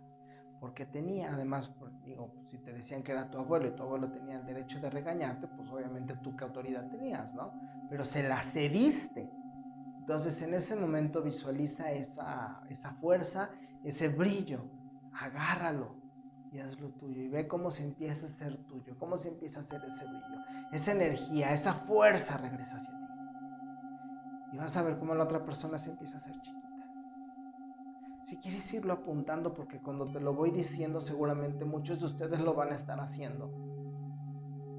Porque 0.59 0.85
tenía, 0.85 1.33
además, 1.33 1.71
digo, 2.03 2.31
si 2.49 2.59
te 2.59 2.73
decían 2.73 3.01
que 3.01 3.13
era 3.13 3.31
tu 3.31 3.39
abuelo 3.39 3.67
y 3.67 3.71
tu 3.71 3.83
abuelo 3.83 4.11
tenía 4.11 4.37
el 4.37 4.45
derecho 4.45 4.79
de 4.79 4.89
regañarte, 4.89 5.47
pues 5.47 5.69
obviamente 5.69 6.15
tú 6.21 6.35
qué 6.35 6.43
autoridad 6.43 6.87
tenías, 6.89 7.33
¿no? 7.33 7.51
Pero 7.89 8.05
se 8.05 8.21
la 8.21 8.43
cediste. 8.43 9.31
Entonces 10.11 10.41
en 10.41 10.53
ese 10.53 10.75
momento 10.75 11.21
visualiza 11.21 11.89
esa, 11.89 12.61
esa 12.67 12.91
fuerza, 12.95 13.49
ese 13.85 14.09
brillo, 14.09 14.59
agárralo, 15.13 15.95
y 16.51 16.59
hazlo 16.59 16.89
tuyo 16.89 17.21
y 17.21 17.29
ve 17.29 17.47
cómo 17.47 17.71
se 17.71 17.85
empieza 17.85 18.25
a 18.27 18.29
ser 18.29 18.57
tuyo, 18.65 18.93
cómo 18.99 19.17
se 19.17 19.29
empieza 19.29 19.61
a 19.61 19.63
hacer 19.63 19.81
ese 19.85 20.03
brillo, 20.03 20.43
esa 20.73 20.91
energía, 20.91 21.53
esa 21.53 21.73
fuerza 21.73 22.35
regresa 22.35 22.75
hacia 22.75 22.91
ti. 22.91 23.05
Y 24.51 24.57
vas 24.57 24.75
a 24.75 24.81
ver 24.81 24.99
cómo 24.99 25.15
la 25.15 25.23
otra 25.23 25.45
persona 25.45 25.77
se 25.77 25.91
empieza 25.91 26.17
a 26.17 26.19
hacer 26.19 26.33
chiquita. 26.41 26.67
Si 28.25 28.35
quieres 28.35 28.73
irlo 28.73 28.91
apuntando, 28.91 29.53
porque 29.53 29.79
cuando 29.79 30.11
te 30.11 30.19
lo 30.19 30.33
voy 30.33 30.51
diciendo, 30.51 30.99
seguramente 30.99 31.63
muchos 31.63 32.01
de 32.01 32.07
ustedes 32.07 32.41
lo 32.41 32.53
van 32.53 32.73
a 32.73 32.75
estar 32.75 32.99
haciendo. 32.99 33.49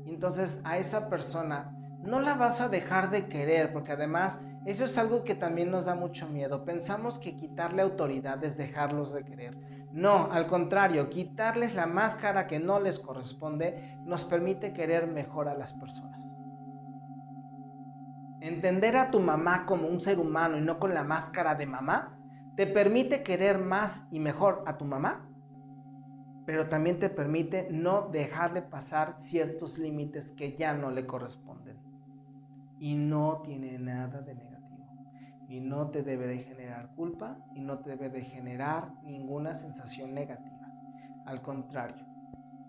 Entonces 0.05 0.61
a 0.64 0.76
esa 0.76 1.09
persona 1.09 1.74
no 2.03 2.20
la 2.20 2.35
vas 2.35 2.61
a 2.61 2.68
dejar 2.68 3.09
de 3.09 3.28
querer, 3.28 3.72
porque 3.72 3.93
además 3.93 4.39
eso 4.64 4.84
es 4.84 4.96
algo 4.96 5.24
que 5.24 5.34
también 5.34 5.70
nos 5.70 5.86
da 5.86 5.94
mucho 5.94 6.28
miedo. 6.28 6.64
Pensamos 6.64 7.18
que 7.18 7.36
quitarle 7.36 7.82
autoridad 7.82 8.42
es 8.44 8.56
dejarlos 8.56 9.12
de 9.12 9.24
querer. 9.24 9.56
No, 9.90 10.30
al 10.30 10.46
contrario, 10.46 11.10
quitarles 11.10 11.74
la 11.74 11.86
máscara 11.86 12.46
que 12.46 12.58
no 12.58 12.80
les 12.80 12.98
corresponde 12.98 13.98
nos 14.04 14.24
permite 14.24 14.72
querer 14.72 15.06
mejor 15.06 15.48
a 15.48 15.54
las 15.54 15.74
personas. 15.74 16.24
Entender 18.40 18.96
a 18.96 19.10
tu 19.10 19.20
mamá 19.20 19.66
como 19.66 19.88
un 19.88 20.00
ser 20.00 20.18
humano 20.18 20.56
y 20.56 20.60
no 20.60 20.78
con 20.78 20.94
la 20.94 21.04
máscara 21.04 21.54
de 21.54 21.66
mamá 21.66 22.18
te 22.56 22.66
permite 22.66 23.22
querer 23.22 23.58
más 23.58 24.06
y 24.10 24.18
mejor 24.18 24.62
a 24.66 24.76
tu 24.76 24.84
mamá, 24.84 25.28
pero 26.46 26.68
también 26.68 26.98
te 26.98 27.08
permite 27.08 27.68
no 27.70 28.08
dejarle 28.08 28.62
pasar 28.62 29.16
ciertos 29.22 29.78
límites 29.78 30.32
que 30.32 30.56
ya 30.56 30.74
no 30.74 30.90
le 30.90 31.06
corresponden. 31.06 31.91
Y 32.83 32.97
no 32.97 33.43
tiene 33.45 33.78
nada 33.78 34.22
de 34.22 34.35
negativo 34.35 34.53
y 35.49 35.61
no 35.61 35.91
te 35.91 36.03
debe 36.03 36.26
de 36.26 36.39
generar 36.39 36.89
culpa 36.97 37.37
y 37.55 37.61
no 37.61 37.78
te 37.78 37.91
debe 37.91 38.11
de 38.11 38.22
generar 38.22 38.93
ninguna 39.05 39.55
sensación 39.55 40.14
negativa. 40.14 40.66
Al 41.26 41.43
contrario, 41.43 42.05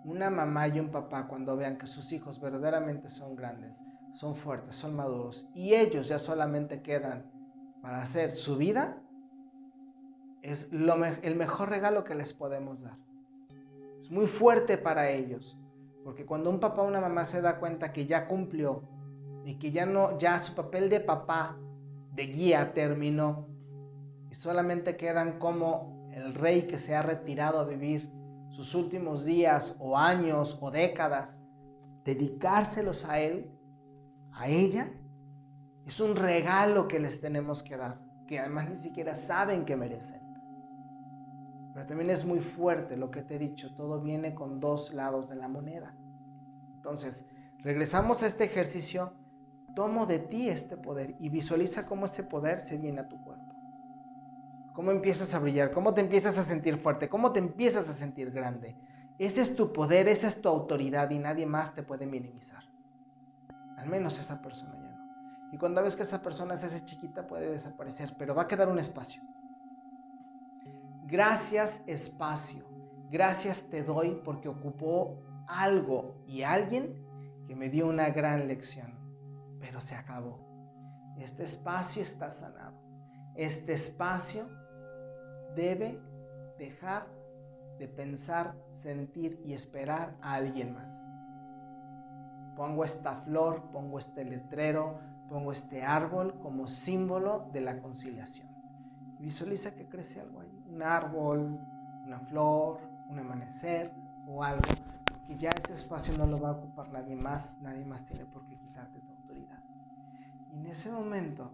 una 0.05 0.29
mamá 0.29 0.67
y 0.67 0.79
un 0.79 0.91
papá 0.91 1.27
cuando 1.27 1.57
vean 1.57 1.79
que 1.79 1.87
sus 1.87 2.11
hijos 2.11 2.39
verdaderamente 2.39 3.09
son 3.09 3.35
grandes, 3.35 3.83
son 4.11 4.35
fuertes, 4.35 4.75
son 4.75 4.95
maduros 4.95 5.47
y 5.55 5.73
ellos 5.73 6.07
ya 6.07 6.19
solamente 6.19 6.83
quedan 6.83 7.31
para 7.81 8.03
hacer 8.03 8.33
su 8.33 8.55
vida, 8.55 9.01
es 10.43 10.69
el 10.71 11.35
mejor 11.35 11.69
regalo 11.69 12.03
que 12.03 12.13
les 12.13 12.35
podemos 12.35 12.83
dar. 12.83 12.99
Es 13.97 14.11
muy 14.11 14.27
fuerte 14.27 14.77
para 14.77 15.09
ellos, 15.09 15.57
porque 16.03 16.27
cuando 16.27 16.51
un 16.51 16.59
papá 16.59 16.83
o 16.83 16.87
una 16.87 17.01
mamá 17.01 17.25
se 17.25 17.41
da 17.41 17.57
cuenta 17.59 17.91
que 17.91 18.05
ya 18.05 18.27
cumplió 18.27 18.92
y 19.45 19.55
que 19.59 19.71
ya 19.71 19.85
no, 19.85 20.17
ya 20.17 20.41
su 20.41 20.53
papel 20.53 20.89
de 20.89 20.99
papá 20.99 21.57
de 22.13 22.27
guía 22.27 22.73
terminó 22.73 23.47
y 24.29 24.35
solamente 24.35 24.95
quedan 24.95 25.39
como 25.39 26.09
el 26.13 26.33
rey 26.33 26.67
que 26.67 26.77
se 26.77 26.95
ha 26.95 27.01
retirado 27.01 27.59
a 27.59 27.65
vivir 27.65 28.11
sus 28.49 28.75
últimos 28.75 29.25
días 29.25 29.75
o 29.79 29.97
años 29.97 30.57
o 30.61 30.69
décadas, 30.69 31.41
dedicárselos 32.05 33.03
a 33.05 33.19
él, 33.19 33.51
a 34.31 34.47
ella, 34.47 34.91
es 35.85 35.99
un 35.99 36.15
regalo 36.15 36.87
que 36.87 36.99
les 36.99 37.19
tenemos 37.19 37.63
que 37.63 37.77
dar, 37.77 37.99
que 38.27 38.39
además 38.39 38.69
ni 38.69 38.77
siquiera 38.77 39.15
saben 39.15 39.65
que 39.65 39.75
merecen. 39.75 40.21
Pero 41.73 41.87
también 41.87 42.11
es 42.11 42.23
muy 42.23 42.39
fuerte 42.39 42.95
lo 42.95 43.09
que 43.09 43.23
te 43.23 43.35
he 43.35 43.39
dicho, 43.39 43.75
todo 43.75 43.99
viene 43.99 44.35
con 44.35 44.59
dos 44.59 44.93
lados 44.93 45.27
de 45.29 45.35
la 45.35 45.47
moneda. 45.47 45.95
Entonces, 46.75 47.25
regresamos 47.63 48.21
a 48.21 48.27
este 48.27 48.43
ejercicio 48.43 49.13
tomo 49.73 50.05
de 50.05 50.19
ti 50.19 50.49
este 50.49 50.77
poder 50.77 51.15
y 51.19 51.29
visualiza 51.29 51.85
cómo 51.85 52.05
ese 52.05 52.23
poder 52.23 52.61
se 52.61 52.77
viene 52.77 53.01
a 53.01 53.07
tu 53.07 53.21
cuerpo. 53.23 53.53
Cómo 54.73 54.91
empiezas 54.91 55.33
a 55.33 55.39
brillar, 55.39 55.71
cómo 55.71 55.93
te 55.93 56.01
empiezas 56.01 56.37
a 56.37 56.43
sentir 56.43 56.77
fuerte, 56.77 57.09
cómo 57.09 57.31
te 57.31 57.39
empiezas 57.39 57.87
a 57.89 57.93
sentir 57.93 58.31
grande. 58.31 58.75
Ese 59.19 59.41
es 59.41 59.55
tu 59.55 59.71
poder, 59.71 60.07
esa 60.07 60.27
es 60.27 60.41
tu 60.41 60.49
autoridad 60.49 61.09
y 61.11 61.19
nadie 61.19 61.45
más 61.45 61.75
te 61.75 61.83
puede 61.83 62.07
minimizar. 62.07 62.63
Al 63.77 63.87
menos 63.87 64.19
esa 64.19 64.41
persona 64.41 64.75
ya 64.75 64.91
no. 64.91 65.51
Y 65.51 65.57
cuando 65.57 65.83
ves 65.83 65.95
que 65.95 66.03
esa 66.03 66.21
persona 66.21 66.57
se 66.57 66.65
hace 66.65 66.83
chiquita 66.83 67.27
puede 67.27 67.51
desaparecer, 67.51 68.15
pero 68.17 68.33
va 68.33 68.43
a 68.43 68.47
quedar 68.47 68.69
un 68.69 68.79
espacio. 68.79 69.21
Gracias 71.05 71.83
espacio. 71.85 72.65
Gracias 73.11 73.69
te 73.69 73.83
doy 73.83 74.19
porque 74.23 74.49
ocupó 74.49 75.21
algo 75.47 76.23
y 76.25 76.41
alguien 76.41 77.05
que 77.45 77.55
me 77.55 77.69
dio 77.69 77.87
una 77.87 78.09
gran 78.09 78.47
lección 78.47 79.02
pero 79.73 79.81
se 79.81 79.95
acabó. 79.95 80.37
Este 81.17 81.41
espacio 81.41 82.03
está 82.03 82.29
sanado. 82.29 82.79
Este 83.33 83.73
espacio 83.73 84.47
debe 85.55 85.99
dejar 86.59 87.07
de 87.79 87.87
pensar, 87.87 88.53
sentir 88.83 89.41
y 89.43 89.53
esperar 89.53 90.15
a 90.21 90.35
alguien 90.35 90.75
más. 90.75 91.01
Pongo 92.55 92.83
esta 92.83 93.15
flor, 93.23 93.71
pongo 93.71 93.97
este 93.97 94.23
letrero, 94.23 94.99
pongo 95.27 95.51
este 95.51 95.81
árbol 95.81 96.37
como 96.39 96.67
símbolo 96.67 97.49
de 97.51 97.61
la 97.61 97.81
conciliación. 97.81 98.47
Visualiza 99.17 99.73
que 99.73 99.87
crece 99.89 100.21
algo 100.21 100.41
ahí, 100.41 100.63
un 100.69 100.83
árbol, 100.83 101.59
una 102.05 102.19
flor, 102.19 102.77
un 103.09 103.17
amanecer 103.17 103.91
o 104.27 104.43
algo, 104.43 104.61
que 105.25 105.35
ya 105.35 105.49
ese 105.49 105.73
espacio 105.73 106.15
no 106.15 106.27
lo 106.27 106.39
va 106.39 106.49
a 106.49 106.51
ocupar 106.51 106.91
nadie 106.91 107.15
más, 107.15 107.59
nadie 107.59 107.83
más 107.85 108.05
tiene 108.05 108.25
por 108.25 108.45
qué. 108.45 108.62
En 110.53 110.67
ese 110.67 110.91
momento 110.91 111.51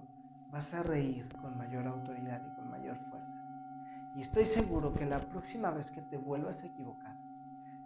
vas 0.49 0.73
a 0.73 0.83
reír 0.83 1.33
con 1.37 1.57
mayor 1.57 1.87
autoridad 1.87 2.45
y 2.45 2.51
con 2.51 2.69
mayor 2.69 2.97
fuerza. 3.09 3.33
Y 4.13 4.19
estoy 4.19 4.45
seguro 4.45 4.91
que 4.91 5.05
la 5.05 5.19
próxima 5.19 5.71
vez 5.71 5.89
que 5.89 6.01
te 6.01 6.17
vuelvas 6.17 6.61
a 6.63 6.67
equivocar, 6.67 7.15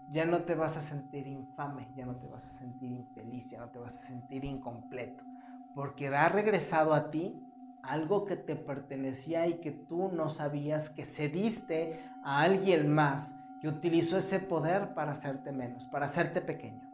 ya 0.07 0.25
no 0.25 0.43
te 0.43 0.55
vas 0.55 0.75
a 0.75 0.81
sentir 0.81 1.27
infame, 1.27 1.87
ya 1.93 2.07
no 2.07 2.15
te 2.15 2.27
vas 2.27 2.43
a 2.43 2.49
sentir 2.49 2.91
infeliz, 2.91 3.51
ya 3.51 3.59
no 3.59 3.69
te 3.69 3.77
vas 3.77 3.95
a 3.95 4.07
sentir 4.07 4.43
incompleto, 4.43 5.23
porque 5.71 6.07
ha 6.07 6.29
regresado 6.29 6.95
a 6.95 7.11
ti 7.11 7.47
algo 7.83 8.25
que 8.25 8.35
te 8.35 8.55
pertenecía 8.55 9.45
y 9.45 9.61
que 9.61 9.71
tú 9.71 10.09
no 10.11 10.29
sabías 10.29 10.89
que 10.89 11.05
cediste 11.05 11.99
a 12.21 12.41
alguien 12.41 12.91
más 12.91 13.37
que 13.59 13.67
utilizó 13.67 14.17
ese 14.17 14.39
poder 14.39 14.95
para 14.95 15.11
hacerte 15.11 15.51
menos, 15.51 15.85
para 15.85 16.07
hacerte 16.07 16.41
pequeño. 16.41 16.87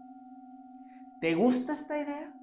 ¿Te 1.20 1.36
gusta 1.36 1.72
esta 1.72 1.97
idea? 1.97 2.39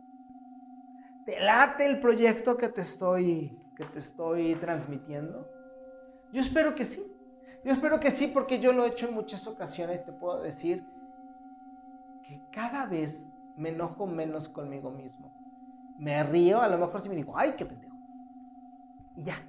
¿Te 1.26 1.40
late 1.40 1.84
el 1.84 1.98
proyecto 1.98 2.56
que 2.56 2.68
te 2.68 2.82
estoy, 2.82 3.60
que 3.74 3.84
te 3.84 3.98
estoy 3.98 4.54
transmitiendo? 4.54 5.50
Yo 6.30 6.40
espero 6.40 6.76
que 6.76 6.84
sí. 6.84 7.02
Yo 7.64 7.72
espero 7.72 7.98
que 7.98 8.12
sí 8.12 8.28
porque 8.28 8.60
yo 8.60 8.72
lo 8.72 8.84
he 8.84 8.90
hecho 8.90 9.08
en 9.08 9.14
muchas 9.14 9.44
ocasiones. 9.48 10.04
Te 10.04 10.12
puedo 10.12 10.40
decir 10.40 10.88
que 12.22 12.44
cada 12.52 12.86
vez 12.86 13.26
me 13.56 13.70
enojo 13.70 14.06
menos 14.06 14.48
conmigo 14.48 14.92
mismo. 14.92 15.32
Me 15.96 16.22
río, 16.22 16.60
a 16.60 16.68
lo 16.68 16.78
mejor 16.78 17.00
si 17.00 17.08
me 17.08 17.16
digo, 17.16 17.36
ay, 17.36 17.54
qué 17.58 17.66
pendejo. 17.66 17.96
Y 19.16 19.24
ya. 19.24 19.44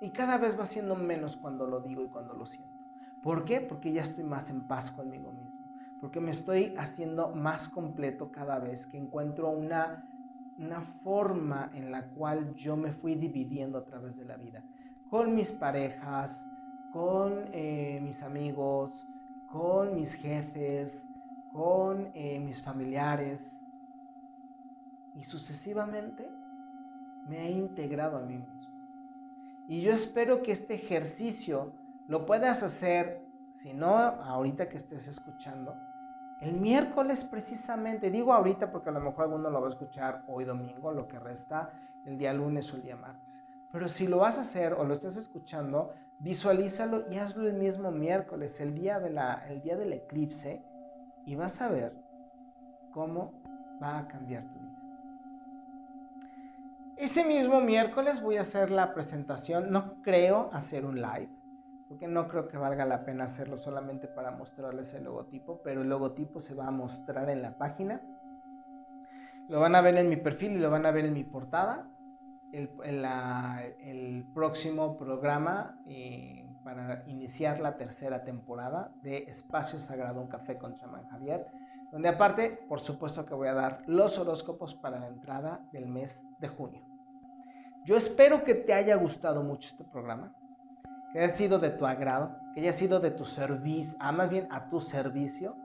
Y 0.00 0.12
cada 0.12 0.38
vez 0.38 0.58
va 0.58 0.64
siendo 0.64 0.96
menos 0.96 1.36
cuando 1.36 1.66
lo 1.66 1.82
digo 1.82 2.02
y 2.02 2.08
cuando 2.08 2.32
lo 2.32 2.46
siento. 2.46 2.74
¿Por 3.20 3.44
qué? 3.44 3.60
Porque 3.60 3.92
ya 3.92 4.00
estoy 4.00 4.24
más 4.24 4.48
en 4.48 4.66
paz 4.66 4.90
conmigo 4.90 5.30
mismo. 5.30 5.59
Porque 6.00 6.20
me 6.20 6.30
estoy 6.30 6.74
haciendo 6.78 7.34
más 7.34 7.68
completo 7.68 8.30
cada 8.30 8.58
vez 8.58 8.86
que 8.86 8.96
encuentro 8.96 9.50
una, 9.50 10.08
una 10.58 10.80
forma 11.02 11.70
en 11.74 11.90
la 11.90 12.08
cual 12.10 12.54
yo 12.54 12.76
me 12.76 12.92
fui 12.92 13.14
dividiendo 13.14 13.78
a 13.78 13.84
través 13.84 14.16
de 14.16 14.24
la 14.24 14.36
vida. 14.36 14.64
Con 15.10 15.34
mis 15.34 15.52
parejas, 15.52 16.44
con 16.92 17.44
eh, 17.52 18.00
mis 18.02 18.22
amigos, 18.22 19.06
con 19.50 19.94
mis 19.94 20.14
jefes, 20.14 21.06
con 21.52 22.10
eh, 22.14 22.38
mis 22.38 22.62
familiares. 22.62 23.56
Y 25.14 25.24
sucesivamente 25.24 26.30
me 27.28 27.46
he 27.46 27.50
integrado 27.50 28.16
a 28.16 28.20
mí 28.20 28.38
mismo. 28.38 28.70
Y 29.68 29.82
yo 29.82 29.92
espero 29.92 30.42
que 30.42 30.52
este 30.52 30.74
ejercicio 30.74 31.72
lo 32.08 32.26
puedas 32.26 32.62
hacer, 32.64 33.24
si 33.62 33.72
no 33.72 33.96
ahorita 33.96 34.68
que 34.68 34.78
estés 34.78 35.06
escuchando, 35.06 35.76
el 36.40 36.60
miércoles 36.60 37.22
precisamente, 37.24 38.10
digo 38.10 38.32
ahorita 38.32 38.72
porque 38.72 38.88
a 38.88 38.92
lo 38.92 39.00
mejor 39.00 39.24
alguno 39.24 39.50
lo 39.50 39.60
va 39.60 39.66
a 39.66 39.70
escuchar 39.70 40.24
hoy 40.26 40.44
domingo, 40.44 40.90
lo 40.92 41.06
que 41.06 41.18
resta 41.18 41.72
el 42.06 42.16
día 42.16 42.32
lunes 42.32 42.72
o 42.72 42.76
el 42.76 42.82
día 42.82 42.96
martes. 42.96 43.44
Pero 43.70 43.88
si 43.88 44.06
lo 44.06 44.18
vas 44.18 44.38
a 44.38 44.40
hacer 44.40 44.72
o 44.72 44.84
lo 44.84 44.94
estás 44.94 45.16
escuchando, 45.16 45.92
visualízalo 46.18 47.10
y 47.10 47.18
hazlo 47.18 47.46
el 47.46 47.54
mismo 47.54 47.90
miércoles, 47.90 48.58
el 48.60 48.74
día, 48.74 48.98
del 48.98 49.92
eclipse, 49.92 50.64
y 51.24 51.34
vas 51.36 51.60
a 51.60 51.68
ver 51.68 51.92
cómo 52.90 53.32
va 53.80 53.98
a 53.98 54.08
cambiar 54.08 54.42
tu 54.44 54.58
vida. 54.58 54.70
Ese 56.96 57.24
mismo 57.24 57.60
miércoles 57.60 58.22
voy 58.22 58.38
a 58.38 58.42
hacer 58.42 58.70
la 58.70 58.92
presentación, 58.92 59.70
no 59.70 60.02
creo 60.02 60.50
hacer 60.52 60.84
un 60.84 61.00
live, 61.00 61.30
porque 61.90 62.06
no 62.06 62.28
creo 62.28 62.46
que 62.46 62.56
valga 62.56 62.86
la 62.86 63.04
pena 63.04 63.24
hacerlo 63.24 63.58
solamente 63.58 64.06
para 64.06 64.30
mostrarles 64.30 64.94
el 64.94 65.02
logotipo, 65.02 65.60
pero 65.64 65.82
el 65.82 65.88
logotipo 65.88 66.40
se 66.40 66.54
va 66.54 66.68
a 66.68 66.70
mostrar 66.70 67.28
en 67.28 67.42
la 67.42 67.58
página. 67.58 68.00
Lo 69.48 69.58
van 69.58 69.74
a 69.74 69.80
ver 69.80 69.98
en 69.98 70.08
mi 70.08 70.14
perfil 70.14 70.52
y 70.52 70.58
lo 70.58 70.70
van 70.70 70.86
a 70.86 70.92
ver 70.92 71.06
en 71.06 71.14
mi 71.14 71.24
portada. 71.24 71.90
El, 72.52 74.24
próximo 74.32 74.96
programa 74.96 75.80
eh, 75.88 76.48
para 76.62 77.02
iniciar 77.08 77.58
la 77.58 77.76
tercera 77.76 78.22
temporada 78.22 78.92
de 79.02 79.24
Espacio 79.24 79.80
Sagrado, 79.80 80.20
un 80.20 80.28
café 80.28 80.58
con 80.58 80.76
chamán 80.76 81.08
Javier, 81.08 81.48
donde 81.90 82.08
aparte, 82.08 82.60
por 82.68 82.78
supuesto 82.78 83.26
que 83.26 83.34
voy 83.34 83.48
a 83.48 83.54
dar 83.54 83.82
los 83.88 84.16
horóscopos 84.16 84.76
para 84.76 85.00
la 85.00 85.08
entrada 85.08 85.66
del 85.72 85.86
mes 85.86 86.22
de 86.38 86.46
junio. 86.46 86.86
Yo 87.84 87.96
espero 87.96 88.44
que 88.44 88.54
te 88.54 88.74
haya 88.74 88.94
gustado 88.94 89.42
mucho 89.42 89.68
este 89.68 89.82
programa, 89.82 90.32
que 91.12 91.20
haya 91.20 91.34
sido 91.34 91.58
de 91.58 91.70
tu 91.70 91.86
agrado, 91.86 92.36
que 92.54 92.60
haya 92.60 92.72
sido 92.72 93.00
de 93.00 93.10
tu 93.10 93.24
servicio, 93.24 93.96
ah, 94.00 94.12
más 94.12 94.30
bien 94.30 94.48
a 94.50 94.68
tu 94.68 94.80
servicio, 94.80 95.56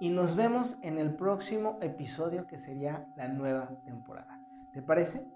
y 0.00 0.10
nos 0.10 0.36
vemos 0.36 0.78
en 0.82 0.98
el 0.98 1.14
próximo 1.14 1.78
episodio 1.80 2.46
que 2.46 2.58
sería 2.58 3.06
la 3.16 3.28
nueva 3.28 3.68
temporada. 3.84 4.40
¿Te 4.72 4.82
parece? 4.82 5.26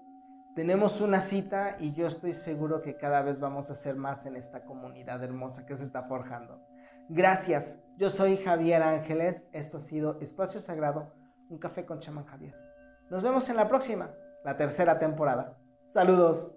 tenemos 0.55 1.01
una 1.01 1.19
cita 1.19 1.75
y 1.79 1.91
yo 1.91 2.07
estoy 2.07 2.31
seguro 2.31 2.81
que 2.81 2.95
cada 2.95 3.21
vez 3.21 3.41
vamos 3.41 3.69
a 3.69 3.73
hacer 3.73 3.97
más 3.97 4.25
en 4.25 4.37
esta 4.37 4.63
comunidad 4.63 5.21
hermosa 5.21 5.65
que 5.65 5.75
se 5.75 5.83
está 5.83 6.03
forjando. 6.03 6.61
Gracias, 7.09 7.77
yo 7.97 8.09
soy 8.09 8.37
Javier 8.37 8.81
Ángeles, 8.81 9.45
esto 9.51 9.77
ha 9.77 9.81
sido 9.81 10.17
Espacio 10.21 10.61
Sagrado, 10.61 11.11
un 11.49 11.59
café 11.59 11.85
con 11.85 11.99
chamán 11.99 12.25
Javier. 12.25 12.55
Nos 13.09 13.21
vemos 13.21 13.49
en 13.49 13.57
la 13.57 13.67
próxima, 13.67 14.09
la 14.45 14.55
tercera 14.55 14.97
temporada. 14.97 15.57
Saludos. 15.89 16.49